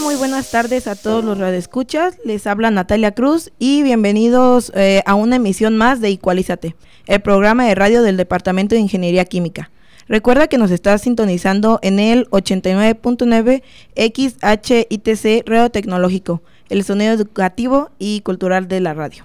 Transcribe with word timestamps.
Muy 0.00 0.14
buenas 0.16 0.50
tardes 0.50 0.88
a 0.88 0.94
todos 0.94 1.24
los 1.24 1.38
radioescuchas. 1.38 2.18
Les 2.24 2.46
habla 2.46 2.70
Natalia 2.70 3.12
Cruz 3.12 3.50
y 3.58 3.82
bienvenidos 3.82 4.70
eh, 4.74 5.02
a 5.06 5.14
una 5.14 5.36
emisión 5.36 5.76
más 5.76 6.00
de 6.00 6.10
Igualízate, 6.10 6.76
el 7.06 7.20
programa 7.20 7.64
de 7.66 7.74
radio 7.74 8.02
del 8.02 8.18
Departamento 8.18 8.74
de 8.74 8.82
Ingeniería 8.82 9.24
Química. 9.24 9.70
Recuerda 10.06 10.48
que 10.48 10.58
nos 10.58 10.70
está 10.70 10.98
sintonizando 10.98 11.78
en 11.82 11.98
el 11.98 12.28
89.9 12.30 13.62
XHITC 13.96 15.48
Radio 15.48 15.70
Tecnológico, 15.70 16.42
el 16.68 16.84
sonido 16.84 17.12
educativo 17.12 17.90
y 17.98 18.20
cultural 18.20 18.68
de 18.68 18.80
la 18.80 18.92
radio. 18.92 19.24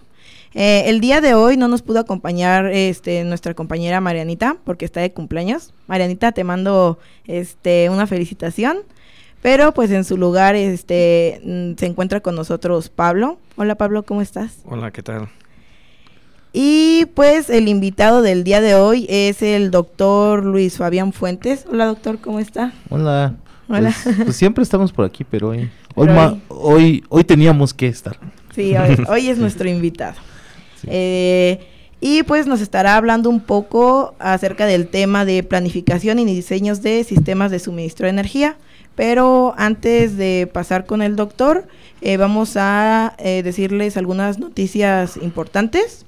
Eh, 0.53 0.83
el 0.87 1.01
día 1.01 1.21
de 1.21 1.33
hoy 1.33 1.57
no 1.57 1.67
nos 1.67 1.81
pudo 1.81 1.99
acompañar 1.99 2.67
este, 2.67 3.23
nuestra 3.25 3.53
compañera 3.53 3.99
Marianita 3.99 4.57
porque 4.63 4.85
está 4.85 5.01
de 5.01 5.11
cumpleaños. 5.11 5.73
Marianita, 5.87 6.31
te 6.31 6.43
mando 6.43 6.97
este, 7.25 7.89
una 7.89 8.07
felicitación. 8.07 8.79
Pero 9.41 9.73
pues 9.73 9.91
en 9.91 10.03
su 10.03 10.17
lugar 10.17 10.55
este, 10.55 11.41
mm, 11.43 11.73
se 11.77 11.85
encuentra 11.87 12.19
con 12.21 12.35
nosotros 12.35 12.89
Pablo. 12.89 13.39
Hola 13.55 13.75
Pablo, 13.75 14.03
¿cómo 14.03 14.21
estás? 14.21 14.59
Hola, 14.65 14.91
¿qué 14.91 15.01
tal? 15.01 15.29
Y 16.53 17.05
pues 17.15 17.49
el 17.49 17.67
invitado 17.67 18.21
del 18.21 18.43
día 18.43 18.61
de 18.61 18.75
hoy 18.75 19.07
es 19.09 19.41
el 19.41 19.71
doctor 19.71 20.43
Luis 20.43 20.77
Fabián 20.77 21.13
Fuentes. 21.13 21.65
Hola 21.71 21.85
doctor, 21.85 22.19
¿cómo 22.19 22.39
está? 22.39 22.73
Hola. 22.89 23.35
Hola. 23.69 23.95
Pues, 24.03 24.17
pues 24.23 24.35
siempre 24.35 24.63
estamos 24.63 24.91
por 24.91 25.05
aquí, 25.05 25.23
pero 25.23 25.49
hoy, 25.49 25.69
hoy, 26.49 27.03
hoy, 27.07 27.23
teníamos 27.23 27.73
que 27.73 27.87
estar. 27.87 28.17
Sí, 28.53 28.73
hoy, 29.07 29.29
es 29.29 29.37
nuestro 29.37 29.69
invitado. 29.69 30.15
Eh, 30.87 31.59
y 32.01 32.23
pues 32.23 32.47
nos 32.47 32.59
estará 32.61 32.97
hablando 32.97 33.29
un 33.29 33.39
poco 33.39 34.15
acerca 34.19 34.65
del 34.65 34.87
tema 34.87 35.23
de 35.23 35.43
planificación 35.43 36.19
y 36.19 36.25
diseños 36.25 36.81
de 36.81 37.03
sistemas 37.05 37.51
de 37.51 37.59
suministro 37.59 38.07
de 38.07 38.09
energía. 38.09 38.57
Pero 38.95 39.53
antes 39.57 40.17
de 40.17 40.49
pasar 40.51 40.85
con 40.85 41.01
el 41.01 41.15
doctor, 41.15 41.67
eh, 42.01 42.17
vamos 42.17 42.57
a 42.57 43.15
eh, 43.19 43.41
decirles 43.43 43.97
algunas 43.97 44.39
noticias 44.39 45.17
importantes. 45.17 46.05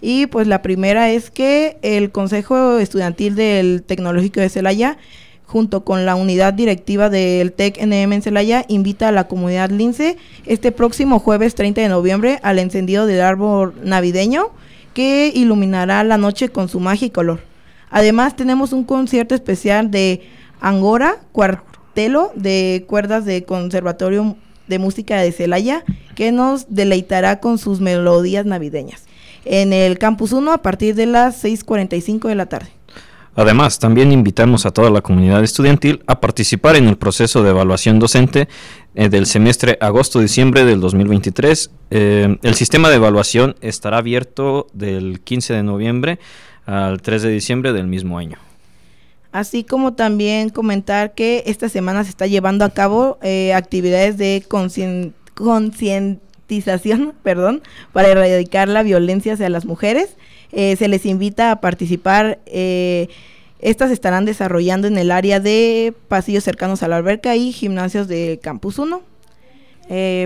Y 0.00 0.26
pues 0.26 0.46
la 0.46 0.60
primera 0.60 1.10
es 1.10 1.30
que 1.30 1.78
el 1.82 2.10
Consejo 2.10 2.78
Estudiantil 2.78 3.36
del 3.36 3.82
Tecnológico 3.82 4.40
de 4.40 4.48
Celaya, 4.48 4.98
junto 5.46 5.84
con 5.84 6.04
la 6.04 6.14
unidad 6.14 6.52
directiva 6.52 7.08
del 7.08 7.52
TEC 7.52 7.80
NM 7.82 8.12
en 8.12 8.22
Celaya, 8.22 8.64
invita 8.68 9.08
a 9.08 9.12
la 9.12 9.28
comunidad 9.28 9.70
Lince 9.70 10.16
este 10.44 10.72
próximo 10.72 11.20
jueves 11.20 11.54
30 11.54 11.80
de 11.80 11.88
noviembre 11.88 12.40
al 12.42 12.58
encendido 12.58 13.06
del 13.06 13.20
árbol 13.20 13.74
navideño 13.82 14.50
que 14.92 15.32
iluminará 15.34 16.04
la 16.04 16.18
noche 16.18 16.48
con 16.48 16.68
su 16.68 16.80
magia 16.80 17.06
y 17.06 17.10
color. 17.10 17.40
Además 17.90 18.36
tenemos 18.36 18.72
un 18.72 18.84
concierto 18.84 19.34
especial 19.34 19.90
de 19.90 20.22
Angora, 20.60 21.18
cuarto 21.32 21.73
telo 21.94 22.32
de 22.34 22.84
cuerdas 22.86 23.24
de 23.24 23.44
Conservatorio 23.44 24.36
de 24.66 24.78
Música 24.78 25.20
de 25.20 25.32
Celaya 25.32 25.84
que 26.14 26.32
nos 26.32 26.66
deleitará 26.68 27.40
con 27.40 27.58
sus 27.58 27.80
melodías 27.80 28.46
navideñas 28.46 29.04
en 29.44 29.72
el 29.72 29.98
Campus 29.98 30.32
1 30.32 30.52
a 30.52 30.58
partir 30.58 30.94
de 30.94 31.06
las 31.06 31.44
6.45 31.44 32.28
de 32.28 32.34
la 32.34 32.46
tarde. 32.46 32.68
Además, 33.36 33.80
también 33.80 34.12
invitamos 34.12 34.64
a 34.64 34.70
toda 34.70 34.90
la 34.90 35.00
comunidad 35.00 35.42
estudiantil 35.42 36.02
a 36.06 36.20
participar 36.20 36.76
en 36.76 36.86
el 36.86 36.96
proceso 36.96 37.42
de 37.42 37.50
evaluación 37.50 37.98
docente 37.98 38.48
eh, 38.94 39.08
del 39.08 39.26
semestre 39.26 39.76
agosto-diciembre 39.80 40.64
del 40.64 40.80
2023. 40.80 41.70
Eh, 41.90 42.38
el 42.42 42.54
sistema 42.54 42.90
de 42.90 42.96
evaluación 42.96 43.56
estará 43.60 43.98
abierto 43.98 44.68
del 44.72 45.20
15 45.20 45.52
de 45.52 45.62
noviembre 45.64 46.18
al 46.64 47.02
3 47.02 47.22
de 47.22 47.30
diciembre 47.30 47.72
del 47.72 47.88
mismo 47.88 48.18
año. 48.18 48.38
Así 49.34 49.64
como 49.64 49.94
también 49.94 50.48
comentar 50.48 51.12
que 51.14 51.42
esta 51.46 51.68
semana 51.68 52.04
se 52.04 52.10
está 52.10 52.28
llevando 52.28 52.64
a 52.64 52.70
cabo 52.70 53.18
eh, 53.20 53.52
actividades 53.52 54.16
de 54.16 54.44
concientización, 55.34 57.14
perdón, 57.24 57.60
para 57.92 58.10
erradicar 58.10 58.68
la 58.68 58.84
violencia 58.84 59.32
hacia 59.32 59.48
las 59.48 59.64
mujeres. 59.64 60.16
Eh, 60.52 60.76
se 60.76 60.86
les 60.86 61.04
invita 61.04 61.50
a 61.50 61.60
participar. 61.60 62.38
Eh, 62.46 63.08
estas 63.58 63.90
estarán 63.90 64.24
desarrollando 64.24 64.86
en 64.86 64.96
el 64.98 65.10
área 65.10 65.40
de 65.40 65.92
pasillos 66.06 66.44
cercanos 66.44 66.84
a 66.84 66.88
la 66.88 66.98
alberca 66.98 67.34
y 67.34 67.50
gimnasios 67.50 68.06
de 68.06 68.38
Campus 68.40 68.78
1. 68.78 69.02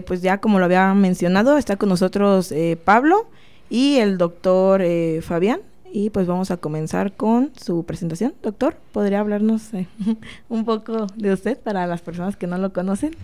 pues 0.06 0.20
ya 0.20 0.36
como 0.36 0.58
lo 0.58 0.66
había 0.66 0.92
mencionado, 0.92 1.56
está 1.56 1.76
con 1.76 1.88
nosotros 1.88 2.52
Pablo 2.84 3.26
y 3.70 3.96
el 3.96 4.18
doctor 4.18 4.82
Fabián. 5.22 5.62
Y 5.92 6.10
pues 6.10 6.26
vamos 6.26 6.50
a 6.50 6.56
comenzar 6.58 7.16
con 7.16 7.50
su 7.60 7.84
presentación. 7.84 8.34
Doctor, 8.42 8.76
¿podría 8.92 9.20
hablarnos 9.20 9.72
eh, 9.74 9.86
un 10.48 10.64
poco 10.64 11.06
de 11.16 11.32
usted 11.32 11.58
para 11.58 11.86
las 11.86 12.02
personas 12.02 12.36
que 12.36 12.46
no 12.46 12.58
lo 12.58 12.72
conocen? 12.72 13.16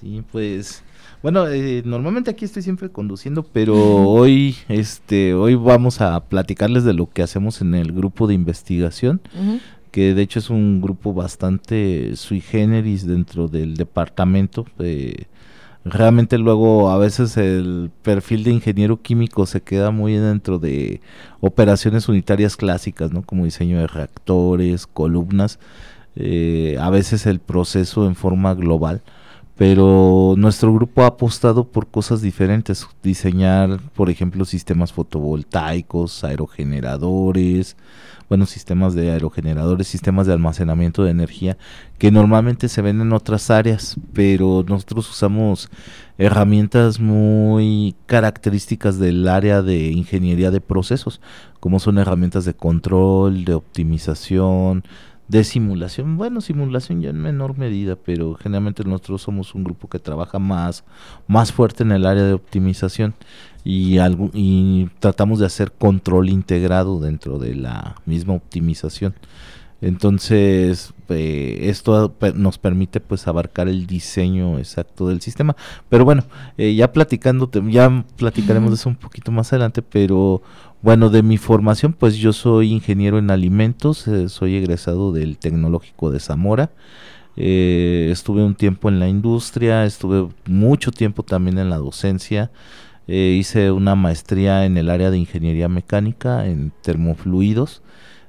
Sí, 0.00 0.22
pues 0.32 0.82
bueno, 1.22 1.46
eh, 1.48 1.82
normalmente 1.84 2.30
aquí 2.30 2.44
estoy 2.44 2.62
siempre 2.62 2.90
conduciendo, 2.90 3.44
pero 3.44 3.76
hoy, 4.08 4.56
este, 4.68 5.34
hoy 5.34 5.54
vamos 5.54 6.00
a 6.00 6.20
platicarles 6.24 6.84
de 6.84 6.92
lo 6.92 7.08
que 7.08 7.22
hacemos 7.22 7.60
en 7.60 7.74
el 7.74 7.92
grupo 7.92 8.26
de 8.26 8.34
investigación, 8.34 9.20
que 9.90 10.14
de 10.14 10.22
hecho 10.22 10.38
es 10.38 10.50
un 10.50 10.80
grupo 10.80 11.12
bastante 11.14 12.16
sui 12.16 12.40
generis 12.40 13.06
dentro 13.06 13.48
del 13.48 13.76
departamento. 13.76 14.66
de 14.78 15.26
realmente 15.84 16.38
luego 16.38 16.90
a 16.90 16.98
veces 16.98 17.36
el 17.36 17.90
perfil 18.02 18.44
de 18.44 18.52
ingeniero 18.52 19.02
químico 19.02 19.46
se 19.46 19.60
queda 19.60 19.90
muy 19.90 20.14
dentro 20.14 20.58
de 20.58 21.00
operaciones 21.40 22.08
unitarias 22.08 22.56
clásicas, 22.56 23.12
¿no? 23.12 23.22
Como 23.22 23.44
diseño 23.44 23.78
de 23.78 23.86
reactores, 23.86 24.86
columnas, 24.86 25.58
eh, 26.16 26.76
a 26.80 26.90
veces 26.90 27.26
el 27.26 27.40
proceso 27.40 28.06
en 28.06 28.14
forma 28.14 28.54
global. 28.54 29.02
Pero 29.56 30.34
nuestro 30.38 30.72
grupo 30.72 31.02
ha 31.02 31.08
apostado 31.08 31.64
por 31.64 31.86
cosas 31.86 32.22
diferentes, 32.22 32.86
diseñar, 33.02 33.80
por 33.94 34.08
ejemplo, 34.08 34.44
sistemas 34.44 34.92
fotovoltaicos, 34.92 36.24
aerogeneradores, 36.24 37.76
buenos 38.32 38.48
sistemas 38.48 38.94
de 38.94 39.10
aerogeneradores, 39.10 39.86
sistemas 39.86 40.26
de 40.26 40.32
almacenamiento 40.32 41.04
de 41.04 41.10
energía 41.10 41.58
que 41.98 42.10
normalmente 42.10 42.70
se 42.70 42.80
ven 42.80 43.02
en 43.02 43.12
otras 43.12 43.50
áreas, 43.50 43.96
pero 44.14 44.64
nosotros 44.66 45.10
usamos 45.10 45.68
herramientas 46.16 46.98
muy 46.98 47.94
características 48.06 48.98
del 48.98 49.28
área 49.28 49.60
de 49.60 49.88
ingeniería 49.88 50.50
de 50.50 50.62
procesos, 50.62 51.20
como 51.60 51.78
son 51.78 51.98
herramientas 51.98 52.46
de 52.46 52.54
control, 52.54 53.44
de 53.44 53.52
optimización, 53.52 54.82
de 55.28 55.44
simulación, 55.44 56.16
bueno, 56.16 56.40
simulación 56.40 57.00
ya 57.00 57.10
en 57.10 57.20
menor 57.20 57.56
medida, 57.56 57.96
pero 57.96 58.34
generalmente 58.34 58.84
nosotros 58.84 59.22
somos 59.22 59.54
un 59.54 59.64
grupo 59.64 59.88
que 59.88 59.98
trabaja 59.98 60.38
más, 60.38 60.84
más 61.26 61.52
fuerte 61.52 61.84
en 61.84 61.92
el 61.92 62.06
área 62.06 62.24
de 62.24 62.32
optimización 62.34 63.14
y, 63.64 63.98
y 64.34 64.90
tratamos 64.98 65.38
de 65.38 65.46
hacer 65.46 65.72
control 65.72 66.28
integrado 66.28 67.00
dentro 67.00 67.38
de 67.38 67.54
la 67.54 67.96
misma 68.04 68.34
optimización. 68.34 69.14
Entonces, 69.82 70.94
eh, 71.10 71.58
esto 71.62 72.14
nos 72.34 72.56
permite 72.56 73.00
pues 73.00 73.26
abarcar 73.26 73.68
el 73.68 73.86
diseño 73.86 74.58
exacto 74.58 75.08
del 75.08 75.20
sistema. 75.20 75.56
Pero 75.88 76.04
bueno, 76.04 76.24
eh, 76.56 76.74
ya 76.74 76.92
platicando, 76.92 77.50
ya 77.68 78.04
platicaremos 78.16 78.70
de 78.70 78.76
eso 78.76 78.88
un 78.88 78.96
poquito 78.96 79.32
más 79.32 79.52
adelante, 79.52 79.82
pero 79.82 80.40
bueno, 80.80 81.10
de 81.10 81.22
mi 81.22 81.36
formación, 81.36 81.92
pues 81.92 82.16
yo 82.16 82.32
soy 82.32 82.72
ingeniero 82.72 83.18
en 83.18 83.30
alimentos, 83.30 84.08
eh, 84.08 84.28
soy 84.28 84.56
egresado 84.56 85.12
del 85.12 85.36
Tecnológico 85.36 86.10
de 86.10 86.20
Zamora. 86.20 86.70
estuve 87.36 88.44
un 88.44 88.54
tiempo 88.54 88.88
en 88.88 89.00
la 89.00 89.08
industria, 89.08 89.84
estuve 89.84 90.28
mucho 90.46 90.90
tiempo 90.92 91.22
también 91.22 91.58
en 91.58 91.70
la 91.70 91.78
docencia. 91.78 92.50
Eh, 93.08 93.36
hice 93.38 93.72
una 93.72 93.94
maestría 93.94 94.64
en 94.64 94.76
el 94.76 94.88
área 94.88 95.10
de 95.10 95.18
ingeniería 95.18 95.68
mecánica, 95.68 96.46
en 96.46 96.72
termofluidos. 96.82 97.82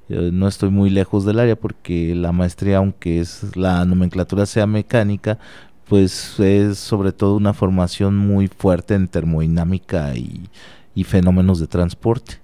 No 0.09 0.47
estoy 0.47 0.69
muy 0.69 0.89
lejos 0.89 1.25
del 1.25 1.39
área 1.39 1.55
porque 1.55 2.13
la 2.15 2.31
maestría, 2.31 2.77
aunque 2.77 3.19
es 3.19 3.55
la 3.55 3.85
nomenclatura 3.85 4.45
sea 4.45 4.67
mecánica, 4.67 5.39
pues 5.87 6.39
es 6.39 6.77
sobre 6.77 7.11
todo 7.11 7.35
una 7.35 7.53
formación 7.53 8.17
muy 8.17 8.47
fuerte 8.47 8.95
en 8.95 9.07
termodinámica 9.07 10.13
y, 10.15 10.49
fenómenos 11.03 11.59
de 11.59 11.67
transporte. 11.67 12.41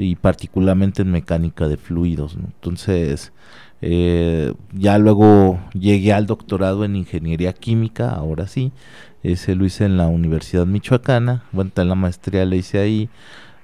y 0.00 0.14
particularmente 0.16 1.02
en 1.02 1.10
mecánica 1.10 1.66
de 1.66 1.76
fluidos. 1.76 2.36
Entonces, 2.36 3.32
eh, 3.80 4.54
ya 4.72 4.98
luego 4.98 5.60
llegué 5.74 6.12
al 6.12 6.26
doctorado 6.26 6.84
en 6.84 6.96
ingeniería 6.96 7.52
química, 7.52 8.10
ahora 8.10 8.46
sí, 8.46 8.72
ese 9.22 9.54
lo 9.54 9.64
hice 9.64 9.84
en 9.84 9.96
la 9.96 10.08
Universidad 10.08 10.66
Michoacana, 10.66 11.44
bueno, 11.52 11.70
en 11.76 11.88
la 11.88 11.94
maestría 11.94 12.44
la 12.44 12.56
hice 12.56 12.78
ahí, 12.78 13.08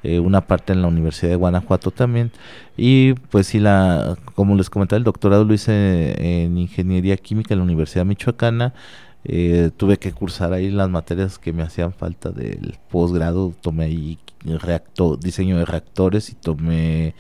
eh, 0.05 0.21
una 0.21 0.43
parte 0.43 0.73
en 0.73 0.83
la 0.83 0.89
Universidad 0.89 1.31
de 1.31 1.37
Guanajuato 1.37 1.91
también, 1.91 2.31
y 2.77 3.15
pues 3.15 3.49
sí, 3.49 3.59
la, 3.59 4.17
como 4.37 4.55
les 4.55 4.71
comentaba, 4.71 4.99
el 4.99 5.05
doctorado 5.05 5.45
lo 5.45 5.55
hice 5.55 6.45
en 6.45 6.57
ingeniería 6.59 7.17
química 7.17 7.55
en 7.55 7.59
la 7.59 7.65
Universidad 7.65 8.05
Michoacana, 8.05 8.75
eh, 9.25 9.71
tuve 9.77 9.99
que 9.99 10.13
cursar 10.13 10.53
ahí 10.53 10.71
las 10.71 10.89
materias 10.89 11.39
que 11.39 11.53
me 11.53 11.63
hacían 11.63 11.93
falta 11.93 12.31
del 12.31 12.77
posgrado, 12.91 13.53
tomé 13.61 13.85
ahí 13.87 14.19
reactor, 14.45 15.19
diseño 15.19 15.59
de 15.59 15.65
reactores 15.65 16.31
y 16.31 16.35
tomé 16.35 17.15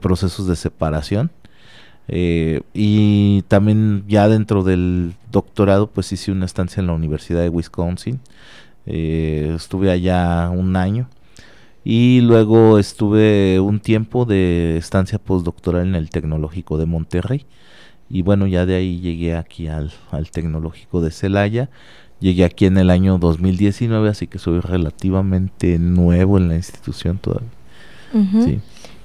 procesos 0.00 0.48
de 0.48 0.56
separación. 0.56 1.30
Eh, 2.08 2.60
y 2.72 3.42
también 3.48 4.04
ya 4.06 4.28
dentro 4.28 4.62
del 4.62 5.14
doctorado 5.32 5.88
pues 5.88 6.12
hice 6.12 6.30
una 6.30 6.44
estancia 6.44 6.80
en 6.80 6.86
la 6.86 6.92
Universidad 6.92 7.40
de 7.42 7.48
Wisconsin. 7.48 8.20
Eh, 8.86 9.52
estuve 9.56 9.90
allá 9.90 10.50
un 10.50 10.76
año 10.76 11.08
y 11.88 12.20
luego 12.20 12.80
estuve 12.80 13.60
un 13.60 13.78
tiempo 13.78 14.24
de 14.24 14.76
estancia 14.76 15.20
postdoctoral 15.20 15.86
en 15.86 15.94
el 15.94 16.10
Tecnológico 16.10 16.78
de 16.78 16.86
Monterrey. 16.86 17.46
Y 18.10 18.22
bueno, 18.22 18.48
ya 18.48 18.66
de 18.66 18.74
ahí 18.74 18.98
llegué 18.98 19.36
aquí 19.36 19.68
al, 19.68 19.92
al 20.10 20.28
Tecnológico 20.32 21.00
de 21.00 21.12
Celaya. 21.12 21.70
Llegué 22.18 22.44
aquí 22.44 22.66
en 22.66 22.78
el 22.78 22.90
año 22.90 23.18
2019, 23.18 24.08
así 24.08 24.26
que 24.26 24.40
soy 24.40 24.58
relativamente 24.58 25.78
nuevo 25.78 26.38
en 26.38 26.48
la 26.48 26.56
institución 26.56 27.18
todavía. 27.18 27.50
sí. 28.44 28.58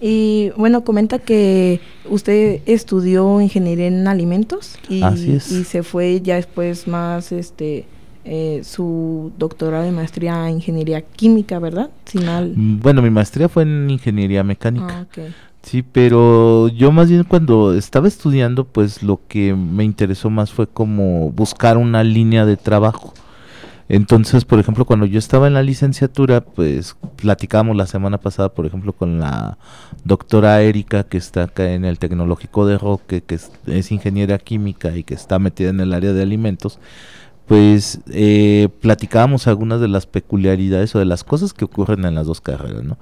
Y 0.03 0.49
bueno, 0.57 0.83
comenta 0.83 1.19
que 1.19 1.81
usted 2.09 2.61
estudió 2.65 3.39
ingeniería 3.41 3.85
en 3.85 4.07
alimentos 4.07 4.79
y, 4.89 5.03
y 5.05 5.39
se 5.39 5.83
fue 5.83 6.19
ya 6.21 6.37
después 6.37 6.87
más 6.87 7.31
este 7.31 7.85
eh, 8.23 8.61
su 8.63 9.31
doctorado 9.37 9.83
de 9.83 9.91
maestría 9.91 10.47
en 10.47 10.55
ingeniería 10.55 11.01
química, 11.01 11.59
¿verdad? 11.59 11.89
Mm, 12.13 12.79
bueno, 12.79 13.01
mi 13.01 13.09
maestría 13.09 13.49
fue 13.49 13.63
en 13.63 13.89
ingeniería 13.89 14.43
mecánica. 14.43 15.07
Ah, 15.17 15.21
sí, 15.63 15.83
pero 15.83 16.67
yo 16.67 16.91
más 16.91 17.09
bien 17.09 17.23
cuando 17.23 17.73
estaba 17.73 18.07
estudiando, 18.07 18.65
pues 18.65 19.03
lo 19.03 19.19
que 19.27 19.53
me 19.53 19.83
interesó 19.83 20.29
más 20.29 20.51
fue 20.51 20.67
como 20.67 21.31
buscar 21.31 21.77
una 21.77 22.03
línea 22.03 22.45
de 22.45 22.57
trabajo. 22.57 23.13
Entonces, 23.93 24.45
por 24.45 24.57
ejemplo, 24.57 24.85
cuando 24.85 25.05
yo 25.05 25.19
estaba 25.19 25.47
en 25.47 25.53
la 25.53 25.63
licenciatura, 25.63 26.39
pues 26.39 26.95
platicamos 27.17 27.75
la 27.75 27.85
semana 27.87 28.17
pasada, 28.17 28.47
por 28.47 28.65
ejemplo, 28.65 28.93
con 28.93 29.19
la 29.19 29.57
doctora 30.05 30.61
Erika, 30.61 31.03
que 31.03 31.17
está 31.17 31.43
acá 31.43 31.73
en 31.73 31.83
el 31.83 31.99
Tecnológico 31.99 32.65
de 32.65 32.77
Roque, 32.77 33.21
que 33.21 33.35
es, 33.35 33.91
ingeniera 33.91 34.37
química 34.37 34.95
y 34.95 35.03
que 35.03 35.13
está 35.13 35.39
metida 35.39 35.71
en 35.71 35.81
el 35.81 35.93
área 35.93 36.13
de 36.13 36.21
alimentos, 36.21 36.79
pues 37.51 37.99
eh, 38.13 38.69
platicábamos 38.79 39.45
algunas 39.45 39.81
de 39.81 39.89
las 39.89 40.05
peculiaridades 40.05 40.95
o 40.95 40.99
de 40.99 41.05
las 41.05 41.25
cosas 41.25 41.51
que 41.51 41.65
ocurren 41.65 42.05
en 42.05 42.15
las 42.15 42.25
dos 42.25 42.39
carreras, 42.39 42.85
¿no? 42.85 42.97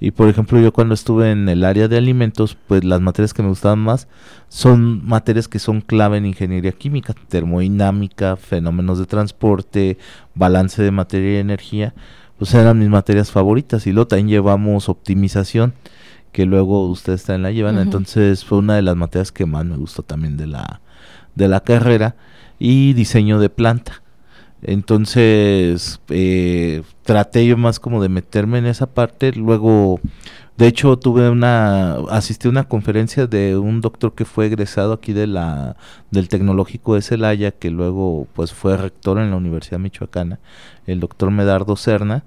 Y 0.00 0.12
por 0.12 0.30
ejemplo, 0.30 0.58
yo 0.58 0.72
cuando 0.72 0.94
estuve 0.94 1.32
en 1.32 1.46
el 1.50 1.64
área 1.64 1.86
de 1.86 1.98
alimentos, 1.98 2.56
pues 2.66 2.82
las 2.82 3.02
materias 3.02 3.34
que 3.34 3.42
me 3.42 3.50
gustaban 3.50 3.80
más 3.80 4.08
son 4.48 5.06
materias 5.06 5.48
que 5.48 5.58
son 5.58 5.82
clave 5.82 6.16
en 6.16 6.24
ingeniería 6.24 6.72
química, 6.72 7.12
termodinámica, 7.28 8.36
fenómenos 8.36 8.98
de 8.98 9.04
transporte, 9.04 9.98
balance 10.34 10.82
de 10.82 10.92
materia 10.92 11.34
y 11.34 11.36
energía, 11.36 11.92
pues 12.38 12.54
eran 12.54 12.78
mis 12.78 12.88
materias 12.88 13.30
favoritas. 13.30 13.86
Y 13.86 13.92
luego 13.92 14.08
también 14.08 14.28
llevamos 14.28 14.88
optimización, 14.88 15.74
que 16.32 16.46
luego 16.46 16.86
ustedes 16.86 17.24
también 17.24 17.42
la 17.42 17.50
llevan. 17.50 17.76
Entonces 17.76 18.46
fue 18.46 18.56
una 18.56 18.76
de 18.76 18.82
las 18.82 18.96
materias 18.96 19.30
que 19.30 19.44
más 19.44 19.66
me 19.66 19.76
gustó 19.76 20.02
también 20.02 20.38
de 20.38 20.46
la, 20.46 20.80
de 21.34 21.48
la 21.48 21.60
carrera. 21.60 22.16
Y 22.60 22.92
diseño 22.92 23.40
de 23.40 23.50
planta 23.50 24.02
entonces, 24.62 26.00
eh, 26.10 26.82
traté 27.02 27.46
yo 27.46 27.56
más 27.56 27.80
como 27.80 28.02
de 28.02 28.08
meterme 28.08 28.58
en 28.58 28.66
esa 28.66 28.86
parte. 28.86 29.32
Luego, 29.32 30.00
de 30.58 30.66
hecho, 30.66 30.98
tuve 30.98 31.30
una, 31.30 31.94
asistí 32.10 32.48
a 32.48 32.50
una 32.50 32.64
conferencia 32.64 33.26
de 33.26 33.56
un 33.56 33.80
doctor 33.80 34.14
que 34.14 34.26
fue 34.26 34.46
egresado 34.46 34.92
aquí 34.92 35.12
de 35.12 35.26
la, 35.26 35.76
del 36.10 36.28
Tecnológico 36.28 36.94
de 36.94 37.02
Celaya, 37.02 37.52
que 37.52 37.70
luego 37.70 38.26
pues 38.34 38.52
fue 38.52 38.76
rector 38.76 39.18
en 39.18 39.30
la 39.30 39.36
Universidad 39.36 39.78
Michoacana, 39.78 40.40
el 40.86 41.00
doctor 41.00 41.30
Medardo 41.30 41.76
Cerna. 41.76 42.24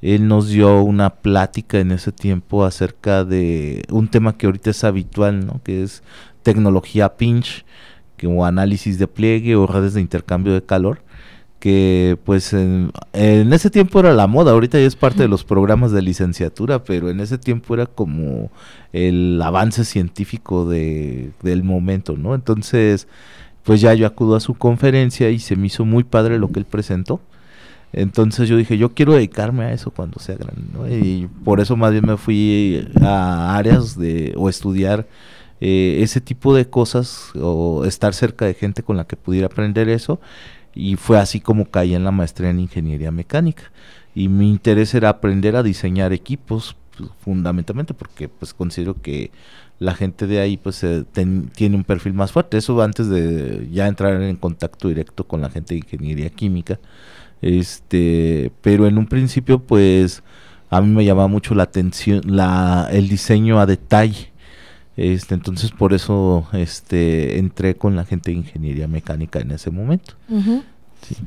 Él 0.00 0.28
nos 0.28 0.48
dio 0.48 0.82
una 0.82 1.10
plática 1.10 1.78
en 1.78 1.92
ese 1.92 2.12
tiempo 2.12 2.64
acerca 2.64 3.24
de 3.24 3.84
un 3.90 4.08
tema 4.08 4.36
que 4.36 4.46
ahorita 4.46 4.70
es 4.70 4.84
habitual, 4.84 5.46
¿no? 5.46 5.62
Que 5.62 5.82
es 5.82 6.02
tecnología 6.42 7.16
pinch, 7.16 7.64
que, 8.24 8.34
o 8.34 8.44
análisis 8.44 8.98
de 8.98 9.06
pliegue 9.06 9.56
o 9.56 9.66
redes 9.66 9.94
de 9.94 10.00
intercambio 10.00 10.54
de 10.54 10.62
calor 10.62 11.00
que 11.64 12.18
pues 12.24 12.52
en, 12.52 12.92
ese 13.14 13.70
tiempo 13.70 13.98
era 13.98 14.12
la 14.12 14.26
moda, 14.26 14.52
ahorita 14.52 14.78
ya 14.78 14.84
es 14.84 14.96
parte 14.96 15.22
de 15.22 15.28
los 15.28 15.44
programas 15.44 15.92
de 15.92 16.02
licenciatura, 16.02 16.84
pero 16.84 17.08
en 17.08 17.20
ese 17.20 17.38
tiempo 17.38 17.72
era 17.72 17.86
como 17.86 18.50
el 18.92 19.40
avance 19.40 19.86
científico 19.86 20.68
de, 20.68 21.30
del 21.42 21.64
momento, 21.64 22.18
¿no? 22.18 22.34
Entonces, 22.34 23.08
pues 23.62 23.80
ya 23.80 23.94
yo 23.94 24.06
acudo 24.06 24.36
a 24.36 24.40
su 24.40 24.52
conferencia 24.52 25.30
y 25.30 25.38
se 25.38 25.56
me 25.56 25.68
hizo 25.68 25.86
muy 25.86 26.04
padre 26.04 26.38
lo 26.38 26.52
que 26.52 26.58
él 26.60 26.66
presentó. 26.66 27.22
Entonces 27.94 28.46
yo 28.46 28.58
dije, 28.58 28.76
yo 28.76 28.92
quiero 28.92 29.14
dedicarme 29.14 29.64
a 29.64 29.72
eso 29.72 29.90
cuando 29.90 30.18
sea 30.20 30.36
grande, 30.36 30.64
¿no? 30.70 30.86
Y 30.86 31.30
por 31.44 31.60
eso 31.60 31.76
más 31.76 31.92
bien 31.92 32.04
me 32.06 32.18
fui 32.18 32.86
a 33.00 33.56
áreas 33.56 33.98
de, 33.98 34.34
o 34.36 34.50
estudiar 34.50 35.06
eh, 35.60 35.98
ese 36.02 36.20
tipo 36.20 36.54
de 36.54 36.68
cosas, 36.68 37.30
o 37.40 37.84
estar 37.84 38.14
cerca 38.14 38.44
de 38.46 38.54
gente 38.54 38.82
con 38.82 38.96
la 38.96 39.06
que 39.06 39.16
pudiera 39.16 39.46
aprender 39.46 39.88
eso. 39.88 40.20
Y 40.74 40.96
fue 40.96 41.18
así 41.18 41.40
como 41.40 41.70
caí 41.70 41.94
en 41.94 42.04
la 42.04 42.10
maestría 42.10 42.50
en 42.50 42.60
ingeniería 42.60 43.10
mecánica. 43.10 43.72
Y 44.14 44.28
mi 44.28 44.50
interés 44.50 44.94
era 44.94 45.08
aprender 45.08 45.56
a 45.56 45.62
diseñar 45.62 46.12
equipos 46.12 46.76
pues, 46.96 47.10
fundamentalmente 47.20 47.94
porque 47.94 48.28
pues 48.28 48.54
considero 48.54 49.00
que 49.00 49.30
la 49.78 49.94
gente 49.94 50.26
de 50.26 50.40
ahí 50.40 50.56
pues 50.56 50.84
tiene 51.52 51.76
un 51.76 51.84
perfil 51.84 52.14
más 52.14 52.32
fuerte. 52.32 52.56
Eso 52.56 52.80
antes 52.82 53.08
de 53.08 53.68
ya 53.72 53.88
entrar 53.88 54.20
en 54.22 54.36
contacto 54.36 54.88
directo 54.88 55.24
con 55.26 55.40
la 55.40 55.50
gente 55.50 55.74
de 55.74 55.80
ingeniería 55.80 56.30
química. 56.30 56.78
Este 57.42 58.52
pero 58.62 58.86
en 58.86 58.98
un 58.98 59.06
principio 59.06 59.58
pues 59.58 60.22
a 60.70 60.80
mí 60.80 60.88
me 60.88 61.04
llamaba 61.04 61.28
mucho 61.28 61.54
la 61.54 61.64
atención 61.64 62.22
la 62.24 62.88
el 62.90 63.08
diseño 63.08 63.60
a 63.60 63.66
detalle 63.66 64.32
este, 64.96 65.34
entonces 65.34 65.70
por 65.72 65.92
eso 65.92 66.46
este, 66.52 67.38
entré 67.38 67.74
con 67.74 67.96
la 67.96 68.04
gente 68.04 68.30
de 68.30 68.38
ingeniería 68.38 68.86
mecánica 68.86 69.40
en 69.40 69.50
ese 69.50 69.70
momento. 69.70 70.14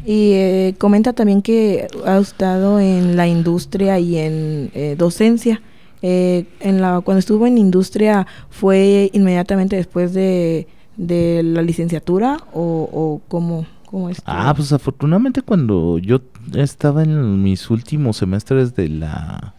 Y 0.05 0.31
eh, 0.33 0.75
comenta 0.77 1.13
también 1.13 1.41
que 1.41 1.87
ha 2.05 2.17
estado 2.17 2.79
en 2.79 3.15
la 3.15 3.27
industria 3.27 3.99
y 3.99 4.17
en 4.17 4.71
eh, 4.73 4.95
docencia. 4.97 5.61
Eh, 6.01 6.45
en 6.59 6.81
la, 6.81 7.01
cuando 7.01 7.19
estuvo 7.19 7.45
en 7.47 7.57
industria, 7.57 8.25
¿fue 8.49 9.09
inmediatamente 9.13 9.75
después 9.75 10.13
de, 10.13 10.67
de 10.95 11.43
la 11.43 11.61
licenciatura 11.61 12.37
o, 12.53 12.89
o 12.91 13.21
cómo, 13.27 13.65
cómo 13.85 14.09
Ah, 14.25 14.53
pues 14.55 14.71
afortunadamente 14.71 15.41
cuando 15.41 15.97
yo 15.97 16.21
estaba 16.55 17.03
en 17.03 17.43
mis 17.43 17.69
últimos 17.69 18.17
semestres 18.17 18.75
de 18.75 18.89
la 18.89 19.53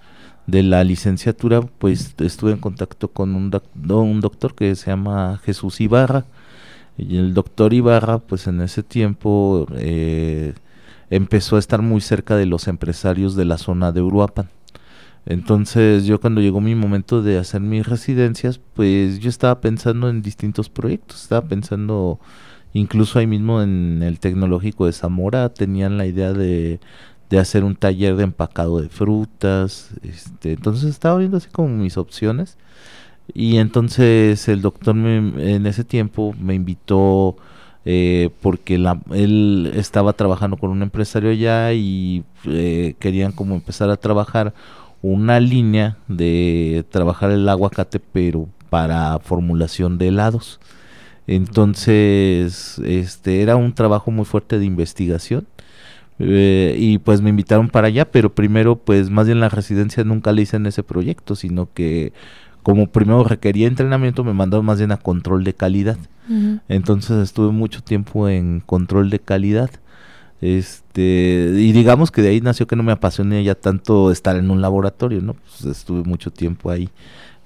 de 0.49 0.63
la 0.63 0.83
licenciatura, 0.83 1.61
pues 1.61 2.15
estuve 2.19 2.53
en 2.53 2.59
contacto 2.59 3.09
con 3.09 3.37
un, 3.37 3.51
doctor 4.21 4.55
que 4.55 4.75
se 4.77 4.91
llama 4.91 5.39
Jesús 5.45 5.81
Ibarra. 5.81 6.25
Y 6.97 7.19
el 7.19 7.35
doctor 7.35 7.75
Ibarra, 7.75 8.19
pues 8.19 8.47
en 8.47 8.63
ese 8.63 8.83
tiempo 8.83 9.67
eh, 9.77 10.55
empezó 11.11 11.57
a 11.57 11.59
estar 11.59 11.83
muy 11.83 12.01
cerca 12.01 12.35
de 12.37 12.47
los 12.47 12.67
empresarios 12.67 13.37
de 13.37 13.45
la 13.45 13.59
zona 13.59 13.93
de 13.93 14.01
Uruapan. 14.01 14.49
Entonces 15.27 16.07
yo 16.07 16.19
cuando 16.19 16.41
llegó 16.41 16.63
mi 16.63 16.75
momento 16.75 17.23
de 17.23 17.39
hacer 17.39 17.61
mis 17.61 17.87
residencias, 17.87 18.59
pues 18.75 19.19
yo 19.19 19.29
estaba 19.29 19.61
pensando 19.61 20.09
en 20.09 20.23
distintos 20.23 20.71
proyectos, 20.71 21.23
estaba 21.25 21.47
pensando 21.47 22.21
incluso 22.73 23.19
ahí 23.19 23.27
mismo 23.27 23.63
en 23.63 24.03
el 24.03 24.19
tecnológico 24.19 24.87
de 24.87 24.93
Zamora, 24.93 25.51
tenían 25.51 25.99
la 25.99 26.07
idea 26.07 26.33
de 26.33 26.81
de 27.31 27.39
hacer 27.39 27.65
un 27.65 27.77
taller 27.77 28.17
de 28.17 28.25
empacado 28.25 28.81
de 28.81 28.89
frutas. 28.89 29.91
Este, 30.03 30.53
entonces 30.53 30.91
estaba 30.91 31.19
viendo 31.19 31.37
así 31.37 31.49
como 31.51 31.69
mis 31.69 31.97
opciones. 31.97 32.57
Y 33.35 33.59
entonces 33.59 34.49
el 34.49 34.63
doctor 34.63 34.97
en 34.97 35.67
ese 35.67 35.85
tiempo 35.85 36.35
me 36.41 36.55
invitó 36.55 37.37
eh, 37.85 38.31
porque 38.43 38.79
la, 38.79 39.01
él 39.13 39.73
estaba 39.75 40.13
trabajando 40.15 40.57
con 40.57 40.71
un 40.71 40.83
empresario 40.83 41.31
allá 41.31 41.73
y 41.73 42.25
eh, 42.45 42.95
querían 42.99 43.33
como 43.33 43.55
empezar 43.55 43.91
a 43.91 43.97
trabajar 43.97 44.55
una 45.03 45.41
línea 45.41 45.97
de 46.09 46.85
trabajar 46.91 47.31
el 47.31 47.49
aguacate 47.49 48.01
pero 48.01 48.49
para 48.71 49.19
formulación 49.21 49.99
de 49.99 50.09
helados. 50.09 50.61
Entonces, 51.27 52.79
este 52.85 53.43
era 53.43 53.57
un 53.57 53.75
trabajo 53.75 54.11
muy 54.11 54.25
fuerte 54.25 54.59
de 54.59 54.65
investigación 54.65 55.47
Eh, 56.19 56.75
y 56.79 56.99
pues 56.99 57.21
me 57.21 57.31
invitaron 57.31 57.69
para 57.69 57.89
allá, 57.89 58.11
pero 58.11 58.35
primero 58.35 58.77
pues 58.77 59.11
más 59.11 59.27
bien 59.27 59.41
la 59.41 59.49
residencia 59.49 60.03
nunca 60.05 60.33
le 60.33 60.43
hice 60.43 60.57
en 60.57 60.67
ese 60.67 60.83
proyecto, 60.83 61.37
sino 61.37 61.73
que 61.73 62.13
como 62.63 62.89
primero 62.89 63.25
requería 63.25 63.69
entrenamiento 63.69 64.25
me 64.25 64.35
mandaron 64.35 64.67
más 64.67 64.79
bien 64.79 64.93
a 64.93 64.97
control 64.97 65.45
de 65.45 65.55
calidad. 65.55 65.97
Entonces 66.69 67.23
estuve 67.23 67.53
mucho 67.53 67.83
tiempo 67.83 68.29
en 68.29 68.61
control 68.61 69.09
de 69.09 69.19
calidad. 69.19 69.71
Este, 70.41 71.51
y 71.57 71.73
digamos 71.73 72.11
que 72.11 72.23
de 72.23 72.29
ahí 72.29 72.41
nació 72.41 72.67
que 72.67 72.77
no 72.77 72.83
me 72.83 72.93
apasioné 72.93 73.43
ya 73.43 73.55
tanto 73.55 74.13
estar 74.13 74.37
en 74.37 74.51
un 74.51 74.61
laboratorio, 74.61 75.23
¿no? 75.23 75.35
Pues 75.35 75.65
estuve 75.65 76.03
mucho 76.03 76.31
tiempo 76.31 76.71
ahí. 76.71 76.91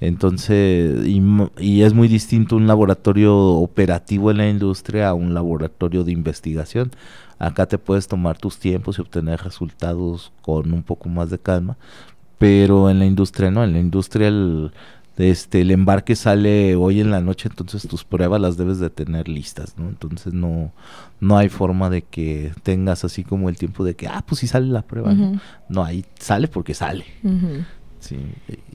Entonces, 0.02 1.06
y, 1.06 1.22
y, 1.58 1.82
es 1.82 1.94
muy 1.94 2.08
distinto 2.08 2.56
un 2.56 2.66
laboratorio 2.66 3.36
operativo 3.36 4.32
en 4.32 4.38
la 4.38 4.48
industria 4.48 5.08
a 5.08 5.14
un 5.14 5.32
laboratorio 5.32 6.02
de 6.02 6.10
investigación. 6.10 6.90
Acá 7.38 7.66
te 7.66 7.78
puedes 7.78 8.08
tomar 8.08 8.36
tus 8.36 8.58
tiempos 8.58 8.98
y 8.98 9.00
obtener 9.00 9.40
resultados 9.42 10.32
con 10.42 10.72
un 10.72 10.82
poco 10.82 11.08
más 11.08 11.30
de 11.30 11.38
calma, 11.38 11.76
pero 12.38 12.90
en 12.90 12.98
la 12.98 13.06
industria 13.06 13.52
no, 13.52 13.62
en 13.62 13.74
la 13.74 13.78
industria 13.78 14.26
el, 14.26 14.72
este, 15.18 15.60
el 15.60 15.70
embarque 15.70 16.16
sale 16.16 16.74
hoy 16.74 17.00
en 17.00 17.12
la 17.12 17.20
noche, 17.20 17.48
entonces 17.48 17.86
tus 17.86 18.02
pruebas 18.02 18.40
las 18.40 18.56
debes 18.56 18.80
de 18.80 18.90
tener 18.90 19.28
listas, 19.28 19.78
¿no? 19.78 19.88
Entonces 19.88 20.32
no, 20.32 20.72
no 21.20 21.38
hay 21.38 21.48
forma 21.48 21.90
de 21.90 22.02
que 22.02 22.50
tengas 22.64 23.04
así 23.04 23.22
como 23.22 23.48
el 23.48 23.56
tiempo 23.56 23.84
de 23.84 23.94
que, 23.94 24.08
ah, 24.08 24.24
pues 24.26 24.40
sí 24.40 24.48
sale 24.48 24.66
la 24.66 24.82
prueba, 24.82 25.14
¿no? 25.14 25.40
No, 25.68 25.84
ahí 25.84 26.04
sale 26.18 26.48
porque 26.48 26.74
sale. 26.74 27.04
Sí. 28.02 28.18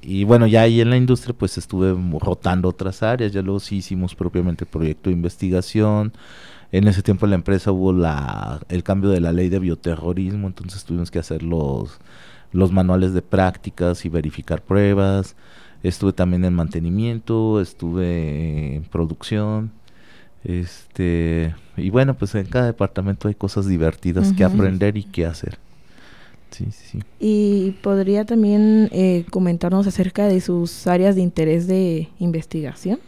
Y 0.01 0.23
bueno, 0.23 0.47
ya 0.47 0.61
ahí 0.61 0.79
en 0.79 0.89
la 0.89 0.95
industria 0.95 1.35
pues 1.37 1.57
estuve 1.57 1.93
rotando 2.19 2.69
otras 2.69 3.03
áreas, 3.03 3.33
ya 3.33 3.41
luego 3.41 3.59
sí 3.59 3.77
hicimos 3.77 4.15
propiamente 4.15 4.63
el 4.63 4.69
proyecto 4.69 5.09
de 5.09 5.15
investigación. 5.15 6.13
En 6.71 6.87
ese 6.87 7.03
tiempo 7.03 7.25
en 7.25 7.31
la 7.31 7.35
empresa 7.35 7.71
hubo 7.73 7.91
la, 7.91 8.61
el 8.69 8.83
cambio 8.83 9.09
de 9.09 9.19
la 9.19 9.33
ley 9.33 9.49
de 9.49 9.59
bioterrorismo, 9.59 10.47
entonces 10.47 10.85
tuvimos 10.85 11.11
que 11.11 11.19
hacer 11.19 11.43
los, 11.43 11.99
los 12.53 12.71
manuales 12.71 13.13
de 13.13 13.21
prácticas 13.21 14.05
y 14.05 14.09
verificar 14.09 14.61
pruebas. 14.61 15.35
Estuve 15.83 16.13
también 16.13 16.45
en 16.45 16.53
mantenimiento, 16.53 17.59
estuve 17.59 18.75
en 18.77 18.83
producción. 18.83 19.71
Este, 20.45 21.53
y 21.75 21.89
bueno, 21.89 22.13
pues 22.13 22.33
en 22.35 22.45
cada 22.45 22.67
departamento 22.67 23.27
hay 23.27 23.35
cosas 23.35 23.67
divertidas 23.67 24.31
que 24.31 24.45
aprender 24.45 24.95
y 24.95 25.03
que 25.03 25.25
hacer. 25.25 25.59
Sí, 26.51 26.67
sí. 26.71 26.99
Y 27.19 27.71
podría 27.81 28.25
también 28.25 28.89
eh, 28.91 29.25
comentarnos 29.29 29.87
acerca 29.87 30.27
de 30.27 30.41
sus 30.41 30.87
áreas 30.87 31.15
de 31.15 31.21
interés 31.21 31.67
de 31.67 32.09
investigación. 32.19 32.99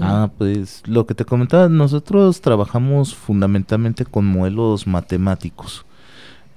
Ah, 0.00 0.30
pues 0.38 0.82
lo 0.86 1.04
que 1.06 1.14
te 1.14 1.24
comentaba, 1.24 1.68
nosotros 1.68 2.40
trabajamos 2.40 3.14
fundamentalmente 3.14 4.04
con 4.04 4.24
modelos 4.24 4.86
matemáticos. 4.86 5.84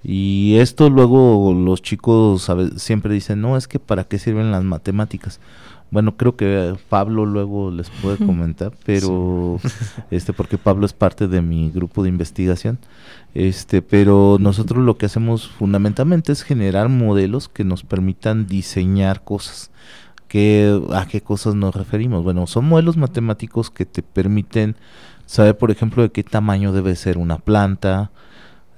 Y 0.04 0.56
esto 0.58 0.90
luego 0.90 1.54
los 1.54 1.82
chicos 1.82 2.50
siempre 2.76 3.14
dicen, 3.14 3.42
no, 3.42 3.58
es 3.58 3.68
que 3.68 3.80
para 3.80 4.04
qué 4.04 4.20
sirven 4.20 4.52
las 4.52 4.64
matemáticas. 4.64 5.40
Bueno, 5.94 6.18
creo 6.18 6.36
que 6.36 6.76
Pablo 6.90 7.24
luego 7.28 7.70
les 7.70 7.92
puede 7.92 8.18
comentar, 8.26 8.74
pero 8.84 9.60
este 10.10 10.34
porque 10.34 10.58
Pablo 10.58 10.88
es 10.88 10.94
parte 10.94 11.28
de 11.28 11.44
mi 11.44 11.70
grupo 11.70 12.02
de 12.02 12.10
investigación. 12.10 12.80
Este, 13.36 13.84
pero 13.84 14.38
nosotros 14.40 14.84
lo 14.84 14.98
que 14.98 15.06
hacemos 15.06 15.48
fundamentalmente 15.48 16.32
es 16.32 16.42
generar 16.42 16.90
modelos 16.90 17.48
que 17.48 17.64
nos 17.64 17.84
permitan 17.84 18.48
diseñar 18.48 19.24
cosas. 19.24 19.70
¿Qué, 20.28 20.82
¿A 20.94 21.06
qué 21.06 21.22
cosas 21.22 21.54
nos 21.54 21.76
referimos? 21.76 22.24
Bueno, 22.24 22.48
son 22.48 22.66
modelos 22.66 22.98
matemáticos 22.98 23.70
que 23.70 23.86
te 23.86 24.02
permiten 24.02 24.76
saber, 25.28 25.60
por 25.60 25.70
ejemplo, 25.70 26.02
de 26.02 26.12
qué 26.12 26.24
tamaño 26.24 26.74
debe 26.74 26.96
ser 26.96 27.20
una 27.20 27.38
planta, 27.38 28.10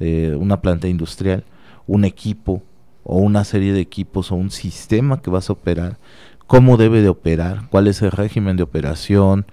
eh, 0.02 0.36
una 0.38 0.60
planta 0.60 0.90
industrial, 0.90 1.46
un 1.88 2.04
equipo 2.04 2.62
o 3.06 3.20
una 3.20 3.46
serie 3.46 3.72
de 3.72 3.80
equipos 3.80 4.34
o 4.34 4.36
un 4.36 4.52
sistema 4.52 5.22
que 5.22 5.30
vas 5.30 5.50
a 5.50 5.54
operar, 5.54 5.98
cómo 6.48 6.78
debe 6.78 7.02
de 7.02 7.10
operar, 7.10 7.68
cuál 7.70 7.88
es 7.88 8.02
el 8.02 8.12
régimen 8.12 8.58
de 8.58 8.64
operación, 8.64 9.46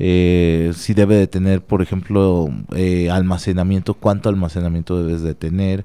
eh, 0.00 0.72
si 0.76 0.94
debe 0.94 1.16
de 1.16 1.26
tener, 1.26 1.60
por 1.60 1.82
ejemplo, 1.82 2.50
eh, 2.74 3.10
almacenamiento, 3.10 3.94
cuánto 3.94 4.28
almacenamiento 4.28 5.02
debes 5.02 5.22
de 5.22 5.34
tener. 5.34 5.84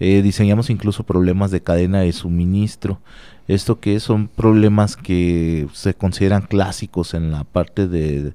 Eh, 0.00 0.20
diseñamos 0.22 0.68
incluso 0.68 1.04
problemas 1.04 1.50
de 1.52 1.60
cadena 1.60 2.00
de 2.00 2.12
suministro. 2.12 2.98
Esto 3.48 3.78
que 3.80 4.00
son 4.00 4.28
problemas 4.28 4.96
que 4.96 5.68
se 5.72 5.94
consideran 5.94 6.42
clásicos 6.42 7.14
en 7.14 7.30
la 7.30 7.44
parte 7.44 7.86
de, 7.86 8.32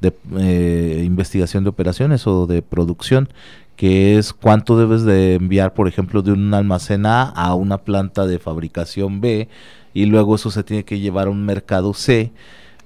de 0.00 1.02
investigación 1.04 1.64
de 1.64 1.70
operaciones 1.70 2.26
o 2.26 2.46
de 2.46 2.62
producción, 2.62 3.28
que 3.76 4.18
es 4.18 4.32
cuánto 4.32 4.78
debes 4.78 5.04
de 5.04 5.34
enviar, 5.34 5.74
por 5.74 5.88
ejemplo, 5.88 6.22
de 6.22 6.32
un 6.32 6.52
almacén 6.54 7.06
A 7.06 7.22
a 7.22 7.54
una 7.54 7.78
planta 7.78 8.26
de 8.26 8.38
fabricación 8.38 9.20
B 9.20 9.48
y 9.94 10.06
luego 10.06 10.36
eso 10.36 10.50
se 10.50 10.62
tiene 10.62 10.84
que 10.84 10.98
llevar 11.00 11.26
a 11.26 11.30
un 11.30 11.44
mercado 11.44 11.94
C 11.94 12.32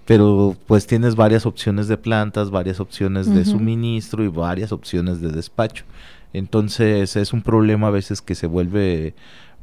pero 0.04 0.56
pues 0.66 0.86
tienes 0.86 1.16
varias 1.16 1.46
opciones 1.46 1.88
de 1.88 1.96
plantas, 1.96 2.50
varias 2.50 2.80
opciones 2.80 3.32
de 3.32 3.44
suministro 3.44 4.22
y 4.22 4.28
varias 4.28 4.72
opciones 4.72 5.20
de 5.20 5.30
despacho. 5.30 5.84
Entonces 6.32 7.16
es 7.16 7.32
un 7.32 7.42
problema 7.42 7.86
a 7.86 7.90
veces 7.90 8.20
que 8.20 8.34
se 8.34 8.46
vuelve 8.46 9.14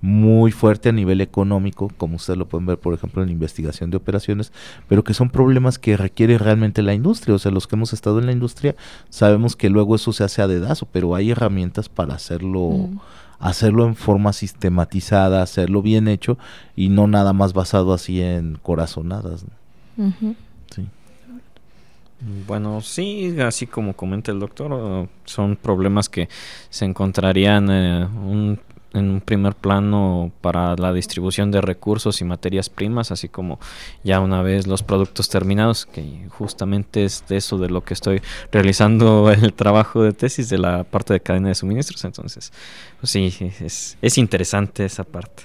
muy 0.02 0.52
fuerte 0.52 0.90
a 0.90 0.94
nivel 0.94 1.22
económico, 1.22 1.92
como 1.96 2.16
ustedes 2.16 2.40
lo 2.40 2.48
pueden 2.48 2.66
ver, 2.66 2.80
por 2.80 2.96
ejemplo, 2.96 3.22
en 3.22 3.28
la 3.28 3.34
investigación 3.34 3.92
de 3.92 3.98
operaciones, 3.98 4.52
pero 4.88 5.04
que 5.04 5.14
son 5.14 5.30
problemas 5.30 5.78
que 5.78 5.96
requiere 5.96 6.40
realmente 6.40 6.82
la 6.82 6.96
industria. 6.96 7.36
O 7.36 7.40
sea, 7.40 7.52
los 7.52 7.68
que 7.68 7.76
hemos 7.76 7.94
estado 7.94 8.18
en 8.18 8.26
la 8.26 8.32
industria 8.32 8.76
sabemos 9.10 9.56
que 9.56 9.70
luego 9.70 9.96
eso 9.96 10.12
se 10.12 10.24
hace 10.24 10.42
a 10.42 10.48
dedazo, 10.48 10.88
pero 10.92 11.14
hay 11.14 11.30
herramientas 11.30 11.88
para 11.88 12.16
hacerlo. 12.16 12.90
Hacerlo 13.42 13.86
en 13.86 13.96
forma 13.96 14.32
sistematizada, 14.32 15.42
hacerlo 15.42 15.82
bien 15.82 16.08
hecho 16.08 16.38
y 16.76 16.90
no 16.90 17.08
nada 17.08 17.34
más 17.34 17.54
basado 17.54 17.94
así 17.94 18.22
en 18.22 18.58
corazonadas. 18.62 19.46
Bueno, 22.48 22.82
sí, 22.82 23.36
así 23.40 23.66
como 23.66 23.96
comenta 23.96 24.32
el 24.32 24.40
doctor, 24.40 25.10
son 25.26 25.56
problemas 25.56 26.08
que 26.08 26.30
se 26.70 26.86
encontrarían 26.86 27.68
eh, 27.72 28.58
en 28.94 29.10
un 29.10 29.22
primer 29.22 29.56
plano 29.56 30.32
para 30.42 30.76
la 30.76 30.92
distribución 30.94 31.52
de 31.52 31.62
recursos 31.62 32.22
y 32.22 32.26
materias 32.26 32.70
primas, 32.70 33.12
así 33.12 33.30
como 33.30 33.60
ya 34.04 34.20
una 34.20 34.42
vez 34.42 34.68
los 34.68 34.84
productos 34.84 35.30
terminados, 35.30 35.86
que 35.86 36.28
justamente 36.30 37.06
es 37.06 37.24
de 37.28 37.38
eso 37.38 37.58
de 37.58 37.70
lo 37.70 37.84
que 37.84 37.94
estoy 37.94 38.22
realizando 38.52 39.32
el 39.32 39.54
trabajo 39.54 40.04
de 40.04 40.14
tesis 40.14 40.50
de 40.50 40.58
la 40.58 40.84
parte 40.84 41.14
de 41.14 41.22
cadena 41.22 41.50
de 41.50 41.56
suministros. 41.56 42.04
Entonces, 42.04 42.52
pues 43.00 43.12
sí, 43.12 43.34
es, 43.62 43.98
es 44.02 44.18
interesante 44.18 44.86
esa 44.86 45.04
parte. 45.04 45.44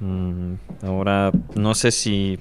Mm, 0.00 0.54
ahora, 0.82 1.32
no 1.54 1.74
sé 1.74 1.90
si 1.90 2.38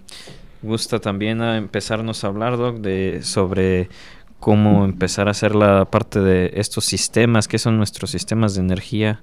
gusta 0.62 1.00
también 1.00 1.42
a 1.42 1.58
empezarnos 1.58 2.24
a 2.24 2.28
hablar, 2.28 2.58
Doc, 2.58 2.78
de, 2.78 3.20
sobre 3.24 3.90
cómo 4.40 4.86
empezar 4.86 5.28
a 5.28 5.32
hacer 5.32 5.56
la 5.56 5.86
parte 5.86 6.20
de 6.20 6.52
estos 6.56 6.86
sistemas, 6.86 7.48
qué 7.48 7.58
son 7.58 7.78
nuestros 7.78 8.12
sistemas 8.12 8.56
de 8.56 8.62
energía. 8.62 9.22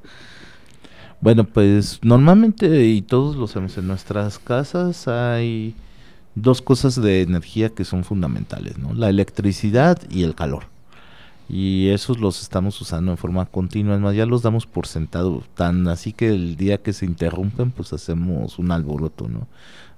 Bueno, 1.24 1.44
pues 1.44 2.00
normalmente 2.02 2.84
y 2.84 3.00
todos 3.00 3.34
lo 3.36 3.46
sabemos 3.46 3.78
en 3.78 3.86
nuestras 3.86 4.38
casas 4.38 5.08
hay 5.08 5.74
dos 6.34 6.60
cosas 6.60 7.00
de 7.00 7.22
energía 7.22 7.70
que 7.70 7.86
son 7.86 8.04
fundamentales, 8.04 8.76
¿no? 8.76 8.92
La 8.92 9.08
electricidad 9.08 9.98
y 10.10 10.24
el 10.24 10.34
calor. 10.34 10.64
Y 11.48 11.88
esos 11.88 12.20
los 12.20 12.42
estamos 12.42 12.78
usando 12.78 13.10
en 13.10 13.16
forma 13.16 13.46
continua, 13.46 13.96
más, 13.98 14.14
ya 14.14 14.26
los 14.26 14.42
damos 14.42 14.66
por 14.66 14.86
sentado, 14.86 15.42
tan 15.54 15.88
así 15.88 16.12
que 16.12 16.28
el 16.28 16.56
día 16.56 16.82
que 16.82 16.92
se 16.92 17.06
interrumpen, 17.06 17.70
pues 17.70 17.94
hacemos 17.94 18.58
un 18.58 18.70
alboroto, 18.70 19.26
¿no? 19.26 19.46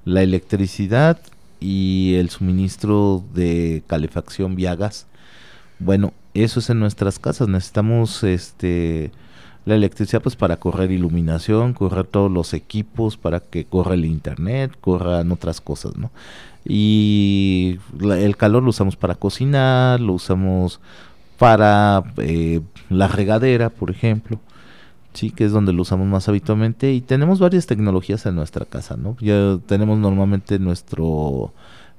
La 0.05 0.23
electricidad 0.23 1.19
y 1.59 2.15
el 2.15 2.31
suministro 2.31 3.25
de 3.35 3.83
calefacción 3.89 4.55
vía 4.55 4.77
gas. 4.77 5.09
Bueno, 5.81 6.15
eso 6.35 6.61
es 6.61 6.71
en 6.71 6.79
nuestras 6.79 7.19
casas. 7.19 7.49
Necesitamos 7.49 8.23
este 8.23 9.11
la 9.67 9.75
electricidad 9.75 10.23
pues 10.23 10.37
para 10.37 10.57
correr 10.57 10.91
iluminación, 10.91 11.75
correr 11.75 12.07
todos 12.07 12.31
los 12.31 12.55
equipos, 12.55 13.19
para 13.19 13.41
que 13.41 13.67
corra 13.67 13.95
el 13.95 14.07
internet, 14.07 14.73
corran 14.81 15.31
otras 15.33 15.61
cosas, 15.61 15.97
¿no? 15.97 16.11
Y 16.65 17.79
el 18.01 18.37
calor 18.37 18.63
lo 18.63 18.71
usamos 18.71 18.97
para 18.97 19.15
cocinar, 19.15 20.01
lo 20.01 20.15
usamos 20.15 20.81
para 21.39 22.03
eh, 22.17 22.63
la 22.89 23.09
regadera, 23.09 23.69
por 23.69 23.91
ejemplo 23.91 24.41
sí, 25.17 25.31
que 25.31 25.45
es 25.45 25.53
donde 25.53 25.73
lo 25.73 25.83
usamos 25.83 26.07
más 26.07 26.29
habitualmente 26.29 26.93
y 26.93 27.01
tenemos 27.01 27.41
varias 27.41 27.67
tecnologías 27.67 28.27
en 28.27 28.37
nuestra 28.37 28.65
casa, 28.67 28.97
¿no? 28.97 29.17
Ya 29.21 29.59
tenemos 29.67 29.99
normalmente 29.99 30.59
nuestro 30.59 31.53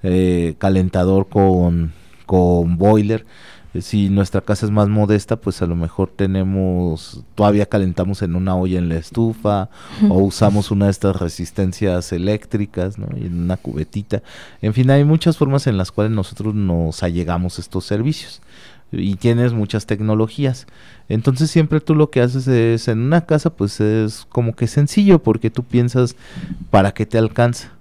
eh, 0.03 0.55
calentador 0.59 1.27
con, 1.27 1.93
con 2.25 2.77
boiler. 2.77 3.25
Eh, 3.73 3.81
si 3.81 4.09
nuestra 4.09 4.41
casa 4.41 4.65
es 4.65 4.71
más 4.71 4.87
modesta, 4.87 5.35
pues 5.35 5.61
a 5.61 5.67
lo 5.67 5.75
mejor 5.75 6.09
tenemos, 6.15 7.23
todavía 7.35 7.65
calentamos 7.65 8.21
en 8.21 8.35
una 8.35 8.55
olla 8.55 8.79
en 8.79 8.89
la 8.89 8.95
estufa 8.95 9.69
o 10.09 10.19
usamos 10.19 10.71
una 10.71 10.85
de 10.85 10.91
estas 10.91 11.15
resistencias 11.15 12.11
eléctricas, 12.11 12.97
¿no? 12.97 13.07
En 13.15 13.43
una 13.43 13.57
cubetita. 13.57 14.23
En 14.61 14.73
fin, 14.73 14.89
hay 14.89 15.03
muchas 15.03 15.37
formas 15.37 15.67
en 15.67 15.77
las 15.77 15.91
cuales 15.91 16.11
nosotros 16.11 16.55
nos 16.55 17.03
allegamos 17.03 17.59
estos 17.59 17.85
servicios. 17.85 18.41
y 18.89 19.15
tienes 19.15 19.51
muchas 19.51 19.85
tecnologías. 19.85 20.65
Entonces 21.09 21.51
siempre 21.51 21.81
tú 21.81 21.93
lo 21.93 22.09
que 22.09 22.21
haces 22.21 22.47
es 22.47 22.87
en 22.87 22.99
una 22.99 23.25
casa 23.25 23.49
pues 23.49 23.81
es 23.81 24.25
como 24.29 24.55
que 24.55 24.67
sencillo 24.67 25.19
porque 25.19 25.49
tú 25.49 25.63
piensas 25.63 26.15
para 26.69 26.93
qué 26.93 27.05
te 27.05 27.17
alcanza. 27.17 27.76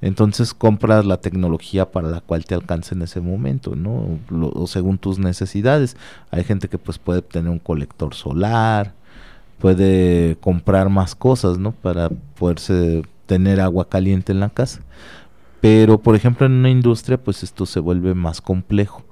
Entonces 0.00 0.54
compras 0.54 1.04
la 1.04 1.20
tecnología 1.20 1.90
para 1.90 2.08
la 2.08 2.20
cual 2.20 2.44
te 2.44 2.54
alcanza 2.54 2.94
en 2.94 3.02
ese 3.02 3.20
momento, 3.20 3.74
¿no? 3.74 4.18
o 4.30 4.66
según 4.66 4.98
tus 4.98 5.18
necesidades. 5.18 5.96
Hay 6.30 6.44
gente 6.44 6.68
que 6.68 6.78
pues 6.78 6.98
puede 6.98 7.22
tener 7.22 7.50
un 7.50 7.58
colector 7.58 8.14
solar, 8.14 8.94
puede 9.58 10.36
comprar 10.40 10.88
más 10.88 11.14
cosas, 11.14 11.58
¿no? 11.58 11.72
Para 11.72 12.10
poderse 12.38 13.02
tener 13.26 13.60
agua 13.60 13.88
caliente 13.88 14.32
en 14.32 14.40
la 14.40 14.50
casa. 14.50 14.80
Pero 15.60 15.98
por 15.98 16.14
ejemplo 16.14 16.46
en 16.46 16.52
una 16.52 16.70
industria 16.70 17.18
pues 17.18 17.42
esto 17.42 17.66
se 17.66 17.80
vuelve 17.80 18.14
más 18.14 18.40
complejo 18.40 19.04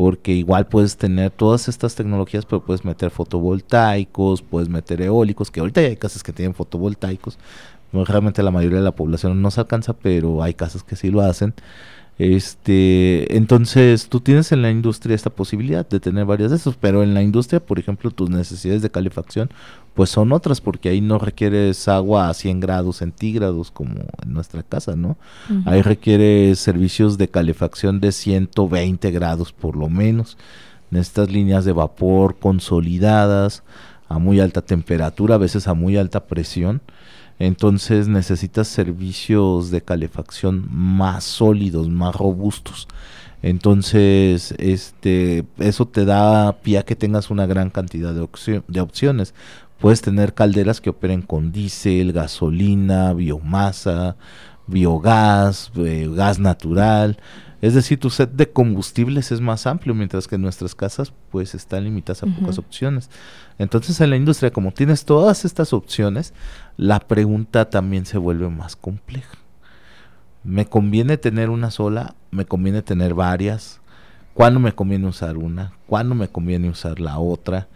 porque 0.00 0.32
igual 0.32 0.66
puedes 0.66 0.96
tener 0.96 1.30
todas 1.30 1.68
estas 1.68 1.94
tecnologías, 1.94 2.46
pero 2.46 2.64
puedes 2.64 2.86
meter 2.86 3.10
fotovoltaicos, 3.10 4.40
puedes 4.40 4.70
meter 4.70 5.02
eólicos, 5.02 5.50
que 5.50 5.60
ahorita 5.60 5.82
hay 5.82 5.96
casas 5.96 6.22
que 6.22 6.32
tienen 6.32 6.54
fotovoltaicos, 6.54 7.36
realmente 7.92 8.42
la 8.42 8.50
mayoría 8.50 8.78
de 8.78 8.84
la 8.84 8.94
población 8.94 9.40
no 9.42 9.50
se 9.50 9.60
alcanza, 9.60 9.94
pero 9.94 10.42
hay 10.42 10.54
casas 10.54 10.82
que 10.82 10.96
sí 10.96 11.10
lo 11.10 11.20
hacen. 11.20 11.54
Este, 12.20 13.34
entonces 13.34 14.10
tú 14.10 14.20
tienes 14.20 14.52
en 14.52 14.60
la 14.60 14.70
industria 14.70 15.14
esta 15.16 15.30
posibilidad 15.30 15.88
de 15.88 16.00
tener 16.00 16.26
varias 16.26 16.50
de 16.50 16.58
estos, 16.58 16.76
pero 16.76 17.02
en 17.02 17.14
la 17.14 17.22
industria, 17.22 17.60
por 17.60 17.78
ejemplo, 17.78 18.10
tus 18.10 18.28
necesidades 18.28 18.82
de 18.82 18.90
calefacción 18.90 19.48
pues 19.94 20.10
son 20.10 20.32
otras 20.32 20.60
porque 20.60 20.90
ahí 20.90 21.00
no 21.00 21.18
requieres 21.18 21.88
agua 21.88 22.28
a 22.28 22.34
100 22.34 22.60
grados 22.60 22.96
centígrados 22.98 23.70
como 23.70 23.94
en 24.22 24.34
nuestra 24.34 24.62
casa, 24.62 24.96
¿no? 24.96 25.16
Ahí 25.64 25.80
requiere 25.80 26.54
servicios 26.56 27.16
de 27.16 27.28
calefacción 27.28 28.00
de 28.00 28.12
120 28.12 29.10
grados 29.12 29.52
por 29.54 29.76
lo 29.76 29.88
menos. 29.88 30.36
En 30.90 30.98
estas 30.98 31.30
líneas 31.30 31.64
de 31.64 31.72
vapor 31.72 32.36
consolidadas 32.38 33.62
a 34.10 34.18
muy 34.18 34.40
alta 34.40 34.60
temperatura, 34.60 35.36
a 35.36 35.38
veces 35.38 35.68
a 35.68 35.74
muy 35.74 35.96
alta 35.96 36.26
presión 36.26 36.82
entonces 37.40 38.06
necesitas 38.06 38.68
servicios 38.68 39.70
de 39.70 39.80
calefacción 39.80 40.68
más 40.70 41.24
sólidos, 41.24 41.88
más 41.88 42.14
robustos. 42.14 42.86
Entonces, 43.42 44.54
este, 44.58 45.46
eso 45.58 45.88
te 45.88 46.04
da 46.04 46.60
pie 46.60 46.78
a 46.78 46.82
que 46.82 46.96
tengas 46.96 47.30
una 47.30 47.46
gran 47.46 47.70
cantidad 47.70 48.12
de, 48.12 48.62
de 48.68 48.80
opciones. 48.82 49.34
Puedes 49.78 50.02
tener 50.02 50.34
calderas 50.34 50.82
que 50.82 50.90
operen 50.90 51.22
con 51.22 51.50
diésel, 51.50 52.12
gasolina, 52.12 53.14
biomasa, 53.14 54.16
biogás, 54.66 55.72
eh, 55.76 56.10
gas 56.14 56.38
natural. 56.38 57.16
Es 57.60 57.74
decir, 57.74 58.00
tu 58.00 58.08
set 58.08 58.30
de 58.32 58.50
combustibles 58.50 59.32
es 59.32 59.40
más 59.40 59.66
amplio, 59.66 59.94
mientras 59.94 60.26
que 60.26 60.36
en 60.36 60.42
nuestras 60.42 60.74
casas 60.74 61.12
pues 61.30 61.54
están 61.54 61.84
limitadas 61.84 62.22
a 62.22 62.26
pocas 62.26 62.58
opciones. 62.58 63.10
Entonces 63.58 64.00
en 64.00 64.10
la 64.10 64.16
industria, 64.16 64.50
como 64.50 64.72
tienes 64.72 65.04
todas 65.04 65.44
estas 65.44 65.72
opciones, 65.72 66.32
la 66.76 67.00
pregunta 67.00 67.68
también 67.68 68.06
se 68.06 68.18
vuelve 68.18 68.48
más 68.48 68.76
compleja. 68.76 69.36
¿Me 70.42 70.64
conviene 70.64 71.18
tener 71.18 71.50
una 71.50 71.70
sola? 71.70 72.14
¿Me 72.30 72.46
conviene 72.46 72.80
tener 72.80 73.12
varias? 73.12 73.80
¿Cuándo 74.32 74.58
me 74.58 74.72
conviene 74.72 75.06
usar 75.06 75.36
una? 75.36 75.72
¿Cuándo 75.86 76.14
me 76.14 76.28
conviene 76.28 76.70
usar 76.70 76.98
la 76.98 77.18
otra? 77.18 77.68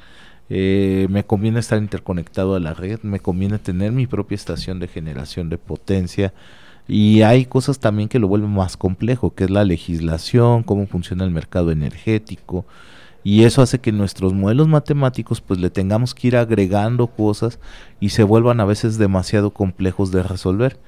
Eh, 0.49 1.07
me 1.11 1.25
conviene 1.25 1.61
estar 1.61 1.79
interconectado 1.79 2.55
a 2.55 2.61
la 2.61 2.75
red, 2.75 3.01
me 3.03 3.21
conviene 3.21 3.59
tener 3.59 3.93
mi 3.93 4.07
propia 4.07 4.37
estación 4.37 4.79
de 4.79 4.89
generación 4.89 5.49
de 5.49 5.59
potencia, 5.59 6.33
y 6.87 7.23
hay 7.23 7.47
cosas 7.47 7.79
también 7.79 8.09
que 8.09 8.19
lo 8.19 8.29
vuelven 8.29 8.51
más 8.51 8.77
complejo, 8.77 9.35
que 9.35 9.45
es 9.45 9.51
la 9.51 9.65
legislación, 9.65 10.63
cómo 10.63 10.87
funciona 10.87 11.25
el 11.25 11.31
mercado 11.31 11.71
energético. 11.71 12.67
Y 13.23 13.45
eso 13.45 13.63
hace 13.63 13.79
que 13.79 13.91
nuestros 13.91 14.35
modelos 14.35 14.69
matemáticos 14.69 15.41
pues 15.41 15.59
le 15.59 15.71
tengamos 15.71 16.15
que 16.15 16.29
ir 16.29 16.37
agregando 16.37 17.07
cosas 17.07 17.59
y 17.99 18.11
se 18.11 18.23
vuelvan 18.23 18.61
a 18.61 18.67
veces 18.67 18.99
demasiado 18.99 19.51
complejos 19.51 20.13
de 20.13 20.23
resolver. 20.23 20.79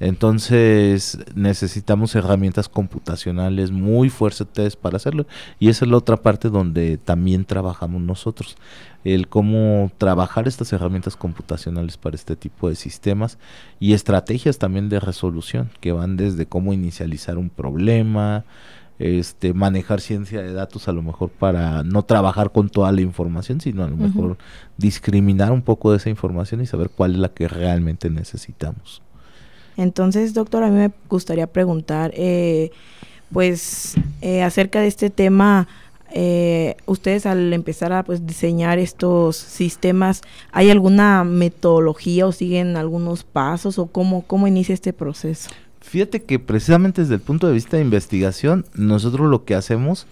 Entonces 0.00 1.18
necesitamos 1.34 2.14
herramientas 2.14 2.68
computacionales 2.68 3.72
muy 3.72 4.10
fuertes 4.10 4.76
para 4.76 4.96
hacerlo. 4.96 5.26
Y 5.58 5.68
esa 5.68 5.84
es 5.84 5.90
la 5.90 5.96
otra 5.96 6.18
parte 6.18 6.50
donde 6.50 6.98
también 6.98 7.44
trabajamos 7.44 8.00
nosotros. 8.02 8.56
El 9.04 9.28
cómo 9.28 9.90
trabajar 9.98 10.46
estas 10.46 10.72
herramientas 10.72 11.16
computacionales 11.16 11.96
para 11.96 12.16
este 12.16 12.36
tipo 12.36 12.68
de 12.68 12.76
sistemas 12.76 13.38
y 13.80 13.92
estrategias 13.92 14.58
también 14.58 14.88
de 14.88 15.00
resolución 15.00 15.70
que 15.80 15.92
van 15.92 16.16
desde 16.16 16.46
cómo 16.46 16.72
inicializar 16.72 17.38
un 17.38 17.50
problema, 17.50 18.44
este, 18.98 19.52
manejar 19.52 20.00
ciencia 20.00 20.42
de 20.42 20.52
datos 20.52 20.88
a 20.88 20.92
lo 20.92 21.02
mejor 21.02 21.30
para 21.30 21.84
no 21.84 22.04
trabajar 22.04 22.50
con 22.50 22.68
toda 22.68 22.90
la 22.92 23.00
información, 23.00 23.60
sino 23.60 23.84
a 23.84 23.88
lo 23.88 23.96
mejor 23.96 24.38
discriminar 24.76 25.52
un 25.52 25.62
poco 25.62 25.92
de 25.92 25.98
esa 25.98 26.10
información 26.10 26.60
y 26.60 26.66
saber 26.66 26.90
cuál 26.90 27.12
es 27.12 27.18
la 27.18 27.28
que 27.28 27.48
realmente 27.48 28.10
necesitamos. 28.10 29.02
Entonces, 29.78 30.34
doctor, 30.34 30.64
a 30.64 30.70
mí 30.70 30.76
me 30.76 30.90
gustaría 31.08 31.46
preguntar, 31.46 32.10
eh, 32.16 32.72
pues, 33.32 33.94
eh, 34.20 34.42
acerca 34.42 34.80
de 34.80 34.88
este 34.88 35.08
tema, 35.08 35.68
eh, 36.12 36.74
ustedes 36.86 37.26
al 37.26 37.52
empezar 37.52 37.92
a 37.92 38.02
pues, 38.02 38.26
diseñar 38.26 38.80
estos 38.80 39.36
sistemas, 39.36 40.22
¿hay 40.50 40.70
alguna 40.70 41.22
metodología 41.22 42.26
o 42.26 42.32
siguen 42.32 42.76
algunos 42.76 43.22
pasos 43.22 43.78
o 43.78 43.86
cómo, 43.86 44.22
cómo 44.22 44.48
inicia 44.48 44.74
este 44.74 44.92
proceso? 44.92 45.48
Fíjate 45.80 46.24
que 46.24 46.40
precisamente 46.40 47.02
desde 47.02 47.14
el 47.14 47.20
punto 47.20 47.46
de 47.46 47.52
vista 47.52 47.76
de 47.76 47.84
investigación, 47.84 48.66
nosotros 48.74 49.30
lo 49.30 49.44
que 49.44 49.54
hacemos 49.54 50.08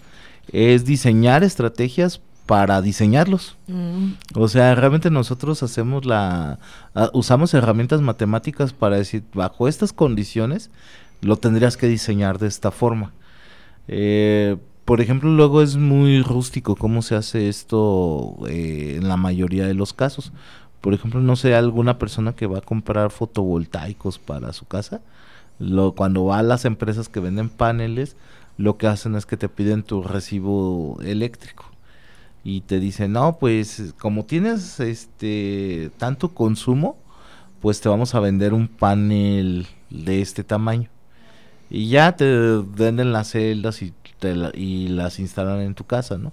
es 0.53 0.85
diseñar 0.85 1.43
estrategias 1.43 2.21
para 2.47 2.81
diseñarlos. 2.81 3.57
Mm. 3.67 4.13
O 4.33 4.47
sea, 4.47 4.73
realmente 4.73 5.11
nosotros 5.11 5.61
hacemos 5.61 6.05
la, 6.05 6.57
ah, 6.95 7.11
usamos 7.13 7.53
herramientas 7.53 8.01
matemáticas 8.01 8.73
para 8.73 8.95
decir, 8.95 9.23
bajo 9.33 9.67
estas 9.67 9.93
condiciones, 9.93 10.71
lo 11.21 11.37
tendrías 11.37 11.77
que 11.77 11.87
diseñar 11.87 12.39
de 12.39 12.47
esta 12.47 12.71
forma. 12.71 13.11
Eh, 13.87 14.57
por 14.85 15.01
ejemplo, 15.01 15.29
luego 15.29 15.61
es 15.61 15.75
muy 15.75 16.21
rústico 16.21 16.75
cómo 16.75 17.01
se 17.01 17.15
hace 17.15 17.49
esto 17.49 18.37
eh, 18.47 18.95
en 18.97 19.09
la 19.09 19.17
mayoría 19.17 19.67
de 19.67 19.73
los 19.73 19.93
casos. 19.93 20.31
Por 20.79 20.93
ejemplo, 20.93 21.19
no 21.19 21.35
sé, 21.35 21.53
alguna 21.53 21.99
persona 21.99 22.33
que 22.33 22.47
va 22.47 22.59
a 22.59 22.61
comprar 22.61 23.11
fotovoltaicos 23.11 24.19
para 24.19 24.53
su 24.53 24.65
casa, 24.65 25.01
lo, 25.59 25.93
cuando 25.93 26.25
va 26.25 26.39
a 26.39 26.43
las 26.43 26.63
empresas 26.63 27.09
que 27.09 27.19
venden 27.19 27.49
paneles, 27.49 28.15
lo 28.57 28.77
que 28.77 28.87
hacen 28.87 29.15
es 29.15 29.25
que 29.25 29.37
te 29.37 29.49
piden 29.49 29.83
tu 29.83 30.01
recibo 30.01 30.97
eléctrico 31.03 31.65
y 32.47 32.61
te 32.61 32.79
dicen, 32.79 33.11
no, 33.11 33.39
pues 33.39 33.93
como 33.99 34.23
tienes 34.23 34.79
este 34.79 35.91
tanto 35.97 36.29
consumo, 36.33 36.95
pues 37.59 37.81
te 37.81 37.89
vamos 37.89 38.15
a 38.15 38.21
vender 38.21 38.53
un 38.53 38.69
panel 38.69 39.67
de 39.89 40.21
este 40.21 40.45
tamaño. 40.45 40.89
Y 41.69 41.89
ya 41.89 42.15
te 42.15 42.25
venden 42.25 43.11
las 43.11 43.31
celdas 43.31 43.81
y, 43.81 43.93
y 44.53 44.87
las 44.87 45.19
instalan 45.19 45.59
en 45.59 45.75
tu 45.75 45.83
casa, 45.83 46.17
¿no? 46.17 46.31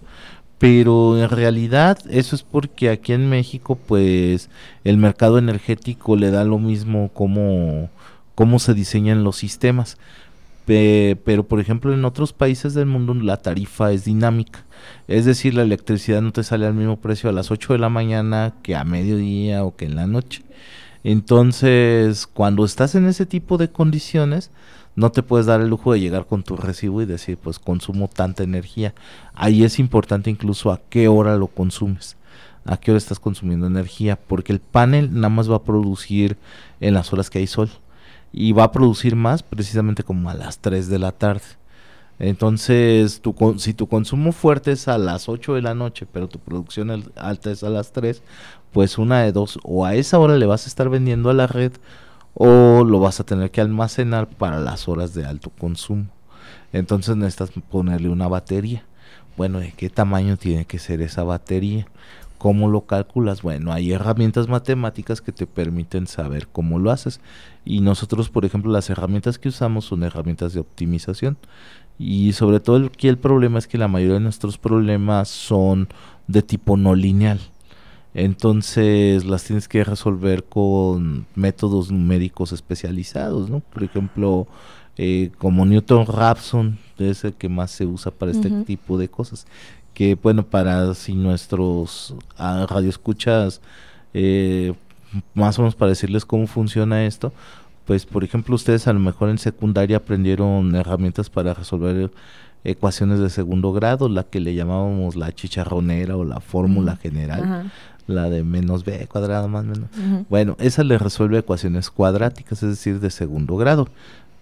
Pero 0.59 1.21
en 1.21 1.31
realidad 1.31 1.99
eso 2.09 2.37
es 2.37 2.45
porque 2.45 2.91
aquí 2.91 3.13
en 3.13 3.29
México 3.29 3.75
pues 3.75 4.51
el 4.85 4.99
mercado 4.99 5.39
energético 5.39 6.15
le 6.15 6.31
da 6.31 6.45
lo 6.45 6.61
mismo 6.61 7.11
como 7.13 7.91
cómo 8.37 8.61
se 8.61 8.73
diseñan 8.73 9.25
los 9.25 9.35
sistemas 9.35 9.99
pero 10.67 11.47
por 11.47 11.61
ejemplo 11.61 11.93
en 11.93 12.05
otros 12.05 12.33
países 12.33 12.75
del 12.75 12.87
mundo 12.87 13.15
la 13.15 13.39
tarifa 13.39 13.93
es 13.93 14.05
dinámica. 14.05 14.65
Es 15.09 15.25
decir, 15.25 15.55
la 15.55 15.63
electricidad 15.63 16.23
no 16.23 16.33
te 16.33 16.43
sale 16.43 16.67
al 16.67 16.75
mismo 16.75 16.99
precio 17.01 17.29
a 17.29 17.33
las 17.33 17.51
8 17.51 17.75
de 17.75 17.79
la 17.79 17.89
mañana 17.89 18.55
que 18.63 18.77
a 18.77 18.85
mediodía 18.85 19.65
o 19.65 19.77
que 19.77 19.85
en 19.87 19.97
la 19.97 20.07
noche. 20.07 20.43
Entonces, 21.05 22.27
cuando 22.27 22.65
estás 22.65 22.95
en 22.95 23.07
ese 23.07 23.27
tipo 23.27 23.59
de 23.59 23.71
condiciones, 23.71 24.51
no 24.97 25.13
te 25.13 25.23
puedes 25.23 25.47
dar 25.47 25.61
el 25.61 25.69
lujo 25.69 25.93
de 25.93 26.01
llegar 26.01 26.27
con 26.27 26.43
tu 26.43 26.57
recibo 26.57 27.03
y 27.03 27.07
decir, 27.07 27.37
pues 27.37 27.59
consumo 27.59 28.09
tanta 28.09 28.43
energía. 28.43 28.95
Ahí 29.35 29.65
es 29.65 29.79
importante 29.79 30.31
incluso 30.31 30.73
a 30.73 30.81
qué 30.89 31.09
hora 31.09 31.37
lo 31.37 31.49
consumes, 31.49 32.17
a 32.65 32.79
qué 32.79 32.91
hora 32.91 32.99
estás 32.99 33.21
consumiendo 33.21 33.67
energía, 33.67 34.17
porque 34.17 34.53
el 34.53 34.61
panel 34.61 35.13
nada 35.13 35.29
más 35.29 35.51
va 35.51 35.57
a 35.57 35.65
producir 35.65 36.39
en 36.81 36.95
las 36.95 37.13
horas 37.13 37.29
que 37.29 37.39
hay 37.41 37.47
sol 37.47 37.71
y 38.35 38.53
va 38.53 38.65
a 38.65 38.73
producir 38.73 39.15
más 39.15 39.45
precisamente 39.45 40.03
como 40.03 40.29
a 40.29 40.35
las 40.35 40.59
3 40.59 40.89
de 40.89 40.99
la 40.99 41.13
tarde. 41.13 41.45
Entonces, 42.19 43.21
tu, 43.21 43.35
si 43.59 43.75
tu 43.75 43.87
consumo 43.87 44.33
fuerte 44.33 44.73
es 44.73 44.89
a 44.89 44.99
las 44.99 45.29
8 45.29 45.55
de 45.55 45.63
la 45.63 45.75
noche, 45.75 46.07
pero 46.13 46.29
tu 46.29 46.39
producción 46.41 46.91
alta 47.17 47.51
es 47.51 47.63
a 47.63 47.71
las 47.71 47.93
3, 47.93 48.23
pues 48.73 48.99
una 48.99 49.23
de 49.23 49.33
dos, 49.33 49.59
o 49.63 49.85
a 49.85 49.95
esa 49.95 50.19
hora 50.19 50.37
le 50.37 50.47
vas 50.47 50.65
a 50.65 50.69
estar 50.69 50.89
vendiendo 50.89 51.31
a 51.31 51.35
la 51.35 51.47
red 51.47 51.73
o 52.35 52.83
lo 52.85 52.99
vas 52.99 53.21
a 53.21 53.25
tener 53.25 53.53
que 53.53 53.61
almacenar 53.61 54.29
para 54.29 54.59
las 54.59 54.89
horas 54.89 55.15
de 55.15 55.25
alto 55.25 55.51
consumo. 55.51 56.07
Entonces 56.73 57.17
necesitas 57.17 57.51
ponerle 57.71 58.09
una 58.09 58.27
batería. 58.27 58.85
Bueno, 59.37 59.61
¿de 59.61 59.73
qué 59.73 59.91
tamaño 59.91 60.37
tiene 60.37 60.65
que 60.65 60.81
ser 60.81 61.03
esa 61.03 61.23
batería? 61.23 61.87
¿Cómo 62.45 62.69
lo 62.69 62.83
calculas? 62.83 63.41
Bueno, 63.41 63.73
hay 63.73 63.93
herramientas 63.93 64.49
matemáticas 64.49 65.23
que 65.23 65.33
te 65.33 65.47
permiten 65.47 66.07
saber 66.07 66.47
cómo 66.47 66.79
lo 66.79 66.91
haces. 66.91 67.23
Y 67.65 67.81
nosotros, 67.81 68.29
por 68.29 68.45
ejemplo, 68.45 68.71
las 68.71 68.91
herramientas 68.91 69.39
que 69.39 69.49
usamos 69.49 69.87
son 69.87 70.03
herramientas 70.03 70.53
de 70.53 70.61
optimización. 70.61 71.39
Y 71.99 72.35
sobre 72.35 72.61
todo 72.61 72.85
aquí 72.85 73.09
el 73.09 73.17
problema 73.17 73.59
es 73.59 73.67
que 73.67 73.79
la 73.79 73.89
mayoría 73.89 74.17
de 74.17 74.21
nuestros 74.21 74.59
problemas 74.59 75.29
son 75.29 75.89
de 76.27 76.43
tipo 76.43 76.77
no 76.77 76.95
lineal. 76.95 77.41
Entonces 78.13 79.25
las 79.25 79.45
tienes 79.45 79.67
que 79.67 79.83
resolver 79.83 80.45
con 80.45 81.25
métodos 81.35 81.91
numéricos 81.91 82.53
especializados, 82.53 83.49
¿no? 83.49 83.61
Por 83.61 83.85
ejemplo, 83.85 84.47
eh, 84.99 85.31
como 85.39 85.65
Newton 85.65 86.05
Raphson, 86.07 86.79
es 86.99 87.25
el 87.25 87.33
que 87.33 87.49
más 87.49 87.71
se 87.71 87.87
usa 87.87 88.13
para 88.13 88.33
este 88.33 88.51
tipo 88.65 88.99
de 88.99 89.09
cosas. 89.09 89.47
Que 89.95 90.17
bueno, 90.21 90.45
para 90.45 90.93
si 90.95 91.15
nuestros 91.15 92.15
uh, 92.39 92.67
radioescuchas, 92.67 93.61
eh, 94.13 94.75
más 95.35 95.59
o 95.59 95.63
menos 95.63 95.75
para 95.77 95.91
decirles 95.91 96.25
cómo 96.25 96.47
funciona 96.47 97.05
esto, 97.07 97.33
pues 97.87 98.05
por 98.07 98.25
ejemplo 98.25 98.55
ustedes 98.55 98.89
a 98.89 98.93
lo 98.93 99.01
mejor 99.01 99.29
en 99.29 99.39
secundaria 99.39 99.99
aprendieron 99.99 100.75
herramientas 100.75 101.31
para 101.31 101.55
resolver 101.55 102.11
ecuaciones 102.65 103.21
de 103.21 103.31
segundo 103.31 103.73
grado, 103.73 104.09
la 104.09 104.25
que 104.25 104.41
le 104.41 104.55
llamábamos 104.55 105.17
la 105.17 105.33
chicharronera 105.33 106.17
o 106.17 106.25
la 106.25 106.41
fórmula 106.41 106.97
general. 106.97 107.71
La 108.07 108.29
de 108.29 108.43
menos 108.43 108.85
b 108.85 109.07
cuadrado 109.07 109.49
más 109.49 109.65
menos. 109.65 109.89
Bueno, 110.29 110.57
esa 110.59 110.85
le 110.85 110.99
resuelve 110.99 111.39
ecuaciones 111.39 111.91
cuadráticas, 111.91 112.63
es 112.63 112.71
decir, 112.71 113.01
de 113.01 113.11
segundo 113.11 113.57
grado. 113.57 113.89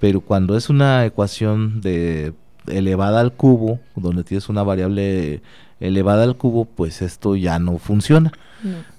Pero 0.00 0.20
cuando 0.20 0.56
es 0.56 0.68
una 0.68 1.04
ecuación 1.04 1.80
de 1.80 2.32
elevada 2.66 3.20
al 3.20 3.32
cubo, 3.32 3.80
donde 3.96 4.24
tienes 4.24 4.48
una 4.48 4.62
variable 4.62 5.42
elevada 5.80 6.22
al 6.22 6.36
cubo, 6.36 6.64
pues 6.64 7.02
esto 7.02 7.36
ya 7.36 7.58
no 7.58 7.78
funciona. 7.78 8.32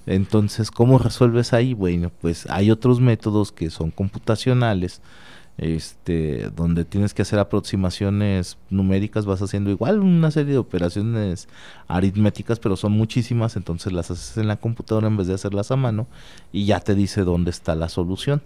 Entonces, 0.06 0.70
¿cómo 0.70 0.98
resuelves 0.98 1.54
ahí? 1.54 1.72
Bueno, 1.72 2.12
pues 2.20 2.46
hay 2.50 2.70
otros 2.70 3.00
métodos 3.00 3.50
que 3.50 3.70
son 3.70 3.90
computacionales, 3.90 5.00
este, 5.56 6.50
donde 6.54 6.84
tienes 6.84 7.14
que 7.14 7.22
hacer 7.22 7.38
aproximaciones 7.38 8.58
numéricas, 8.68 9.24
vas 9.24 9.40
haciendo 9.40 9.70
igual 9.70 10.00
una 10.00 10.30
serie 10.30 10.52
de 10.52 10.58
operaciones 10.58 11.48
aritméticas, 11.88 12.58
pero 12.58 12.76
son 12.76 12.92
muchísimas, 12.92 13.56
entonces 13.56 13.92
las 13.92 14.10
haces 14.10 14.36
en 14.36 14.48
la 14.48 14.56
computadora 14.56 15.06
en 15.06 15.16
vez 15.16 15.28
de 15.28 15.34
hacerlas 15.34 15.70
a 15.70 15.76
mano 15.76 16.06
y 16.52 16.66
ya 16.66 16.80
te 16.80 16.94
dice 16.94 17.22
dónde 17.22 17.50
está 17.50 17.74
la 17.74 17.88
solución 17.88 18.42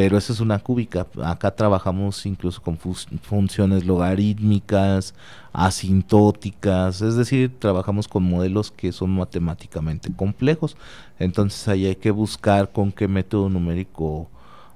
pero 0.00 0.16
eso 0.16 0.32
es 0.32 0.40
una 0.40 0.58
cúbica. 0.58 1.06
Acá 1.22 1.50
trabajamos 1.50 2.24
incluso 2.24 2.62
con 2.62 2.78
funciones 2.78 3.84
logarítmicas, 3.84 5.14
asintóticas, 5.52 7.02
es 7.02 7.16
decir, 7.16 7.52
trabajamos 7.58 8.08
con 8.08 8.22
modelos 8.22 8.70
que 8.70 8.92
son 8.92 9.10
matemáticamente 9.10 10.10
complejos. 10.10 10.74
Entonces 11.18 11.68
ahí 11.68 11.84
hay 11.84 11.96
que 11.96 12.12
buscar 12.12 12.72
con 12.72 12.92
qué 12.92 13.08
método 13.08 13.50
numérico 13.50 14.26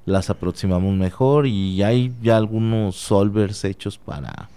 las 0.04 0.28
aproximamos 0.28 0.94
mejor 0.94 1.46
y 1.46 1.82
hay 1.82 2.12
ya 2.22 2.36
algunos 2.36 2.94
solvers 2.96 3.64
hechos 3.64 3.96
para, 3.96 4.50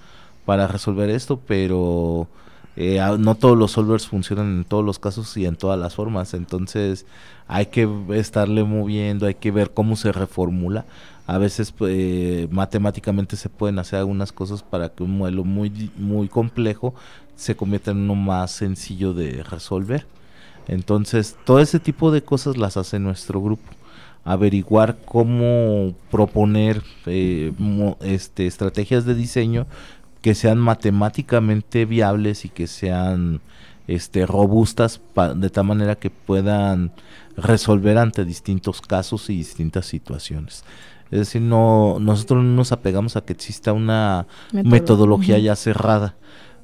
para 0.43 0.67
resolver 0.67 1.09
esto, 1.09 1.39
pero 1.47 2.27
eh, 2.79 3.01
no 3.17 3.33
todos 3.33 3.57
los 3.57 3.71
solvers 3.71 4.07
funcionan 4.07 4.57
en 4.57 4.63
todos 4.63 4.85
los 4.85 4.99
casos 4.99 5.35
y 5.35 5.47
en 5.47 5.55
todas 5.55 5.79
las 5.79 5.95
formas, 5.95 6.35
entonces 6.35 7.07
hay 7.47 7.65
que 7.65 7.89
estarle 8.11 8.63
moviendo, 8.63 9.25
hay 9.25 9.33
que 9.33 9.49
ver 9.49 9.71
cómo 9.71 9.95
se 9.95 10.11
reformula. 10.11 10.85
A 11.25 11.39
veces 11.39 11.71
pues, 11.71 12.49
matemáticamente 12.51 13.35
se 13.35 13.49
pueden 13.49 13.79
hacer 13.79 13.99
algunas 13.99 14.31
cosas 14.31 14.61
para 14.61 14.89
que 14.89 15.03
un 15.03 15.17
modelo 15.17 15.43
muy, 15.43 15.91
muy 15.97 16.29
complejo 16.29 16.93
se 17.35 17.55
convierta 17.55 17.91
en 17.91 17.97
uno 17.97 18.13
más 18.13 18.51
sencillo 18.51 19.13
de 19.13 19.43
resolver. 19.43 20.05
Entonces, 20.67 21.35
todo 21.45 21.59
ese 21.59 21.79
tipo 21.79 22.11
de 22.11 22.21
cosas 22.21 22.57
las 22.57 22.77
hace 22.77 22.99
nuestro 22.99 23.41
grupo 23.41 23.71
averiguar 24.27 24.97
cómo 25.05 25.93
proponer 26.11 26.83
eh, 27.05 27.53
este, 28.01 28.45
estrategias 28.45 29.05
de 29.05 29.15
diseño 29.15 29.67
que 30.21 30.35
sean 30.35 30.57
matemáticamente 30.57 31.85
viables 31.85 32.45
y 32.45 32.49
que 32.49 32.67
sean 32.67 33.41
este, 33.87 34.25
robustas 34.25 35.01
de 35.35 35.49
tal 35.49 35.65
manera 35.65 35.95
que 35.95 36.09
puedan 36.09 36.91
resolver 37.35 37.97
ante 37.97 38.25
distintos 38.25 38.81
casos 38.81 39.29
y 39.29 39.37
distintas 39.37 39.85
situaciones. 39.85 40.63
Es 41.09 41.19
decir, 41.19 41.41
no 41.41 41.97
nosotros 41.99 42.43
no 42.43 42.51
nos 42.51 42.71
apegamos 42.71 43.15
a 43.15 43.21
que 43.21 43.33
exista 43.33 43.71
una 43.71 44.27
metodología 44.51 45.37
ya 45.39 45.55
cerrada. 45.55 46.15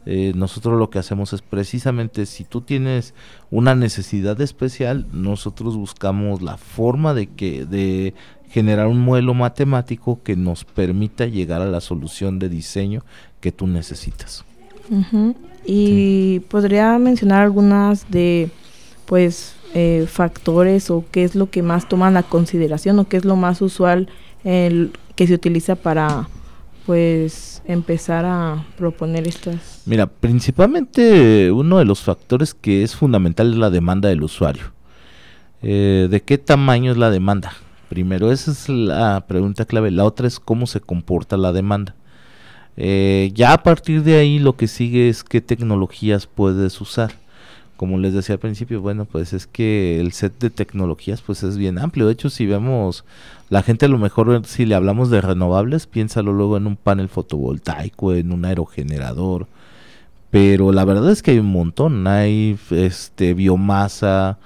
Eh, 0.05 0.33
nosotros 0.35 0.77
lo 0.77 0.89
que 0.89 0.99
hacemos 0.99 1.31
es 1.33 1.41
precisamente 1.41 2.25
si 2.25 2.43
tú 2.43 2.61
tienes 2.61 3.13
una 3.51 3.73
necesidad 3.75 4.39
especial, 4.41 5.07
nosotros 5.13 5.77
buscamos 5.77 6.41
la 6.41 6.57
forma 6.57 7.13
de 7.13 7.27
que 7.27 7.65
de 7.65 8.13
generar 8.49 8.87
un 8.87 8.99
modelo 8.99 9.33
matemático 9.33 10.19
que 10.23 10.35
nos 10.35 10.63
permita 10.63 11.25
llegar 11.25 11.61
a 11.61 11.65
la 11.65 11.81
solución 11.81 12.37
de 12.37 12.49
diseño 12.49 13.03
que 13.39 13.51
tú 13.51 13.65
necesitas. 13.65 14.45
Y 15.65 16.41
podría 16.49 16.99
mencionar 16.99 17.41
algunas 17.41 18.11
de, 18.11 18.51
pues, 19.05 19.55
eh, 19.73 20.05
factores 20.07 20.91
o 20.91 21.03
qué 21.09 21.23
es 21.23 21.33
lo 21.33 21.49
que 21.49 21.63
más 21.63 21.89
toman 21.89 22.15
a 22.15 22.21
consideración 22.21 22.99
o 22.99 23.07
qué 23.07 23.17
es 23.17 23.25
lo 23.25 23.35
más 23.35 23.59
usual 23.61 24.07
el, 24.43 24.91
que 25.15 25.25
se 25.25 25.33
utiliza 25.33 25.75
para, 25.75 26.27
pues, 26.85 27.61
empezar 27.65 28.25
a 28.25 28.65
proponer 28.77 29.27
estas. 29.27 29.81
Mira, 29.85 30.07
principalmente 30.07 31.51
uno 31.51 31.77
de 31.77 31.85
los 31.85 32.01
factores 32.01 32.53
que 32.53 32.83
es 32.83 32.95
fundamental 32.95 33.51
es 33.51 33.57
la 33.57 33.69
demanda 33.69 34.09
del 34.09 34.23
usuario. 34.23 34.73
Eh, 35.61 36.07
¿De 36.09 36.21
qué 36.21 36.37
tamaño 36.37 36.91
es 36.91 36.97
la 36.97 37.09
demanda? 37.09 37.53
Primero, 37.89 38.31
esa 38.31 38.51
es 38.51 38.69
la 38.69 39.25
pregunta 39.27 39.65
clave. 39.65 39.91
La 39.91 40.03
otra 40.03 40.27
es 40.27 40.39
cómo 40.39 40.67
se 40.67 40.81
comporta 40.81 41.37
la 41.37 41.53
demanda. 41.53 41.95
Eh, 42.75 43.31
ya 43.33 43.53
a 43.53 43.63
partir 43.63 44.03
de 44.03 44.17
ahí 44.17 44.39
lo 44.39 44.55
que 44.57 44.67
sigue 44.67 45.09
es 45.09 45.23
qué 45.23 45.41
tecnologías 45.41 46.27
puedes 46.27 46.81
usar. 46.81 47.22
Como 47.77 47.97
les 47.97 48.13
decía 48.13 48.33
al 48.35 48.39
principio, 48.39 48.81
bueno, 48.81 49.05
pues 49.05 49.33
es 49.33 49.47
que 49.47 49.99
el 49.99 50.13
set 50.13 50.39
de 50.39 50.49
tecnologías 50.49 51.21
pues 51.21 51.43
es 51.43 51.57
bien 51.57 51.79
amplio. 51.79 52.05
De 52.07 52.13
hecho, 52.13 52.29
si 52.29 52.45
vemos, 52.45 53.03
la 53.49 53.63
gente 53.63 53.85
a 53.85 53.89
lo 53.89 53.97
mejor 53.97 54.41
si 54.45 54.65
le 54.65 54.75
hablamos 54.75 55.09
de 55.09 55.21
renovables, 55.21 55.87
piénsalo 55.87 56.33
luego 56.33 56.57
en 56.57 56.67
un 56.67 56.75
panel 56.75 57.09
fotovoltaico, 57.09 58.13
en 58.13 58.31
un 58.31 58.45
aerogenerador. 58.45 59.47
Pero 60.29 60.71
la 60.71 60.85
verdad 60.85 61.11
es 61.11 61.21
que 61.21 61.31
hay 61.31 61.39
un 61.39 61.51
montón. 61.51 62.07
Hay 62.07 62.57
este 62.71 63.33
biomasa, 63.33 64.37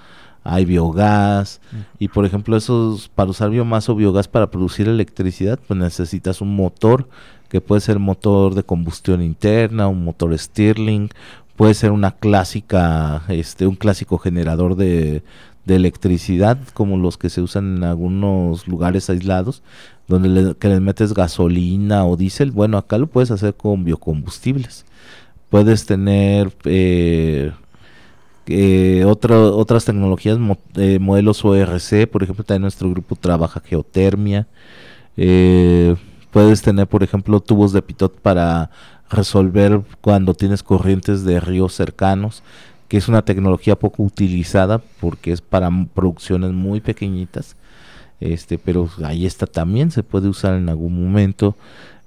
hay 0.47 0.65
biogás 0.65 1.59
y 1.99 2.07
por 2.07 2.25
ejemplo 2.25 2.55
esos 2.55 3.09
para 3.09 3.29
usar 3.29 3.49
biomasa 3.49 3.91
o 3.91 3.95
biogás 3.95 4.29
para 4.29 4.49
producir 4.49 4.87
electricidad 4.87 5.59
pues 5.67 5.77
necesitas 5.77 6.39
un 6.39 6.55
motor 6.55 7.09
que 7.49 7.61
puede 7.61 7.81
ser 7.81 7.99
motor 7.99 8.55
de 8.55 8.63
combustión 8.63 9.21
interna, 9.21 9.87
un 9.87 10.03
motor 10.03 10.37
Stirling, 10.37 11.09
puede 11.57 11.73
ser 11.73 11.91
una 11.91 12.11
clásica, 12.11 13.23
este, 13.27 13.67
un 13.67 13.75
clásico 13.75 14.17
generador 14.19 14.75
de, 14.75 15.23
electricidad, 15.67 16.57
como 16.73 16.97
los 16.97 17.17
que 17.17 17.29
se 17.29 17.41
usan 17.41 17.77
en 17.77 17.83
algunos 17.83 18.69
lugares 18.69 19.09
aislados, 19.09 19.63
donde 20.07 20.29
le, 20.29 20.55
que 20.55 20.69
les 20.69 20.79
metes 20.79 21.13
gasolina 21.13 22.05
o 22.05 22.15
diésel. 22.15 22.51
Bueno, 22.51 22.77
acá 22.77 22.97
lo 22.97 23.07
puedes 23.07 23.31
hacer 23.31 23.53
con 23.53 23.83
biocombustibles. 23.83 24.85
Puedes 25.49 25.85
tener 25.85 26.53
eh, 26.63 27.51
eh, 28.45 29.03
otras 29.05 29.83
tecnologías, 29.83 30.37
eh, 30.75 30.99
modelos 30.99 31.43
ORC, 31.43 32.07
por 32.09 32.23
ejemplo, 32.23 32.45
también 32.45 32.61
nuestro 32.61 32.89
grupo 32.89 33.17
trabaja 33.17 33.59
geotermia. 33.59 34.47
Eh, 35.17 35.95
Puedes 36.37 36.61
tener, 36.61 36.87
por 36.87 37.03
ejemplo, 37.03 37.39
tubos 37.39 37.71
de 37.73 37.81
pitot 37.81 38.13
para 38.19 38.69
resolver 39.09 39.81
cuando 40.01 40.33
tienes 40.33 40.63
corrientes 40.63 41.23
de 41.23 41.39
ríos 41.39 41.73
cercanos, 41.73 42.43
que 42.87 42.97
es 42.97 43.07
una 43.07 43.23
tecnología 43.23 43.77
poco 43.77 44.03
utilizada 44.03 44.81
porque 44.99 45.31
es 45.31 45.41
para 45.41 45.69
producciones 45.93 46.51
muy 46.51 46.81
pequeñitas. 46.81 47.55
Este, 48.19 48.57
pero 48.57 48.89
ahí 49.03 49.25
está 49.25 49.45
también, 49.45 49.91
se 49.91 50.03
puede 50.03 50.27
usar 50.27 50.55
en 50.55 50.69
algún 50.69 51.03
momento. 51.03 51.55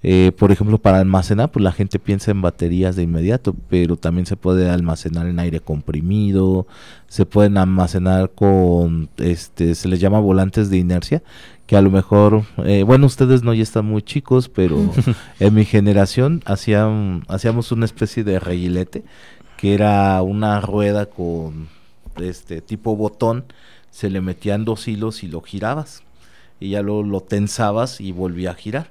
Eh, 0.03 0.33
por 0.37 0.51
ejemplo, 0.51 0.79
para 0.79 0.99
almacenar, 0.99 1.51
pues 1.51 1.63
la 1.63 1.73
gente 1.73 1.99
piensa 1.99 2.31
en 2.31 2.41
baterías 2.41 2.97
de 2.97 3.03
inmediato, 3.03 3.55
pero 3.69 3.97
también 3.97 4.25
se 4.25 4.37
puede 4.37 4.71
almacenar 4.71 5.27
en 5.27 5.39
aire 5.39 5.61
comprimido, 5.61 6.67
se 7.07 7.27
pueden 7.27 7.59
almacenar 7.59 8.31
con, 8.31 9.11
este, 9.19 9.75
se 9.75 9.89
les 9.89 10.01
llama 10.01 10.19
volantes 10.19 10.71
de 10.71 10.79
inercia, 10.79 11.23
que 11.67 11.77
a 11.77 11.83
lo 11.83 11.91
mejor, 11.91 12.45
eh, 12.65 12.83
bueno, 12.83 13.07
ustedes 13.07 13.43
no 13.43 13.53
ya 13.53 13.63
están 13.63 13.85
muy 13.85 14.03
chicos, 14.03 14.49
pero 14.49 14.79
en 15.41 15.55
mi 15.55 15.67
generación 15.67 16.43
hacían, 16.47 17.25
hacíamos 17.29 17.71
una 17.71 17.85
especie 17.85 18.25
de 18.25 18.41
reguilete, 18.41 19.05
que 19.59 19.75
era 19.75 20.23
una 20.23 20.63
rueda 20.63 21.07
con 21.07 21.69
este 22.17 22.63
tipo 22.63 22.97
botón, 22.97 23.45
se 23.91 24.09
le 24.09 24.23
metían 24.23 24.65
dos 24.65 24.89
hilos 24.89 25.23
y 25.25 25.29
lo 25.29 25.43
girabas, 25.43 26.05
y 26.59 26.71
ya 26.71 26.83
lo, 26.83 27.03
lo 27.03 27.21
tensabas 27.21 28.01
y 28.01 28.13
volvía 28.13 28.53
a 28.53 28.55
girar 28.55 28.89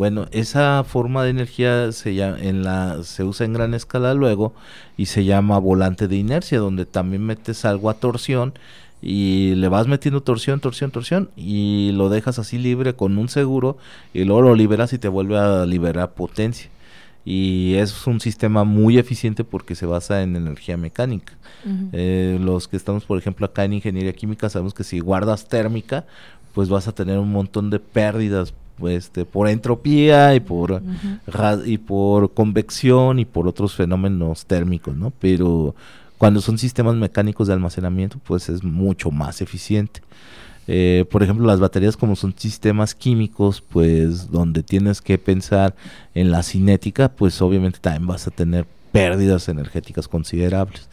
bueno, 0.00 0.28
esa 0.30 0.82
forma 0.82 1.24
de 1.24 1.28
energía 1.28 1.92
se, 1.92 2.18
en 2.22 2.62
la, 2.62 3.02
se 3.02 3.22
usa 3.22 3.44
en 3.44 3.52
gran 3.52 3.74
escala 3.74 4.14
luego 4.14 4.54
y 4.96 5.06
se 5.06 5.26
llama 5.26 5.58
volante 5.58 6.08
de 6.08 6.16
inercia, 6.16 6.58
donde 6.58 6.86
también 6.86 7.22
metes 7.26 7.66
algo 7.66 7.90
a 7.90 7.92
torsión 8.00 8.54
y 9.02 9.54
le 9.56 9.68
vas 9.68 9.88
metiendo 9.88 10.22
torsión, 10.22 10.58
torsión, 10.60 10.90
torsión 10.90 11.28
y 11.36 11.92
lo 11.92 12.08
dejas 12.08 12.38
así 12.38 12.56
libre 12.56 12.94
con 12.94 13.18
un 13.18 13.28
seguro 13.28 13.76
y 14.14 14.24
luego 14.24 14.40
lo 14.40 14.54
liberas 14.54 14.94
y 14.94 14.98
te 14.98 15.08
vuelve 15.08 15.36
a 15.38 15.66
liberar 15.66 16.14
potencia. 16.14 16.70
y 17.26 17.74
es 17.74 18.06
un 18.06 18.20
sistema 18.20 18.64
muy 18.64 18.96
eficiente 18.96 19.44
porque 19.44 19.74
se 19.74 19.84
basa 19.84 20.22
en 20.22 20.34
energía 20.34 20.78
mecánica. 20.78 21.34
Eh, 21.92 22.38
los 22.40 22.68
que 22.68 22.78
estamos, 22.78 23.04
por 23.04 23.18
ejemplo, 23.18 23.44
acá 23.44 23.64
en 23.64 23.74
ingeniería 23.74 24.14
química, 24.14 24.48
sabemos 24.48 24.72
que 24.72 24.82
si 24.82 25.00
guardas 25.00 25.46
térmica, 25.46 26.06
pues 26.54 26.70
vas 26.70 26.88
a 26.88 26.92
tener 26.92 27.18
un 27.18 27.30
montón 27.30 27.68
de 27.68 27.80
pérdidas 27.80 28.54
este, 28.88 29.24
por 29.24 29.48
entropía 29.48 30.34
y 30.34 30.40
por, 30.40 30.82
y 31.64 31.78
por 31.78 32.32
convección 32.32 33.18
y 33.18 33.24
por 33.24 33.48
otros 33.48 33.74
fenómenos 33.74 34.46
térmicos, 34.46 34.96
¿no? 34.96 35.12
Pero 35.20 35.74
cuando 36.18 36.40
son 36.40 36.58
sistemas 36.58 36.96
mecánicos 36.96 37.48
de 37.48 37.54
almacenamiento, 37.54 38.18
pues 38.24 38.48
es 38.48 38.62
mucho 38.62 39.10
más 39.10 39.40
eficiente. 39.40 40.02
Eh, 40.66 41.04
por 41.10 41.22
ejemplo, 41.22 41.46
las 41.46 41.58
baterías 41.58 41.96
como 41.96 42.14
son 42.14 42.34
sistemas 42.36 42.94
químicos, 42.94 43.60
pues 43.60 44.30
donde 44.30 44.62
tienes 44.62 45.00
que 45.00 45.18
pensar 45.18 45.74
en 46.14 46.30
la 46.30 46.42
cinética, 46.42 47.08
pues 47.08 47.40
obviamente 47.42 47.78
también 47.80 48.06
vas 48.06 48.26
a 48.26 48.30
tener 48.30 48.66
pérdidas 48.92 49.48
energéticas 49.48 50.08
considerables. 50.08 50.88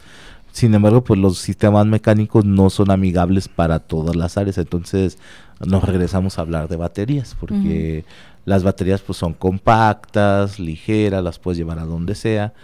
Sin 0.52 0.74
embargo, 0.74 1.04
pues 1.04 1.20
los 1.20 1.38
sistemas 1.38 1.86
mecánicos 1.86 2.44
no 2.44 2.70
son 2.70 2.90
amigables 2.90 3.48
para 3.48 3.78
todas 3.78 4.16
las 4.16 4.36
áreas, 4.36 4.58
entonces 4.58 5.18
nos 5.64 5.84
regresamos 5.84 6.38
a 6.38 6.42
hablar 6.42 6.68
de 6.68 6.76
baterías, 6.76 7.36
porque 7.38 8.04
las 8.44 8.62
baterías 8.62 9.00
pues 9.02 9.18
son 9.18 9.34
compactas, 9.34 10.58
ligeras, 10.58 11.22
las 11.22 11.38
puedes 11.38 11.58
llevar 11.58 11.78
a 11.78 11.84
donde 11.84 12.14
sea. 12.14 12.54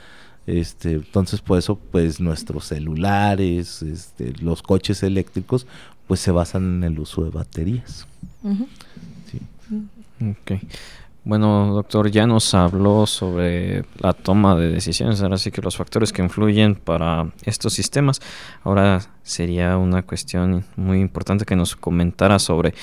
Este, 0.46 0.92
entonces 0.92 1.40
por 1.40 1.58
eso 1.58 1.76
pues 1.76 2.20
nuestros 2.20 2.66
celulares, 2.66 3.82
este, 3.82 4.32
los 4.40 4.62
coches 4.62 5.02
eléctricos 5.02 5.66
pues 6.06 6.20
se 6.20 6.30
basan 6.30 6.76
en 6.76 6.84
el 6.84 6.98
uso 6.98 7.24
de 7.24 7.30
baterías. 7.30 8.06
Bueno, 11.26 11.72
doctor, 11.72 12.10
ya 12.10 12.26
nos 12.26 12.52
habló 12.52 13.06
sobre 13.06 13.86
la 13.98 14.12
toma 14.12 14.56
de 14.56 14.68
decisiones, 14.68 15.22
ahora 15.22 15.38
sí 15.38 15.50
que 15.50 15.62
los 15.62 15.76
factores 15.76 16.12
que 16.12 16.20
influyen 16.20 16.74
para 16.74 17.32
estos 17.46 17.72
sistemas. 17.72 18.20
Ahora 18.62 19.00
sería 19.22 19.78
una 19.78 20.02
cuestión 20.02 20.66
muy 20.76 21.00
importante 21.00 21.46
que 21.46 21.56
nos 21.56 21.76
comentara 21.76 22.38
sobre 22.38 22.74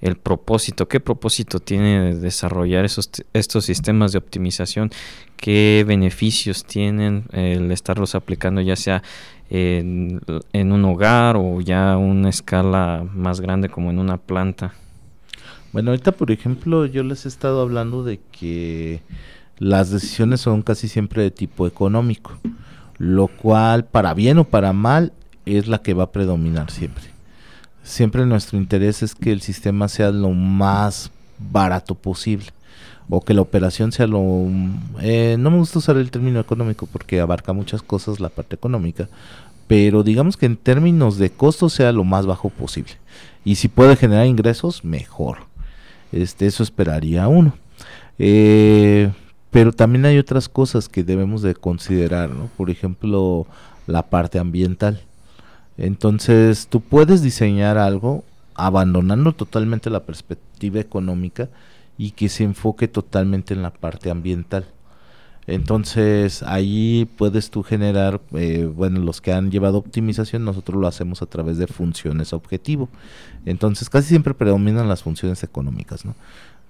el 0.00 0.16
propósito, 0.16 0.88
qué 0.88 1.00
propósito 1.00 1.60
tiene 1.60 2.14
desarrollar 2.16 2.86
esos, 2.86 3.10
estos 3.34 3.66
sistemas 3.66 4.12
de 4.12 4.18
optimización, 4.18 4.90
qué 5.36 5.84
beneficios 5.86 6.64
tienen 6.64 7.26
el 7.32 7.70
estarlos 7.70 8.14
aplicando 8.14 8.62
ya 8.62 8.74
sea 8.74 9.02
en, 9.50 10.22
un 10.54 10.84
hogar 10.86 11.36
o 11.36 11.60
ya 11.60 11.98
una 11.98 12.30
escala 12.30 13.04
más 13.12 13.42
grande 13.42 13.68
como 13.68 13.90
en 13.90 13.98
una 13.98 14.16
planta. 14.16 14.72
Bueno, 15.72 15.90
ahorita 15.90 16.12
por 16.12 16.30
ejemplo 16.30 16.86
yo 16.86 17.02
les 17.02 17.24
he 17.24 17.28
estado 17.28 17.60
hablando 17.60 18.04
de 18.04 18.20
que 18.30 19.02
las 19.58 19.90
decisiones 19.90 20.40
son 20.40 20.62
casi 20.62 20.88
siempre 20.88 21.22
de 21.22 21.30
tipo 21.30 21.66
económico, 21.66 22.32
lo 22.98 23.28
cual 23.28 23.84
para 23.84 24.14
bien 24.14 24.38
o 24.38 24.44
para 24.44 24.72
mal 24.72 25.12
es 25.46 25.66
la 25.68 25.78
que 25.78 25.94
va 25.94 26.04
a 26.04 26.12
predominar 26.12 26.70
siempre 26.70 27.12
siempre 27.82 28.26
nuestro 28.26 28.58
interés 28.58 29.02
es 29.02 29.14
que 29.14 29.32
el 29.32 29.40
sistema 29.40 29.88
sea 29.88 30.10
lo 30.10 30.30
más 30.30 31.10
barato 31.38 31.94
posible 31.94 32.46
o 33.08 33.20
que 33.20 33.34
la 33.34 33.42
operación 33.42 33.92
sea 33.92 34.06
lo... 34.06 34.46
Eh, 35.00 35.36
no 35.38 35.50
me 35.50 35.58
gusta 35.58 35.80
usar 35.80 35.96
el 35.96 36.10
término 36.10 36.40
económico 36.40 36.86
porque 36.86 37.20
abarca 37.20 37.52
muchas 37.52 37.82
cosas 37.82 38.20
la 38.20 38.28
parte 38.28 38.54
económica, 38.54 39.08
pero 39.66 40.02
digamos 40.02 40.36
que 40.36 40.46
en 40.46 40.56
términos 40.56 41.18
de 41.18 41.30
costo 41.30 41.68
sea 41.68 41.92
lo 41.92 42.04
más 42.04 42.26
bajo 42.26 42.48
posible. 42.48 42.92
Y 43.44 43.56
si 43.56 43.68
puede 43.68 43.96
generar 43.96 44.26
ingresos, 44.26 44.84
mejor. 44.84 45.51
Este, 46.12 46.46
eso 46.46 46.62
esperaría 46.62 47.26
uno. 47.28 47.54
Eh, 48.18 49.10
pero 49.50 49.72
también 49.72 50.06
hay 50.06 50.18
otras 50.18 50.48
cosas 50.48 50.88
que 50.88 51.04
debemos 51.04 51.42
de 51.42 51.54
considerar, 51.54 52.30
¿no? 52.30 52.48
Por 52.56 52.70
ejemplo, 52.70 53.46
la 53.86 54.02
parte 54.02 54.38
ambiental. 54.38 55.00
Entonces, 55.76 56.68
tú 56.68 56.80
puedes 56.80 57.22
diseñar 57.22 57.78
algo 57.78 58.24
abandonando 58.54 59.32
totalmente 59.32 59.90
la 59.90 60.04
perspectiva 60.04 60.80
económica 60.80 61.48
y 61.98 62.12
que 62.12 62.28
se 62.28 62.44
enfoque 62.44 62.88
totalmente 62.88 63.54
en 63.54 63.62
la 63.62 63.72
parte 63.72 64.10
ambiental. 64.10 64.66
Entonces 65.46 66.42
ahí 66.44 67.08
puedes 67.16 67.50
tú 67.50 67.62
generar, 67.62 68.20
eh, 68.32 68.70
bueno, 68.72 69.00
los 69.00 69.20
que 69.20 69.32
han 69.32 69.50
llevado 69.50 69.78
optimización, 69.78 70.44
nosotros 70.44 70.80
lo 70.80 70.86
hacemos 70.86 71.20
a 71.20 71.26
través 71.26 71.58
de 71.58 71.66
funciones 71.66 72.32
objetivo. 72.32 72.88
Entonces 73.44 73.90
casi 73.90 74.08
siempre 74.08 74.34
predominan 74.34 74.88
las 74.88 75.02
funciones 75.02 75.42
económicas, 75.42 76.04
¿no? 76.04 76.14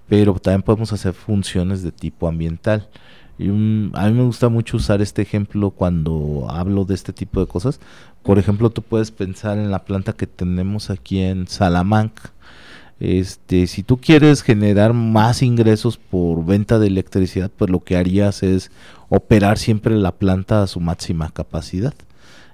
Pero 0.07 0.33
también 0.35 0.63
podemos 0.63 0.91
hacer 0.91 1.13
funciones 1.13 1.83
de 1.83 1.91
tipo 1.91 2.27
ambiental. 2.27 2.89
Y 3.37 3.49
a 3.49 3.51
mí 3.51 4.13
me 4.13 4.23
gusta 4.23 4.49
mucho 4.49 4.77
usar 4.77 5.01
este 5.01 5.21
ejemplo 5.21 5.71
cuando 5.71 6.47
hablo 6.49 6.85
de 6.85 6.93
este 6.93 7.13
tipo 7.13 7.39
de 7.39 7.47
cosas. 7.47 7.79
Por 8.21 8.37
ejemplo, 8.37 8.69
tú 8.69 8.81
puedes 8.81 9.11
pensar 9.11 9.57
en 9.57 9.71
la 9.71 9.85
planta 9.85 10.13
que 10.13 10.27
tenemos 10.27 10.89
aquí 10.89 11.19
en 11.19 11.47
Salamanca. 11.47 12.32
Este, 13.03 13.67
si 13.67 13.83
tú 13.83 13.97
quieres 13.97 14.43
generar 14.43 14.93
más 14.93 15.41
ingresos 15.41 15.97
por 15.97 16.45
venta 16.45 16.79
de 16.79 16.87
electricidad, 16.87 17.51
pues 17.51 17.69
lo 17.69 17.83
que 17.83 17.97
harías 17.97 18.43
es 18.43 18.71
operar 19.09 19.57
siempre 19.57 19.93
la 19.97 20.13
planta 20.13 20.63
a 20.63 20.67
su 20.67 20.79
máxima 20.79 21.29
capacidad 21.29 21.93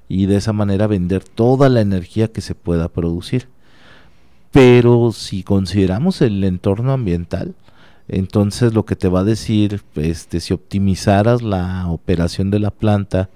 y 0.08 0.26
de 0.26 0.38
esa 0.38 0.52
manera 0.52 0.88
vender 0.88 1.24
toda 1.24 1.70
la 1.70 1.82
energía 1.82 2.30
que 2.30 2.42
se 2.42 2.56
pueda 2.56 2.88
producir. 2.88 3.48
Pero 4.52 5.12
si 5.12 5.44
consideramos 5.44 6.20
el 6.24 6.44
entorno 6.44 6.94
ambiental, 6.94 7.54
entonces 8.08 8.74
lo 8.74 8.86
que 8.86 8.96
te 8.96 9.08
va 9.08 9.20
a 9.20 9.26
decir, 9.26 9.84
este, 9.94 10.40
si 10.40 10.56
optimizaras 10.56 11.44
la 11.44 11.86
operación 11.90 12.50
de 12.50 12.58
la 12.58 12.72
planta 12.72 13.30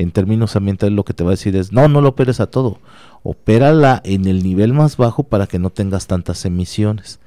en 0.00 0.12
términos 0.12 0.56
ambientales, 0.56 0.94
lo 0.94 1.04
que 1.04 1.12
te 1.12 1.24
va 1.24 1.30
a 1.30 1.32
decir 1.32 1.54
es, 1.56 1.72
no, 1.72 1.88
no 1.88 2.00
lo 2.00 2.10
operes 2.10 2.40
a 2.40 2.46
todo, 2.46 2.78
opérala 3.22 4.00
en 4.04 4.26
el 4.26 4.42
nivel 4.42 4.72
más 4.72 4.96
bajo 4.96 5.24
para 5.24 5.46
que 5.46 5.58
no 5.58 5.70
tengas 5.70 6.06
tantas 6.06 6.44
emisiones. 6.44 7.20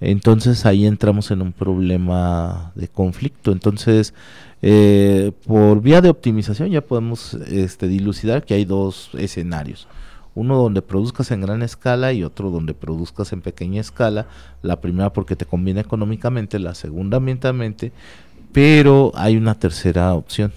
Entonces 0.00 0.66
ahí 0.66 0.84
entramos 0.84 1.30
en 1.30 1.42
un 1.42 1.52
problema 1.52 2.72
de 2.74 2.88
conflicto. 2.88 3.52
Entonces, 3.52 4.14
eh, 4.60 5.30
por 5.46 5.80
vía 5.80 6.00
de 6.00 6.10
optimización 6.10 6.70
ya 6.70 6.80
podemos 6.80 7.34
este, 7.34 7.86
dilucidar 7.86 8.44
que 8.44 8.54
hay 8.54 8.64
dos 8.64 9.10
escenarios 9.14 9.88
uno 10.34 10.56
donde 10.56 10.80
produzcas 10.80 11.30
en 11.30 11.42
gran 11.42 11.62
escala 11.62 12.14
y 12.14 12.24
otro 12.24 12.50
donde 12.50 12.72
produzcas 12.72 13.34
en 13.34 13.42
pequeña 13.42 13.82
escala. 13.82 14.26
La 14.62 14.80
primera 14.80 15.12
porque 15.12 15.36
te 15.36 15.44
conviene 15.44 15.80
económicamente, 15.80 16.58
la 16.58 16.74
segunda 16.74 17.18
ambientalmente, 17.18 17.92
pero 18.50 19.12
hay 19.14 19.36
una 19.36 19.54
tercera 19.56 20.14
opción 20.14 20.50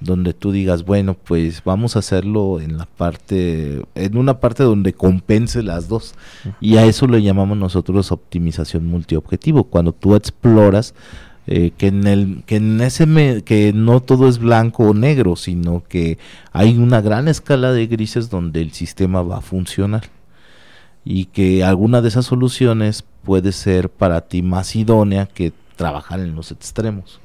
donde 0.00 0.32
tú 0.32 0.52
digas, 0.52 0.84
bueno, 0.84 1.14
pues 1.14 1.62
vamos 1.64 1.96
a 1.96 1.98
hacerlo 1.98 2.60
en 2.60 2.78
la 2.78 2.86
parte, 2.86 3.84
en 3.94 4.16
una 4.16 4.38
parte 4.40 4.62
donde 4.62 4.92
compense 4.92 5.62
las 5.62 5.88
dos. 5.88 6.14
Y 6.60 6.76
a 6.76 6.84
eso 6.84 7.06
le 7.06 7.22
llamamos 7.22 7.58
nosotros 7.58 8.12
optimización 8.12 8.86
multiobjetivo, 8.86 9.64
cuando 9.64 9.92
tú 9.92 10.14
exploras 10.14 10.94
eh, 11.46 11.72
que 11.76 11.86
en 11.86 12.06
el 12.06 12.42
que 12.44 12.56
en 12.56 12.80
ese 12.82 13.42
que 13.42 13.72
no 13.72 14.00
todo 14.00 14.28
es 14.28 14.38
blanco 14.38 14.82
o 14.82 14.92
negro 14.92 15.34
sino 15.34 15.82
que 15.88 16.18
hay 16.52 16.76
una 16.76 17.00
gran 17.00 17.26
escala 17.26 17.72
de 17.72 17.86
grises 17.86 18.28
donde 18.28 18.60
el 18.60 18.72
sistema 18.72 19.22
va 19.22 19.38
a 19.38 19.40
funcionar. 19.40 20.10
Y 21.04 21.26
que 21.26 21.64
alguna 21.64 22.02
de 22.02 22.08
esas 22.08 22.26
soluciones 22.26 23.02
puede 23.24 23.52
ser 23.52 23.88
para 23.88 24.20
ti 24.22 24.42
más 24.42 24.76
idónea 24.76 25.26
que 25.26 25.52
trabajar 25.76 26.20
en 26.20 26.34
los 26.34 26.52
extremos 26.52 27.18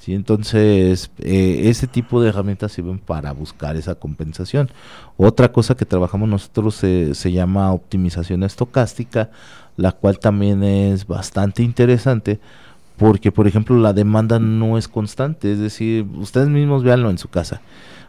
¿sí? 0.00 0.14
entonces 0.14 1.10
eh, 1.18 1.62
ese 1.64 1.86
tipo 1.86 2.20
de 2.20 2.30
herramientas 2.30 2.72
sirven 2.72 2.98
para 2.98 3.32
buscar 3.32 3.76
esa 3.76 3.94
compensación 3.94 4.70
otra 5.16 5.52
cosa 5.52 5.76
que 5.76 5.84
trabajamos 5.84 6.28
nosotros 6.28 6.74
se 6.74 7.32
llama 7.32 7.72
optimización 7.72 8.42
estocástica 8.42 9.30
la 9.76 9.92
cual 9.92 10.18
también 10.18 10.62
es 10.62 11.06
bastante 11.06 11.62
interesante 11.62 12.40
porque 13.00 13.32
por 13.32 13.46
ejemplo 13.46 13.78
la 13.78 13.94
demanda 13.94 14.38
no 14.38 14.76
es 14.76 14.86
constante, 14.86 15.50
es 15.50 15.58
decir, 15.58 16.06
ustedes 16.18 16.50
mismos 16.50 16.84
véanlo 16.84 17.08
en 17.08 17.16
su 17.16 17.28
casa. 17.28 17.62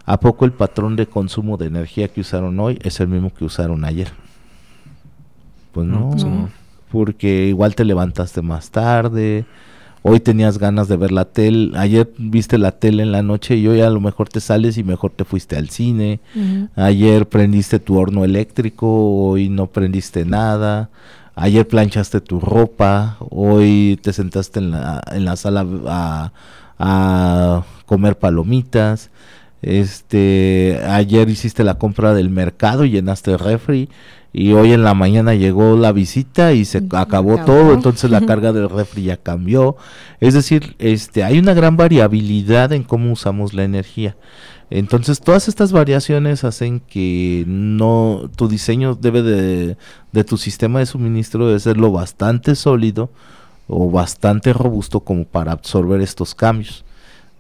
¿A 0.06 0.19
poco 0.19 0.43
el 0.43 0.51
patrón 0.51 0.97
de 0.97 1.08
consumo 1.08 1.56
de 1.56 1.67
energía 1.67 2.10
que 2.10 2.19
usaron 2.19 2.60
hoy 2.60 2.77
es 2.84 2.99
el 2.99 3.08
mismo 3.08 3.34
que 3.34 3.45
usaron 3.45 3.86
ayer? 3.86 4.12
Pues 5.71 5.88
no, 5.88 6.10
pues 6.10 6.25
porque 6.91 7.45
igual 7.45 7.73
te 7.73 7.86
levantaste 7.86 8.41
más 8.41 8.69
tarde, 8.69 9.45
hoy 10.04 10.20
tenías 10.20 10.58
ganas 10.58 10.88
de 10.88 10.98
ver 10.98 11.12
la 11.12 11.26
tele, 11.26 11.78
ayer 11.78 12.12
viste 12.18 12.58
la 12.58 12.72
tele 12.72 13.04
en 13.04 13.12
la 13.12 13.22
noche 13.22 13.56
y 13.56 13.68
hoy 13.68 13.82
a 13.82 13.90
lo 13.90 14.00
mejor 14.00 14.30
te 14.30 14.40
sales 14.40 14.78
y 14.78 14.84
mejor 14.84 15.12
te 15.12 15.26
fuiste 15.26 15.58
al 15.58 15.70
cine, 15.70 16.20
ayer 16.76 17.28
prendiste 17.28 17.80
tu 17.80 17.98
horno 17.98 18.24
eléctrico, 18.24 18.88
hoy 18.88 19.50
no 19.50 19.68
prendiste 19.68 20.26
nada, 20.26 20.90
ayer 21.36 21.68
planchaste 21.68 22.22
tu 22.22 22.40
ropa, 22.40 23.18
hoy 23.20 24.00
te 24.02 24.14
sentaste 24.14 24.60
en 24.60 24.72
la, 24.72 25.02
en 25.12 25.26
la 25.26 25.36
sala 25.36 25.66
a, 25.88 26.32
a, 26.80 27.64
comer 27.86 28.18
palomitas, 28.18 29.12
este, 29.62 30.82
ayer 30.88 31.30
hiciste 31.30 31.64
la 31.64 31.76
compra 31.76 32.16
del 32.16 32.32
mercado 32.32 32.86
y 32.86 32.90
llenaste 32.90 33.32
el 33.32 33.40
refri 33.40 33.90
y 34.34 34.54
hoy 34.54 34.72
en 34.72 34.84
la 34.84 34.94
mañana 34.94 35.36
llegó 35.36 35.76
la 35.76 35.91
visita 35.91 36.54
y 36.54 36.63
se 36.63 36.84
acabó, 36.91 37.38
todo, 37.46 37.74
entonces 37.74 38.10
la 38.10 38.22
carga 38.22 38.54
del 38.54 38.70
refri 38.70 39.04
ya 39.04 39.17
cambió. 39.17 39.76
Es 40.22 40.34
decir, 40.34 40.76
este 40.80 41.24
hay 41.24 41.38
una 41.38 41.54
gran 41.54 41.76
variabilidad 41.76 42.72
en 42.72 42.84
cómo 42.84 43.12
usamos 43.12 43.54
la 43.54 43.63
energía. 43.63 44.15
Entonces 44.70 45.20
todas 45.20 45.50
estas 45.50 45.74
variaciones 45.74 46.46
hacen 46.46 46.80
que 46.80 47.44
no 47.46 48.30
tu 48.38 48.48
diseño 48.48 48.96
debe 48.96 49.22
de, 49.22 49.78
de 50.13 50.24
tu 50.24 50.38
sistema 50.38 50.80
de 50.80 50.86
suministro 50.86 51.48
debe 51.48 51.60
ser 51.60 51.76
lo 51.76 51.91
bastante 51.91 52.56
sólido 52.56 53.12
o 53.67 53.91
bastante 53.91 54.54
robusto 54.54 55.02
como 55.02 55.26
para 55.26 55.52
absorber 55.52 56.00
estos 56.00 56.36
cambios. 56.36 56.86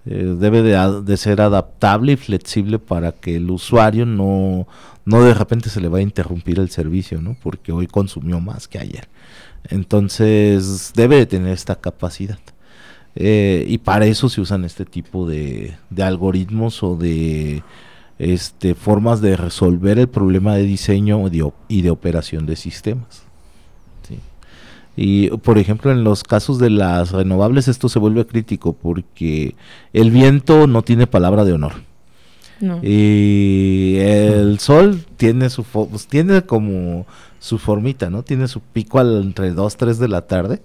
Eh, 0.05 0.35
debe 0.39 0.63
de, 0.63 1.17
ser 1.17 1.41
adaptable 1.41 2.13
y 2.13 2.15
flexible 2.15 2.79
para 2.79 3.11
que 3.11 3.35
el 3.35 3.51
usuario 3.51 4.05
no, 4.05 4.67
no 5.05 5.23
de 5.23 5.33
repente 5.35 5.69
se 5.69 5.79
le 5.79 5.89
vaya 5.89 6.01
a 6.01 6.07
interrumpir 6.07 6.59
el 6.59 6.69
servicio, 6.71 7.21
¿no? 7.21 7.37
Porque 7.43 7.71
hoy 7.71 7.87
consumió 7.87 8.39
más 8.39 8.67
que 8.67 8.79
ayer. 8.79 9.07
Entonces 9.69 10.91
debe 10.95 11.17
de 11.17 11.25
tener 11.27 11.53
esta 11.53 11.75
capacidad. 11.75 12.39
Eh, 13.15 13.65
y 13.67 13.77
para 13.79 14.05
eso 14.05 14.29
se 14.29 14.41
usan 14.41 14.65
este 14.65 14.85
tipo 14.85 15.27
de, 15.27 15.75
de 15.89 16.03
algoritmos 16.03 16.81
o 16.81 16.95
de 16.95 17.61
este, 18.17 18.73
formas 18.75 19.21
de 19.21 19.35
resolver 19.35 19.99
el 19.99 20.07
problema 20.07 20.55
de 20.55 20.63
diseño 20.63 21.23
y 21.67 21.81
de 21.81 21.89
operación 21.91 22.45
de 22.45 22.55
sistemas. 22.55 23.30
Y 24.95 25.29
por 25.37 25.57
ejemplo, 25.57 25.91
en 25.91 26.03
los 26.03 26.23
casos 26.23 26.59
de 26.59 26.69
las 26.69 27.11
renovables 27.11 27.67
esto 27.67 27.89
se 27.89 27.99
vuelve 27.99 28.25
crítico 28.25 28.73
porque 28.73 29.55
el 29.93 30.11
viento 30.11 30.67
no 30.67 30.81
tiene 30.81 31.07
palabra 31.07 31.45
de 31.45 31.53
honor. 31.53 31.73
Y 32.83 33.95
el 33.97 34.59
sol 34.59 35.03
tiene 35.17 35.49
su 35.49 35.63
pues, 35.63 36.05
tiene 36.05 36.43
como 36.43 37.07
su 37.39 37.57
formita, 37.57 38.11
¿no? 38.11 38.21
Tiene 38.21 38.47
su 38.47 38.59
pico 38.59 38.99
al, 38.99 39.21
entre 39.23 39.51
2, 39.51 39.77
3 39.77 39.97
de 39.97 40.07
la 40.07 40.21
tarde, 40.27 40.61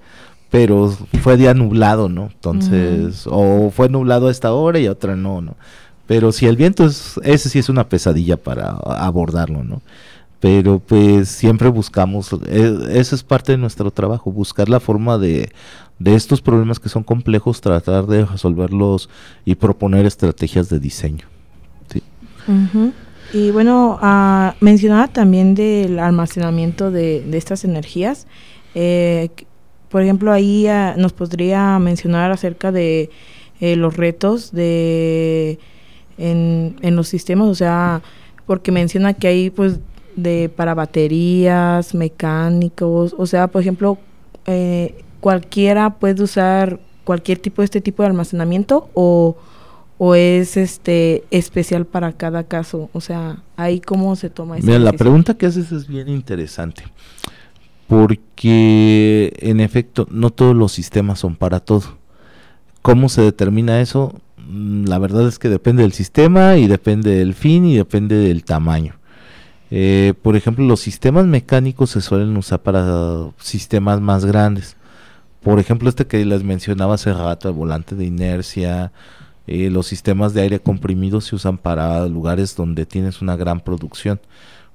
pero 0.51 0.95
fue 1.23 1.39
día 1.39 1.55
nublado, 1.55 2.11
¿no? 2.11 2.29
Entonces, 2.33 3.27
o 3.31 3.71
fue 3.71 3.89
nublado 3.89 4.29
a 4.29 4.31
esta 4.31 4.53
hora 4.53 4.79
y 4.79 4.87
a 4.87 4.93
otra 4.93 5.17
no, 5.17 5.41
¿no? 5.41 5.57
Pero 6.07 6.33
si 6.33 6.47
el 6.47 6.57
viento 6.57 6.85
es, 6.85 7.19
ese 7.25 7.49
sí 7.49 7.59
es 7.59 7.69
una 7.69 7.89
pesadilla 7.89 8.37
para 8.37 8.69
abordarlo, 8.69 9.65
¿no? 9.65 9.81
Pero 10.41 10.79
pues 10.79 11.29
siempre 11.29 11.69
buscamos, 11.69 12.33
e, 12.47 12.99
eso 12.99 13.15
es 13.15 13.23
parte 13.23 13.53
de 13.53 13.59
nuestro 13.59 13.91
trabajo, 13.91 14.31
buscar 14.31 14.69
la 14.69 14.81
forma 14.81 15.19
de, 15.19 15.51
de 15.99 16.15
estos 16.15 16.43
problemas 16.43 16.79
que 16.79 16.89
son 16.89 17.03
complejos, 17.03 17.61
tratar 17.61 18.07
de 18.07 18.25
resolverlos 18.25 19.09
y 19.45 19.55
proponer 19.55 20.05
estrategias 20.07 20.69
de 20.69 20.79
diseño. 20.79 21.27
Sí. 21.93 22.03
Y 23.33 23.51
bueno, 23.51 23.99
uh, 24.01 24.53
mencionaba 24.61 25.09
también 25.09 25.55
del 25.55 25.99
almacenamiento 25.99 26.91
de, 26.91 27.25
estas 27.33 27.65
energías. 27.65 28.27
Eh, 28.75 29.31
por 29.89 30.03
ejemplo, 30.03 30.33
ahí 30.33 30.67
ah, 30.67 30.95
nos 30.99 31.13
podría 31.13 31.79
mencionar 31.79 32.31
acerca 32.31 32.71
de 32.73 33.11
eh, 33.61 33.77
los 33.77 33.97
retos 33.97 34.53
de 34.53 35.59
en, 36.19 36.77
en 36.83 36.97
los 36.97 37.09
sistemas, 37.09 37.49
o 37.49 37.55
sea, 37.55 38.03
porque 38.47 38.73
menciona 38.73 39.15
que 39.15 39.29
hay 39.29 39.51
pues 39.51 39.81
de 40.17 40.51
para 40.55 40.75
baterías, 40.75 41.95
mecánicos, 41.95 43.15
o 43.17 43.27
sea, 43.27 43.49
por 43.49 43.61
ejemplo, 43.61 43.99
eh, 44.47 45.05
cualquiera 45.21 45.91
puede 45.91 46.23
usar 46.23 46.81
cualquier 47.05 47.39
tipo 47.39 47.63
de 47.63 47.67
este 47.67 47.81
tipo 47.81 48.03
de 48.03 48.09
almacenamiento 48.09 48.89
o, 48.95 49.37
o 49.99 50.15
es 50.15 50.57
este 50.57 51.25
especial 51.31 51.87
para 51.87 52.13
cada 52.13 52.45
caso, 52.45 52.91
o 52.93 53.01
sea, 53.01 53.43
ahí 53.57 53.81
cómo 53.81 54.17
se 54.17 54.31
toma 54.31 54.57
Mira, 54.61 54.79
la 54.79 54.93
pregunta 54.93 55.35
que 55.35 55.47
haces 55.47 55.71
es 55.73 55.87
bien 55.87 56.09
interesante. 56.09 56.85
Porque 57.89 59.33
en 59.39 59.61
efecto 59.61 60.09
no 60.11 60.31
todos 60.31 60.57
los 60.57 60.73
sistemas 60.73 61.21
son 61.21 61.37
para 61.37 61.61
todo. 61.61 61.99
¿Cómo 62.83 63.09
se 63.09 63.23
determina 63.23 63.81
eso? 63.81 64.13
Mm, 64.49 64.87
la 64.87 64.99
verdad 64.99 65.29
es 65.29 65.39
que 65.39 65.49
depende 65.49 65.83
del 65.83 65.93
sistema 65.93 66.57
y 66.57 66.67
depende 66.67 67.17
del 67.17 67.35
fin 67.35 67.65
y 67.65 67.77
depende 67.77 68.17
del 68.17 68.45
tamaño. 68.45 68.95
Eh, 69.71 70.15
por 70.23 70.37
ejemplo, 70.37 70.65
los 70.65 70.81
sistemas 70.81 71.27
mecánicos 71.27 71.91
se 71.91 72.01
suelen 72.01 72.37
usar 72.37 72.63
para 72.63 73.31
sistemas 73.39 74.01
más 74.01 74.25
grandes. 74.25 74.77
Por 75.43 75.59
ejemplo, 75.59 75.89
este 75.89 76.07
que 76.07 76.25
les 76.25 76.45
mencionaba 76.45 76.95
hace 76.95 77.13
rato, 77.13 77.49
el 77.49 77.55
volante 77.55 77.95
de 77.95 78.05
inercia, 78.05 78.93
eh, 79.47 79.71
los 79.71 79.87
sistemas 79.87 80.35
de 80.35 80.43
aire 80.43 80.61
comprimido 80.61 81.21
se 81.21 81.37
usan 81.37 81.59
para 81.59 82.07
lugares 82.09 82.57
donde 82.57 82.87
tienes 82.87 83.23
una 83.23 83.37
gran 83.37 83.61
producción. 83.61 84.21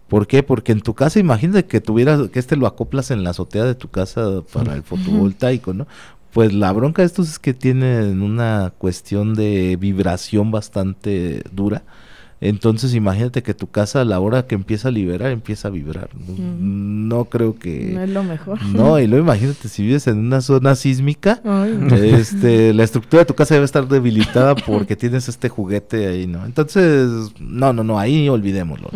¿Por 0.08 0.28
qué? 0.28 0.44
Porque 0.44 0.72
en 0.74 0.82
tu 0.82 0.94
casa, 0.94 1.20
imagínate 1.20 1.66
que 1.66 1.82
tuvieras, 1.82 2.30
que 2.30 2.40
este 2.40 2.58
lo 2.58 2.68
acoplas 2.68 3.12
en 3.12 3.24
la 3.24 3.32
azotea 3.32 3.64
de 3.64 3.76
tu 3.76 3.90
casa 3.90 4.42
para 4.54 4.74
el 4.76 4.84
fotovoltaico, 4.84 5.74
¿no? 5.74 5.88
Pues 6.34 6.54
la 6.54 6.72
bronca 6.72 7.02
de 7.02 7.08
estos 7.08 7.30
es 7.30 7.40
que 7.40 7.54
tienen 7.54 8.22
una 8.22 8.74
cuestión 8.78 9.36
de 9.36 9.78
vibración 9.78 10.52
bastante 10.52 11.44
dura 11.52 11.84
entonces 12.42 12.96
imagínate 12.96 13.44
que 13.44 13.54
tu 13.54 13.68
casa 13.68 14.02
a 14.02 14.06
la 14.06 14.20
hora 14.20 14.48
que 14.48 14.56
empieza 14.56 14.88
a 14.88 14.92
liberar, 14.92 15.30
empieza 15.30 15.68
a 15.68 15.72
vibrar. 15.72 16.10
No, 16.28 17.26
creo 17.26 17.56
que... 17.60 17.92
No 17.94 18.02
es 18.02 18.10
lo 18.10 18.24
mejor. 18.24 18.60
No, 18.66 19.00
y 19.00 19.06
luego 19.06 19.24
imagínate 19.24 19.70
si 19.70 19.84
vives 19.84 20.08
en 20.08 20.18
una 20.18 20.42
zona 20.42 20.74
sísmica, 20.74 21.40
este, 21.92 22.74
la 22.74 22.84
estructura 22.84 23.22
de 23.22 23.26
tu 23.28 23.36
casa 23.36 23.54
debe 23.54 23.66
estar 23.66 23.88
debilitada 23.88 24.56
porque 24.56 24.96
tienes 24.96 25.30
este 25.30 25.50
juguete 25.50 26.08
ahí, 26.08 26.26
¿no? 26.26 26.44
Entonces, 26.46 27.32
no, 27.40 27.74
no, 27.74 27.84
no, 27.84 28.00
ahí 28.00 28.28
olvidémoslo. 28.28 28.90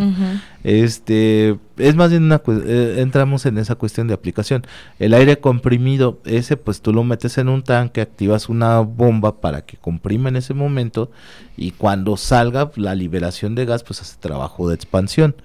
Este, 0.65 1.59
es 1.77 1.95
más 1.95 2.09
bien 2.09 2.23
una 2.23 2.41
eh, 2.47 2.95
entramos 2.97 3.45
en 3.45 3.59
esa 3.59 3.75
cuestión 3.75 4.07
de 4.07 4.15
aplicación. 4.15 4.65
El 4.97 5.13
aire 5.13 5.39
comprimido, 5.39 6.17
ese 6.25 6.57
pues 6.57 6.81
tú 6.81 6.91
lo 6.91 7.03
metes 7.03 7.37
en 7.37 7.49
un 7.49 7.61
tanque, 7.61 8.01
activas 8.01 8.49
una 8.49 8.79
bomba 8.79 9.41
para 9.41 9.61
que 9.61 9.77
comprima 9.77 10.27
en 10.29 10.37
ese 10.37 10.55
momento 10.55 11.11
y 11.55 11.69
cuando 11.69 12.17
salga 12.17 12.71
la 12.77 12.95
liberación 12.95 13.53
de 13.53 13.65
gas 13.65 13.83
pues 13.83 14.01
hace 14.01 14.17
trabajo 14.19 14.67
de 14.67 14.73
expansión. 14.73 15.35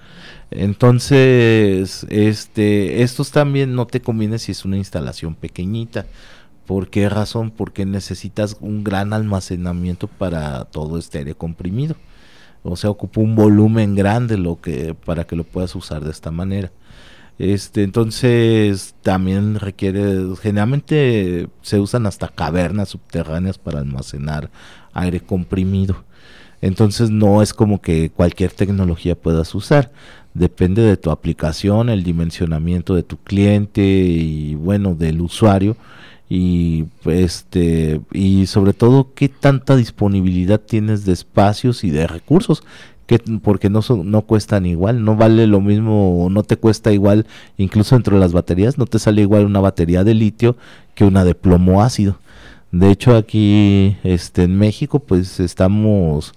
Entonces, 0.50 2.06
este, 2.08 3.02
estos 3.02 3.30
también 3.30 3.74
no 3.74 3.86
te 3.86 4.00
conviene 4.00 4.38
si 4.38 4.52
es 4.52 4.64
una 4.64 4.78
instalación 4.78 5.34
pequeñita. 5.34 6.06
¿Por 6.64 6.88
qué 6.88 7.10
razón? 7.10 7.50
Porque 7.50 7.84
necesitas 7.84 8.56
un 8.60 8.84
gran 8.84 9.12
almacenamiento 9.12 10.06
para 10.06 10.64
todo 10.64 10.96
este 10.96 11.18
aire 11.18 11.34
comprimido 11.34 11.94
o 12.62 12.76
sea, 12.76 12.90
ocupa 12.90 13.20
un 13.20 13.34
volumen 13.34 13.94
grande 13.94 14.36
lo 14.36 14.60
que 14.60 14.94
para 14.94 15.24
que 15.24 15.36
lo 15.36 15.44
puedas 15.44 15.74
usar 15.74 16.04
de 16.04 16.10
esta 16.10 16.30
manera. 16.30 16.70
Este, 17.38 17.84
entonces 17.84 18.94
también 19.02 19.54
requiere, 19.58 20.24
generalmente 20.42 21.48
se 21.62 21.80
usan 21.80 22.06
hasta 22.06 22.28
cavernas 22.28 22.90
subterráneas 22.90 23.56
para 23.56 23.78
almacenar 23.78 24.50
aire 24.92 25.20
comprimido. 25.20 26.04
Entonces 26.60 27.10
no 27.10 27.40
es 27.40 27.54
como 27.54 27.80
que 27.80 28.10
cualquier 28.10 28.52
tecnología 28.52 29.14
puedas 29.14 29.54
usar. 29.54 29.90
Depende 30.34 30.82
de 30.82 30.98
tu 30.98 31.10
aplicación, 31.10 31.88
el 31.88 32.04
dimensionamiento 32.04 32.94
de 32.94 33.02
tu 33.02 33.16
cliente 33.16 33.82
y 33.82 34.54
bueno, 34.56 34.94
del 34.94 35.22
usuario 35.22 35.76
y 36.32 36.86
este 37.06 38.00
y 38.12 38.46
sobre 38.46 38.72
todo 38.72 39.12
qué 39.14 39.28
tanta 39.28 39.74
disponibilidad 39.74 40.60
tienes 40.60 41.04
de 41.04 41.12
espacios 41.12 41.82
y 41.82 41.90
de 41.90 42.06
recursos 42.06 42.62
que 43.06 43.18
porque 43.42 43.68
no 43.68 43.80
no 44.04 44.22
cuestan 44.22 44.64
igual 44.64 45.04
no 45.04 45.16
vale 45.16 45.48
lo 45.48 45.60
mismo 45.60 46.28
no 46.30 46.44
te 46.44 46.56
cuesta 46.56 46.92
igual 46.92 47.26
incluso 47.58 47.96
dentro 47.96 48.14
de 48.14 48.20
las 48.20 48.32
baterías 48.32 48.78
no 48.78 48.86
te 48.86 49.00
sale 49.00 49.22
igual 49.22 49.44
una 49.44 49.58
batería 49.58 50.04
de 50.04 50.14
litio 50.14 50.56
que 50.94 51.04
una 51.04 51.24
de 51.24 51.34
plomo 51.34 51.82
ácido. 51.82 52.18
De 52.70 52.90
hecho 52.92 53.16
aquí 53.16 53.96
este 54.04 54.44
en 54.44 54.56
México 54.56 55.00
pues 55.00 55.40
estamos 55.40 56.32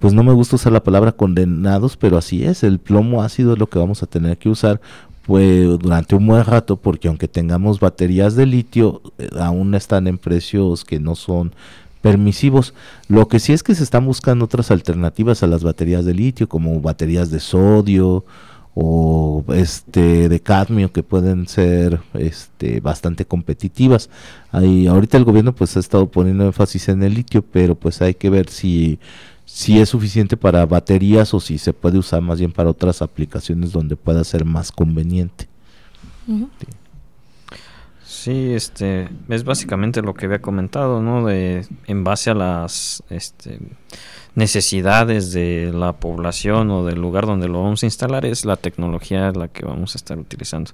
pues 0.00 0.14
no 0.14 0.22
me 0.22 0.32
gusta 0.32 0.56
usar 0.56 0.72
la 0.72 0.82
palabra 0.82 1.12
condenados, 1.12 1.96
pero 1.96 2.18
así 2.18 2.44
es, 2.44 2.62
el 2.62 2.78
plomo 2.78 3.22
ácido 3.22 3.52
es 3.54 3.58
lo 3.58 3.66
que 3.68 3.78
vamos 3.78 4.02
a 4.02 4.06
tener 4.06 4.38
que 4.38 4.48
usar 4.48 4.80
pues 5.28 5.78
durante 5.78 6.14
un 6.14 6.26
buen 6.26 6.42
rato 6.42 6.78
porque 6.78 7.06
aunque 7.06 7.28
tengamos 7.28 7.80
baterías 7.80 8.34
de 8.34 8.46
litio 8.46 9.02
eh, 9.18 9.28
aún 9.38 9.74
están 9.74 10.06
en 10.06 10.16
precios 10.16 10.86
que 10.86 10.98
no 11.00 11.14
son 11.16 11.52
permisivos. 12.00 12.72
Lo 13.08 13.28
que 13.28 13.38
sí 13.38 13.52
es 13.52 13.62
que 13.62 13.74
se 13.74 13.84
están 13.84 14.06
buscando 14.06 14.46
otras 14.46 14.70
alternativas 14.70 15.42
a 15.42 15.46
las 15.46 15.62
baterías 15.62 16.06
de 16.06 16.14
litio 16.14 16.48
como 16.48 16.80
baterías 16.80 17.30
de 17.30 17.40
sodio 17.40 18.24
o 18.72 19.44
este 19.48 20.30
de 20.30 20.40
cadmio 20.40 20.92
que 20.92 21.02
pueden 21.02 21.46
ser 21.46 22.00
este 22.14 22.80
bastante 22.80 23.26
competitivas. 23.26 24.08
Ahí 24.50 24.86
ahorita 24.86 25.18
el 25.18 25.24
gobierno 25.24 25.54
pues 25.54 25.76
ha 25.76 25.80
estado 25.80 26.10
poniendo 26.10 26.46
énfasis 26.46 26.88
en 26.88 27.02
el 27.02 27.12
litio, 27.12 27.42
pero 27.42 27.74
pues 27.74 28.00
hay 28.00 28.14
que 28.14 28.30
ver 28.30 28.48
si 28.48 28.98
si 29.48 29.80
es 29.80 29.88
suficiente 29.88 30.36
para 30.36 30.66
baterías 30.66 31.32
o 31.32 31.40
si 31.40 31.56
se 31.56 31.72
puede 31.72 31.96
usar 31.96 32.20
más 32.20 32.38
bien 32.38 32.52
para 32.52 32.68
otras 32.68 33.00
aplicaciones 33.00 33.72
donde 33.72 33.96
pueda 33.96 34.22
ser 34.22 34.44
más 34.44 34.70
conveniente. 34.70 35.48
Sí, 38.04 38.52
este, 38.52 39.08
es 39.30 39.44
básicamente 39.44 40.02
lo 40.02 40.12
que 40.12 40.26
había 40.26 40.42
comentado, 40.42 41.00
¿no? 41.00 41.24
De, 41.24 41.66
en 41.86 42.04
base 42.04 42.28
a 42.28 42.34
las 42.34 43.02
este, 43.08 43.58
necesidades 44.34 45.32
de 45.32 45.72
la 45.72 45.94
población 45.94 46.70
o 46.70 46.84
del 46.84 47.00
lugar 47.00 47.24
donde 47.24 47.48
lo 47.48 47.62
vamos 47.62 47.82
a 47.82 47.86
instalar, 47.86 48.26
es 48.26 48.44
la 48.44 48.56
tecnología 48.56 49.32
la 49.32 49.48
que 49.48 49.64
vamos 49.64 49.94
a 49.94 49.98
estar 49.98 50.18
utilizando. 50.18 50.72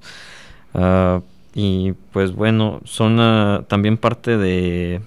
Ah, 0.75 1.21
y 1.55 1.93
pues 2.13 2.35
bueno, 2.35 2.81
son 2.85 3.21
ah, 3.21 3.65
también 3.69 3.99
parte 3.99 4.37
de 4.37 5.01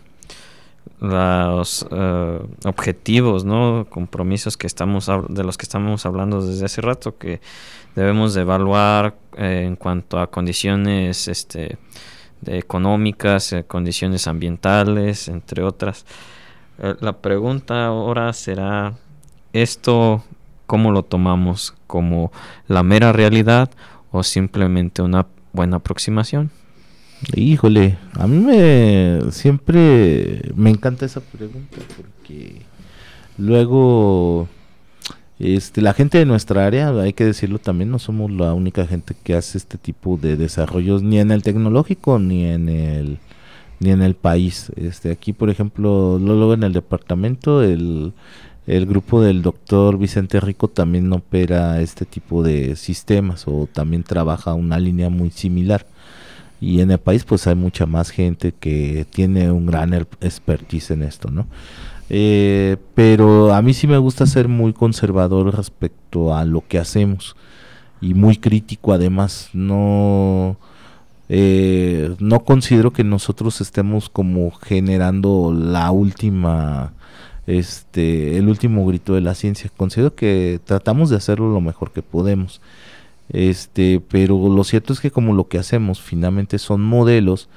los 1.00 1.84
uh, 1.84 2.48
objetivos, 2.66 3.46
¿no? 3.46 3.86
compromisos 3.90 4.58
que 4.58 4.68
estamos 4.68 5.10
de 5.30 5.44
los 5.44 5.58
que 5.58 5.64
estamos 5.64 6.06
hablando 6.06 6.42
desde 6.42 6.66
hace 6.66 6.82
rato 6.82 7.18
que 7.18 7.40
debemos 7.96 8.34
de 8.34 8.42
evaluar 8.42 9.16
eh, 9.38 9.64
en 9.66 9.76
cuanto 9.76 10.20
a 10.20 10.28
condiciones 10.28 11.28
este, 11.28 11.78
económicas, 12.46 13.54
eh, 13.54 13.64
condiciones 13.64 14.28
ambientales, 14.28 15.28
entre 15.28 15.64
otras. 15.64 16.06
La 17.00 17.14
pregunta 17.14 17.88
ahora 17.88 18.32
será 18.34 18.94
esto 19.52 20.24
cómo 20.68 20.92
lo 20.92 21.02
tomamos 21.02 21.74
como 21.88 22.32
la 22.68 22.84
mera 22.84 23.12
realidad 23.14 23.72
o 24.12 24.22
simplemente 24.22 25.02
una 25.02 25.26
buena 25.54 25.78
aproximación. 25.78 26.52
Híjole, 27.36 27.98
a 28.14 28.28
mí 28.28 28.38
me 28.38 29.32
siempre 29.32 30.52
me 30.56 30.70
encanta 30.70 31.06
esa 31.06 31.20
pregunta 31.20 31.78
porque 31.96 32.62
luego 33.40 34.48
este 35.40 35.82
la 35.82 35.94
gente 35.94 36.20
de 36.20 36.26
nuestra 36.26 36.68
área, 36.68 36.90
hay 36.90 37.14
que 37.14 37.26
decirlo 37.26 37.58
también, 37.58 37.90
no 37.90 37.98
somos 37.98 38.32
la 38.32 38.54
única 38.54 38.86
gente 38.86 39.16
que 39.24 39.34
hace 39.34 39.58
este 39.58 39.80
tipo 39.80 40.18
de 40.18 40.38
desarrollos 40.38 41.02
ni 41.02 41.20
en 41.20 41.32
el 41.32 41.42
tecnológico 41.42 42.20
ni 42.20 42.46
en 42.46 42.70
el 42.70 43.18
ni 43.80 43.92
en 43.92 44.02
el 44.04 44.16
país. 44.16 44.72
Este 44.76 45.12
aquí, 45.12 45.34
por 45.34 45.50
ejemplo, 45.50 46.20
luego 46.20 46.54
en 46.54 46.64
el 46.64 46.74
departamento 46.74 47.64
el 47.64 48.14
el 48.68 48.86
grupo 48.86 49.22
del 49.22 49.42
doctor 49.42 49.98
Vicente 49.98 50.40
Rico 50.42 50.68
también 50.68 51.12
opera 51.14 51.82
este 51.82 52.06
tipo 52.06 52.44
de 52.44 52.76
sistemas 52.76 53.46
o 53.48 53.68
también 53.72 54.04
trabaja 54.04 54.54
una 54.54 54.78
línea 54.78 55.10
muy 55.10 55.32
similar 55.32 55.86
y 56.60 56.82
en 56.82 56.92
el 56.92 56.98
país 56.98 57.24
pues 57.24 57.48
hay 57.48 57.56
mucha 57.56 57.86
más 57.86 58.10
gente 58.10 58.54
que 58.60 59.06
tiene 59.10 59.52
un 59.52 59.66
gran 59.66 59.94
expertise 59.94 60.92
en 60.92 61.04
esto, 61.04 61.30
¿no? 61.30 61.48
Eh, 62.10 62.78
pero 62.96 63.54
a 63.54 63.62
mí 63.62 63.74
sí 63.74 63.86
me 63.86 63.98
gusta 63.98 64.26
ser 64.26 64.48
muy 64.48 64.74
conservador 64.74 65.56
respecto 65.56 66.34
a 66.36 66.46
lo 66.46 66.66
que 66.66 66.80
hacemos 66.80 67.36
y 68.02 68.14
muy 68.14 68.38
crítico 68.38 68.94
además, 68.94 69.50
no... 69.54 70.58
Eh, 71.30 72.16
no 72.20 72.46
considero 72.46 72.94
que 72.94 73.04
nosotros 73.04 73.60
estemos 73.60 74.08
como 74.08 74.50
generando 74.52 75.54
la 75.54 75.92
última 75.92 76.94
este 77.48 78.38
el 78.38 78.48
último 78.48 78.86
grito 78.86 79.14
de 79.14 79.22
la 79.22 79.36
ciencia. 79.36 79.70
Considero 79.76 80.16
que 80.16 80.60
tratamos 80.64 81.10
de 81.10 81.18
hacerlo 81.18 81.52
lo 81.52 81.62
mejor 81.62 81.92
que 81.92 82.02
podemos 82.02 82.62
este, 83.30 84.00
pero 84.00 84.50
lo 84.50 84.64
cierto 84.64 84.94
es 84.94 85.00
que 85.00 85.12
como 85.12 85.34
lo 85.34 85.48
que 85.48 85.58
hacemos 85.58 86.02
finalmente 86.02 86.60
son 86.60 86.82
modelos 86.82 87.50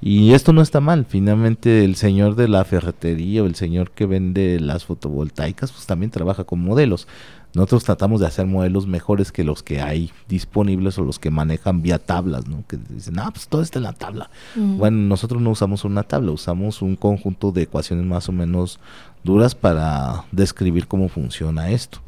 y 0.00 0.34
esto 0.34 0.52
no 0.52 0.60
está 0.60 0.80
mal, 0.80 1.06
finalmente 1.08 1.84
el 1.84 1.96
señor 1.96 2.36
de 2.36 2.48
la 2.48 2.64
ferretería 2.64 3.42
o 3.42 3.46
el 3.46 3.54
señor 3.54 3.90
que 3.90 4.06
vende 4.06 4.60
las 4.60 4.84
fotovoltaicas 4.84 5.72
pues 5.72 5.86
también 5.86 6.10
trabaja 6.10 6.44
con 6.44 6.60
modelos. 6.60 7.08
Nosotros 7.54 7.84
tratamos 7.84 8.20
de 8.20 8.26
hacer 8.26 8.44
modelos 8.44 8.86
mejores 8.86 9.32
que 9.32 9.42
los 9.42 9.62
que 9.62 9.80
hay 9.80 10.10
disponibles 10.28 10.98
o 10.98 11.04
los 11.04 11.18
que 11.18 11.30
manejan 11.30 11.80
vía 11.80 11.98
tablas, 11.98 12.46
¿no? 12.46 12.64
Que 12.68 12.76
dicen, 12.76 13.18
ah, 13.18 13.30
pues 13.32 13.48
todo 13.48 13.62
está 13.62 13.78
en 13.78 13.84
la 13.84 13.94
tabla. 13.94 14.28
Bueno, 14.54 14.98
nosotros 14.98 15.40
no 15.40 15.52
usamos 15.52 15.86
una 15.86 16.02
tabla, 16.02 16.32
usamos 16.32 16.82
un 16.82 16.96
conjunto 16.96 17.52
de 17.52 17.62
ecuaciones 17.62 18.04
más 18.04 18.28
o 18.28 18.32
menos 18.32 18.78
duras 19.24 19.54
para 19.54 20.24
describir 20.32 20.86
cómo 20.86 21.08
funciona 21.08 21.70
esto. 21.70 22.00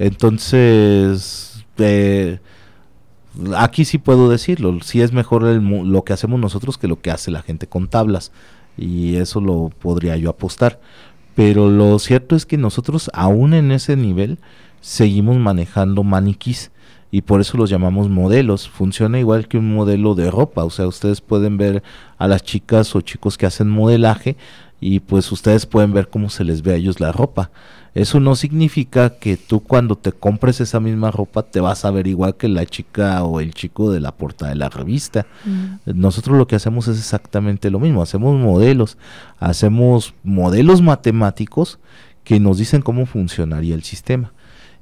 Entonces, 0.00 1.64
eh, 1.76 2.40
aquí 3.56 3.84
sí 3.84 3.98
puedo 3.98 4.28
decirlo, 4.28 4.78
sí 4.82 5.00
es 5.00 5.12
mejor 5.12 5.42
lo 5.42 6.04
que 6.04 6.12
hacemos 6.12 6.40
nosotros 6.40 6.78
que 6.78 6.88
lo 6.88 7.00
que 7.00 7.10
hace 7.10 7.30
la 7.30 7.42
gente 7.42 7.66
con 7.66 7.88
tablas 7.88 8.32
y 8.76 9.16
eso 9.16 9.40
lo 9.40 9.70
podría 9.78 10.16
yo 10.16 10.30
apostar. 10.30 10.80
Pero 11.34 11.70
lo 11.70 11.98
cierto 11.98 12.34
es 12.34 12.46
que 12.46 12.56
nosotros 12.56 13.10
aún 13.14 13.54
en 13.54 13.70
ese 13.70 13.96
nivel 13.96 14.38
seguimos 14.80 15.36
manejando 15.36 16.02
maniquís 16.02 16.70
y 17.10 17.22
por 17.22 17.40
eso 17.40 17.56
los 17.56 17.70
llamamos 17.70 18.08
modelos. 18.08 18.68
Funciona 18.68 19.18
igual 19.18 19.48
que 19.48 19.58
un 19.58 19.72
modelo 19.72 20.14
de 20.14 20.30
ropa, 20.30 20.64
o 20.64 20.70
sea, 20.70 20.86
ustedes 20.86 21.20
pueden 21.20 21.56
ver 21.56 21.82
a 22.18 22.26
las 22.28 22.42
chicas 22.42 22.94
o 22.96 23.00
chicos 23.00 23.38
que 23.38 23.46
hacen 23.46 23.68
modelaje 23.68 24.36
y 24.80 25.00
pues 25.00 25.30
ustedes 25.32 25.66
pueden 25.66 25.92
ver 25.92 26.08
cómo 26.08 26.28
se 26.30 26.44
les 26.44 26.62
ve 26.62 26.72
a 26.72 26.76
ellos 26.76 27.00
la 27.00 27.12
ropa. 27.12 27.50
Eso 27.94 28.20
no 28.20 28.36
significa 28.36 29.10
que 29.18 29.36
tú 29.36 29.60
cuando 29.60 29.96
te 29.96 30.12
compres 30.12 30.60
esa 30.60 30.80
misma 30.80 31.10
ropa 31.10 31.42
te 31.42 31.60
vas 31.60 31.84
a 31.84 31.90
ver 31.90 32.06
igual 32.06 32.36
que 32.36 32.48
la 32.48 32.66
chica 32.66 33.22
o 33.24 33.40
el 33.40 33.54
chico 33.54 33.90
de 33.90 34.00
la 34.00 34.12
portada 34.12 34.50
de 34.50 34.56
la 34.56 34.68
revista. 34.68 35.26
Mm. 35.44 35.98
Nosotros 35.98 36.36
lo 36.36 36.46
que 36.46 36.56
hacemos 36.56 36.88
es 36.88 36.98
exactamente 36.98 37.70
lo 37.70 37.80
mismo, 37.80 38.02
hacemos 38.02 38.38
modelos, 38.38 38.98
hacemos 39.38 40.14
modelos 40.22 40.82
matemáticos 40.82 41.78
que 42.24 42.40
nos 42.40 42.58
dicen 42.58 42.82
cómo 42.82 43.06
funcionaría 43.06 43.74
el 43.74 43.82
sistema 43.82 44.32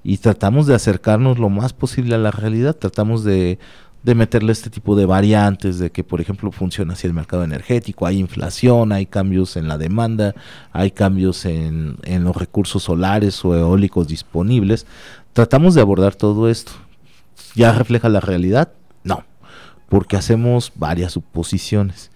y 0.09 0.19
tratamos 0.19 0.69
de 0.69 0.75
acercarnos 0.77 1.39
lo 1.39 1.49
más 1.49 1.73
posible 1.73 2.15
a 2.15 2.19
la 2.19 2.31
realidad, 2.31 2.77
tratamos 2.77 3.25
de 3.25 3.59
de 4.07 4.15
meterle 4.15 4.53
este 4.53 4.71
tipo 4.71 4.95
de 4.95 5.05
variantes, 5.05 5.81
de 5.81 5.91
que 5.91 6.05
por 6.05 6.21
ejemplo 6.21 6.53
funciona 6.53 6.93
así 6.93 7.09
el 7.09 7.13
mercado 7.13 7.43
energético, 7.43 8.07
hay 8.07 8.19
inflación, 8.19 8.93
hay 8.93 9.05
cambios 9.05 9.57
en 9.57 9.67
la 9.67 9.79
demanda, 9.79 10.33
hay 10.73 10.93
cambios 10.93 11.45
en, 11.45 11.97
en 12.05 12.23
los 12.23 12.37
recursos 12.37 12.85
solares 12.85 13.45
o 13.45 13.57
eólicos 13.57 14.07
disponibles. 14.07 14.87
Tratamos 15.33 15.75
de 15.75 15.81
abordar 15.81 16.15
todo 16.15 16.49
esto. 16.49 16.71
¿Ya 17.57 17.73
refleja 17.73 18.09
la 18.09 18.21
realidad? 18.21 18.71
No, 19.03 19.25
porque 19.89 20.17
hacemos 20.17 20.71
varias 20.77 21.11
suposiciones. 21.11 22.13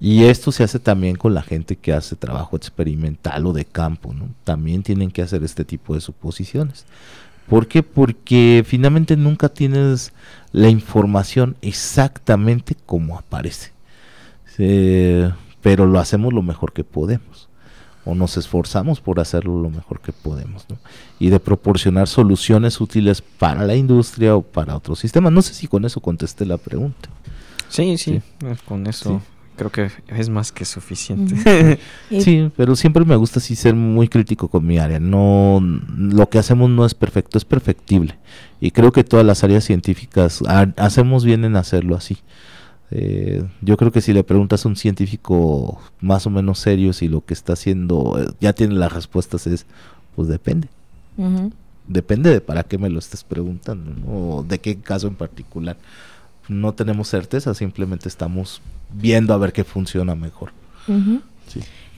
Y 0.00 0.22
esto 0.24 0.52
se 0.52 0.62
hace 0.62 0.78
también 0.78 1.16
con 1.16 1.34
la 1.34 1.42
gente 1.42 1.74
que 1.74 1.92
hace 1.92 2.14
trabajo 2.14 2.56
experimental 2.56 3.44
o 3.46 3.52
de 3.52 3.64
campo. 3.64 4.14
También 4.44 4.84
tienen 4.84 5.10
que 5.10 5.22
hacer 5.22 5.42
este 5.42 5.64
tipo 5.64 5.94
de 5.94 6.00
suposiciones. 6.02 6.86
¿Por 7.48 7.66
qué? 7.66 7.82
Porque 7.82 8.64
finalmente 8.64 9.16
nunca 9.16 9.48
tienes 9.48 10.12
la 10.52 10.68
información 10.68 11.56
exactamente 11.62 12.76
como 12.86 13.18
aparece. 13.18 13.72
pero 15.62 15.86
lo 15.86 15.98
hacemos 15.98 16.32
lo 16.32 16.42
mejor 16.42 16.72
que 16.72 16.84
podemos. 16.84 17.48
O 18.04 18.16
nos 18.16 18.36
esforzamos 18.36 19.00
por 19.00 19.20
hacerlo 19.20 19.62
lo 19.62 19.70
mejor 19.70 20.00
que 20.00 20.12
podemos. 20.12 20.66
Y 21.20 21.30
de 21.30 21.38
proporcionar 21.38 22.08
soluciones 22.08 22.80
útiles 22.80 23.22
para 23.22 23.64
la 23.64 23.76
industria 23.76 24.34
o 24.34 24.42
para 24.42 24.76
otros 24.76 24.98
sistemas. 24.98 25.32
No 25.32 25.40
sé 25.40 25.54
si 25.54 25.68
con 25.68 25.84
eso 25.84 26.00
contesté 26.00 26.44
la 26.44 26.58
pregunta. 26.58 27.08
Sí, 27.68 27.96
sí, 27.96 28.20
con 28.66 28.86
eso 28.86 29.22
creo 29.56 29.70
que 29.70 29.90
es 30.08 30.28
más 30.28 30.52
que 30.52 30.64
suficiente. 30.64 31.78
sí, 32.10 32.50
pero 32.56 32.76
siempre 32.76 33.04
me 33.04 33.16
gusta 33.16 33.38
así 33.38 33.56
ser 33.56 33.74
muy 33.74 34.08
crítico 34.08 34.48
con 34.48 34.66
mi 34.66 34.78
área. 34.78 34.98
No, 34.98 35.60
lo 35.96 36.28
que 36.28 36.38
hacemos 36.38 36.70
no 36.70 36.84
es 36.84 36.94
perfecto, 36.94 37.38
es 37.38 37.44
perfectible. 37.44 38.16
Y 38.60 38.70
creo 38.70 38.92
que 38.92 39.04
todas 39.04 39.26
las 39.26 39.44
áreas 39.44 39.64
científicas 39.64 40.42
hacemos 40.76 41.24
bien 41.24 41.44
en 41.44 41.56
hacerlo 41.56 41.96
así. 41.96 42.18
Eh, 42.94 43.42
yo 43.62 43.78
creo 43.78 43.90
que 43.90 44.02
si 44.02 44.12
le 44.12 44.22
preguntas 44.22 44.64
a 44.64 44.68
un 44.68 44.76
científico 44.76 45.80
más 46.00 46.26
o 46.26 46.30
menos 46.30 46.58
serio 46.58 46.92
si 46.92 47.08
lo 47.08 47.24
que 47.24 47.32
está 47.32 47.54
haciendo 47.54 48.18
eh, 48.20 48.30
ya 48.38 48.52
tiene 48.52 48.74
las 48.74 48.92
respuestas 48.92 49.46
es, 49.46 49.64
pues 50.14 50.28
depende. 50.28 50.68
Depende 51.88 52.30
de 52.30 52.40
para 52.40 52.62
qué 52.64 52.78
me 52.78 52.90
lo 52.90 52.98
estés 52.98 53.24
preguntando, 53.24 53.92
o 54.10 54.42
de 54.42 54.58
qué 54.60 54.76
caso 54.76 55.08
en 55.08 55.14
particular 55.14 55.76
no 56.48 56.72
tenemos 56.74 57.08
certeza, 57.08 57.54
simplemente 57.54 58.08
estamos 58.08 58.60
viendo 58.92 59.34
a 59.34 59.38
ver 59.38 59.52
qué 59.52 59.64
funciona 59.64 60.14
mejor. 60.14 60.52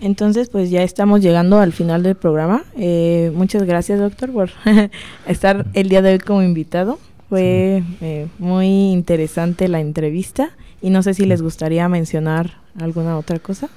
Entonces, 0.01 0.49
pues 0.51 0.71
ya 0.71 0.83
estamos 0.83 1.21
llegando 1.21 1.59
al 1.59 1.73
final 1.73 2.03
del 2.03 2.15
programa. 2.15 2.65
Eh, 2.77 3.33
muchas 3.35 3.63
gracias, 3.63 4.01
doctor, 4.01 4.33
por 4.33 4.51
estar 5.27 5.67
el 5.73 5.89
día 5.89 6.03
de 6.03 6.13
hoy 6.13 6.19
como 6.19 6.43
invitado. 6.43 6.99
Fue 7.29 7.83
eh, 8.01 8.27
muy 8.39 8.67
interesante 8.93 9.69
la 9.69 9.81
entrevista 9.81 10.51
y 10.83 10.91
no 10.91 11.03
sé 11.03 11.15
si 11.15 11.25
les 11.25 11.41
gustaría 11.41 11.89
mencionar 11.89 12.59
alguna 12.79 13.17
otra 13.17 13.39
cosa. 13.39 13.71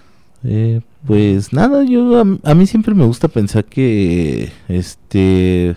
Eh, 0.43 0.81
pues 1.05 1.53
nada, 1.53 1.83
yo 1.83 2.23
a, 2.43 2.53
mí 2.53 2.67
siempre 2.67 2.93
me 2.93 3.05
gusta 3.05 3.27
pensar 3.27 3.65
que 3.65 4.51
este 4.67 5.75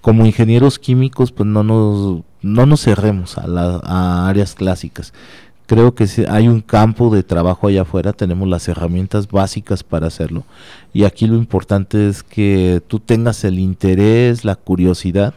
como 0.00 0.24
ingenieros 0.24 0.78
químicos 0.78 1.32
pues 1.32 1.46
no 1.46 1.62
nos 1.64 2.22
no 2.42 2.66
nos 2.66 2.82
cerremos 2.82 3.38
a, 3.38 3.44
a 3.82 4.28
áreas 4.28 4.54
clásicas 4.54 5.12
creo 5.68 5.94
que 5.94 6.06
si 6.06 6.24
hay 6.24 6.48
un 6.48 6.62
campo 6.62 7.14
de 7.14 7.22
trabajo 7.22 7.68
allá 7.68 7.82
afuera, 7.82 8.14
tenemos 8.14 8.48
las 8.48 8.66
herramientas 8.68 9.28
básicas 9.28 9.84
para 9.84 10.06
hacerlo. 10.06 10.44
Y 10.94 11.04
aquí 11.04 11.26
lo 11.26 11.36
importante 11.36 12.08
es 12.08 12.22
que 12.22 12.82
tú 12.88 13.00
tengas 13.00 13.44
el 13.44 13.58
interés, 13.58 14.46
la 14.46 14.56
curiosidad 14.56 15.34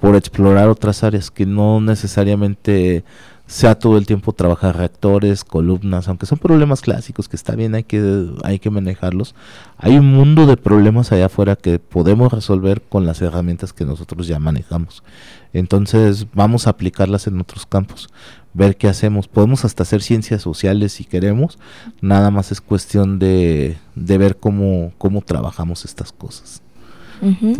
por 0.00 0.16
explorar 0.16 0.70
otras 0.70 1.04
áreas 1.04 1.30
que 1.30 1.44
no 1.44 1.80
necesariamente 1.80 3.04
sea 3.46 3.78
todo 3.78 3.96
el 3.96 4.06
tiempo 4.06 4.32
trabajar 4.32 4.76
reactores, 4.76 5.44
columnas, 5.44 6.08
aunque 6.08 6.26
son 6.26 6.38
problemas 6.38 6.80
clásicos 6.80 7.28
que 7.28 7.36
está 7.36 7.54
bien, 7.54 7.74
hay 7.76 7.84
que, 7.84 8.30
hay 8.42 8.58
que 8.58 8.70
manejarlos. 8.70 9.34
Hay 9.78 9.98
un 9.98 10.12
mundo 10.12 10.46
de 10.46 10.56
problemas 10.56 11.12
allá 11.12 11.26
afuera 11.26 11.54
que 11.54 11.78
podemos 11.78 12.32
resolver 12.32 12.82
con 12.82 13.06
las 13.06 13.22
herramientas 13.22 13.72
que 13.72 13.84
nosotros 13.84 14.26
ya 14.26 14.40
manejamos. 14.40 15.04
Entonces 15.52 16.26
vamos 16.34 16.66
a 16.66 16.70
aplicarlas 16.70 17.28
en 17.28 17.40
otros 17.40 17.66
campos, 17.66 18.08
ver 18.52 18.76
qué 18.76 18.88
hacemos. 18.88 19.28
Podemos 19.28 19.64
hasta 19.64 19.84
hacer 19.84 20.02
ciencias 20.02 20.42
sociales 20.42 20.92
si 20.92 21.04
queremos, 21.04 21.58
nada 22.00 22.30
más 22.32 22.50
es 22.50 22.60
cuestión 22.60 23.20
de, 23.20 23.76
de 23.94 24.18
ver 24.18 24.36
cómo, 24.38 24.92
cómo 24.98 25.22
trabajamos 25.22 25.84
estas 25.84 26.10
cosas. 26.10 26.62
Mm, 27.20 27.54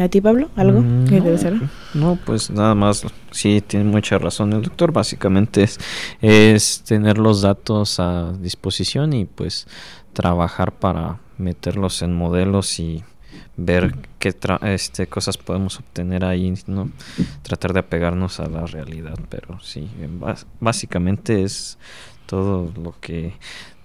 ¿A 0.00 0.08
ti, 0.08 0.20
Pablo? 0.20 0.50
¿Algo 0.56 0.80
mm, 0.80 1.06
que 1.06 1.38
ser? 1.38 1.60
No, 1.94 2.18
pues 2.26 2.50
nada 2.50 2.74
más, 2.74 3.06
sí, 3.30 3.62
tiene 3.64 3.84
mucha 3.84 4.18
razón 4.18 4.52
el 4.52 4.62
doctor. 4.62 4.92
Básicamente 4.92 5.62
es, 5.62 5.78
es 6.20 6.82
tener 6.82 7.18
los 7.18 7.42
datos 7.42 8.00
a 8.00 8.32
disposición 8.32 9.12
y 9.12 9.26
pues 9.26 9.68
trabajar 10.12 10.72
para 10.72 11.20
meterlos 11.38 12.02
en 12.02 12.14
modelos 12.14 12.80
y 12.80 13.04
ver 13.56 13.94
qué 14.18 14.34
este, 14.62 15.06
cosas 15.06 15.38
podemos 15.38 15.78
obtener 15.78 16.24
ahí, 16.24 16.52
¿no? 16.66 16.90
Tratar 17.42 17.72
de 17.72 17.80
apegarnos 17.80 18.40
a 18.40 18.48
la 18.48 18.66
realidad, 18.66 19.18
pero 19.28 19.60
sí, 19.60 19.88
básicamente 20.58 21.42
es 21.42 21.78
todo 22.26 22.72
lo 22.82 22.94
que 23.00 23.34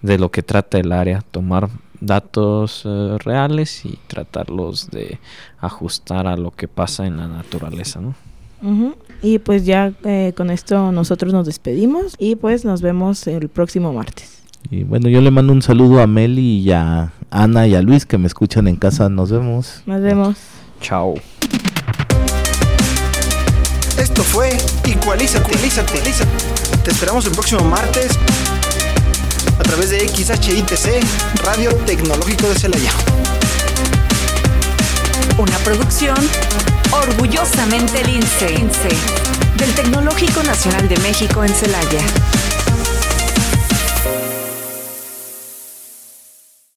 de 0.02 0.20
lo 0.20 0.30
que 0.30 0.44
trata 0.44 0.78
el 0.78 0.92
área, 0.92 1.22
tomar 1.22 1.70
datos 2.02 2.84
eh, 2.86 3.18
reales 3.20 3.86
y 3.86 3.98
tratarlos 4.08 4.89
de 4.89 5.20
ajustar 5.60 6.28
a 6.28 6.38
lo 6.38 6.52
que 6.52 6.68
pasa 6.68 7.06
en 7.06 7.18
la 7.18 7.28
naturaleza, 7.28 8.02
¿no? 8.02 8.16
Y 9.22 9.39
pues 9.39 9.66
ya 9.66 9.93
eh, 10.06 10.34
con 10.36 10.50
esto 10.50 10.91
nosotros 10.91 11.32
nos 11.34 11.46
despedimos 11.46 12.16
y 12.18 12.36
pues 12.36 12.66
nos 12.66 12.82
vemos 12.82 13.28
el 13.28 13.48
próximo 13.50 13.93
martes. 13.93 14.41
Y 14.72 14.84
bueno, 14.84 15.08
yo 15.08 15.22
le 15.22 15.30
mando 15.30 15.54
un 15.54 15.62
saludo 15.62 16.02
a 16.02 16.08
Meli 16.08 16.60
y 16.60 16.72
a 16.72 17.12
Ana 17.30 17.68
y 17.68 17.76
a 17.76 17.82
Luis 17.82 18.06
que 18.06 18.18
me 18.18 18.26
escuchan 18.26 18.68
en 18.68 18.78
casa. 18.78 19.10
Nos 19.10 19.32
vemos. 19.32 19.84
Nos 19.86 20.02
vemos. 20.02 20.38
Chao. 20.82 21.14
Esto 24.00 24.24
fue 24.24 24.58
Igualízate, 24.86 25.56
Te 26.84 26.91
esperamos 26.91 27.26
el 27.28 27.32
próximo 27.32 27.64
martes 27.64 28.18
a 29.60 29.64
través 29.64 29.89
de 29.89 30.08
XHITC, 30.08 31.03
Radio 31.43 31.74
Tecnológico 31.86 32.47
de 32.47 32.56
Celaya. 32.60 32.91
Una 35.38 35.58
producción 35.60 36.18
orgullosamente 36.91 38.03
lince 38.03 38.47
del 39.58 39.74
Tecnológico 39.74 40.43
Nacional 40.43 40.88
de 40.88 40.97
México 40.97 41.43
en 41.43 41.53
Celaya. 41.53 42.01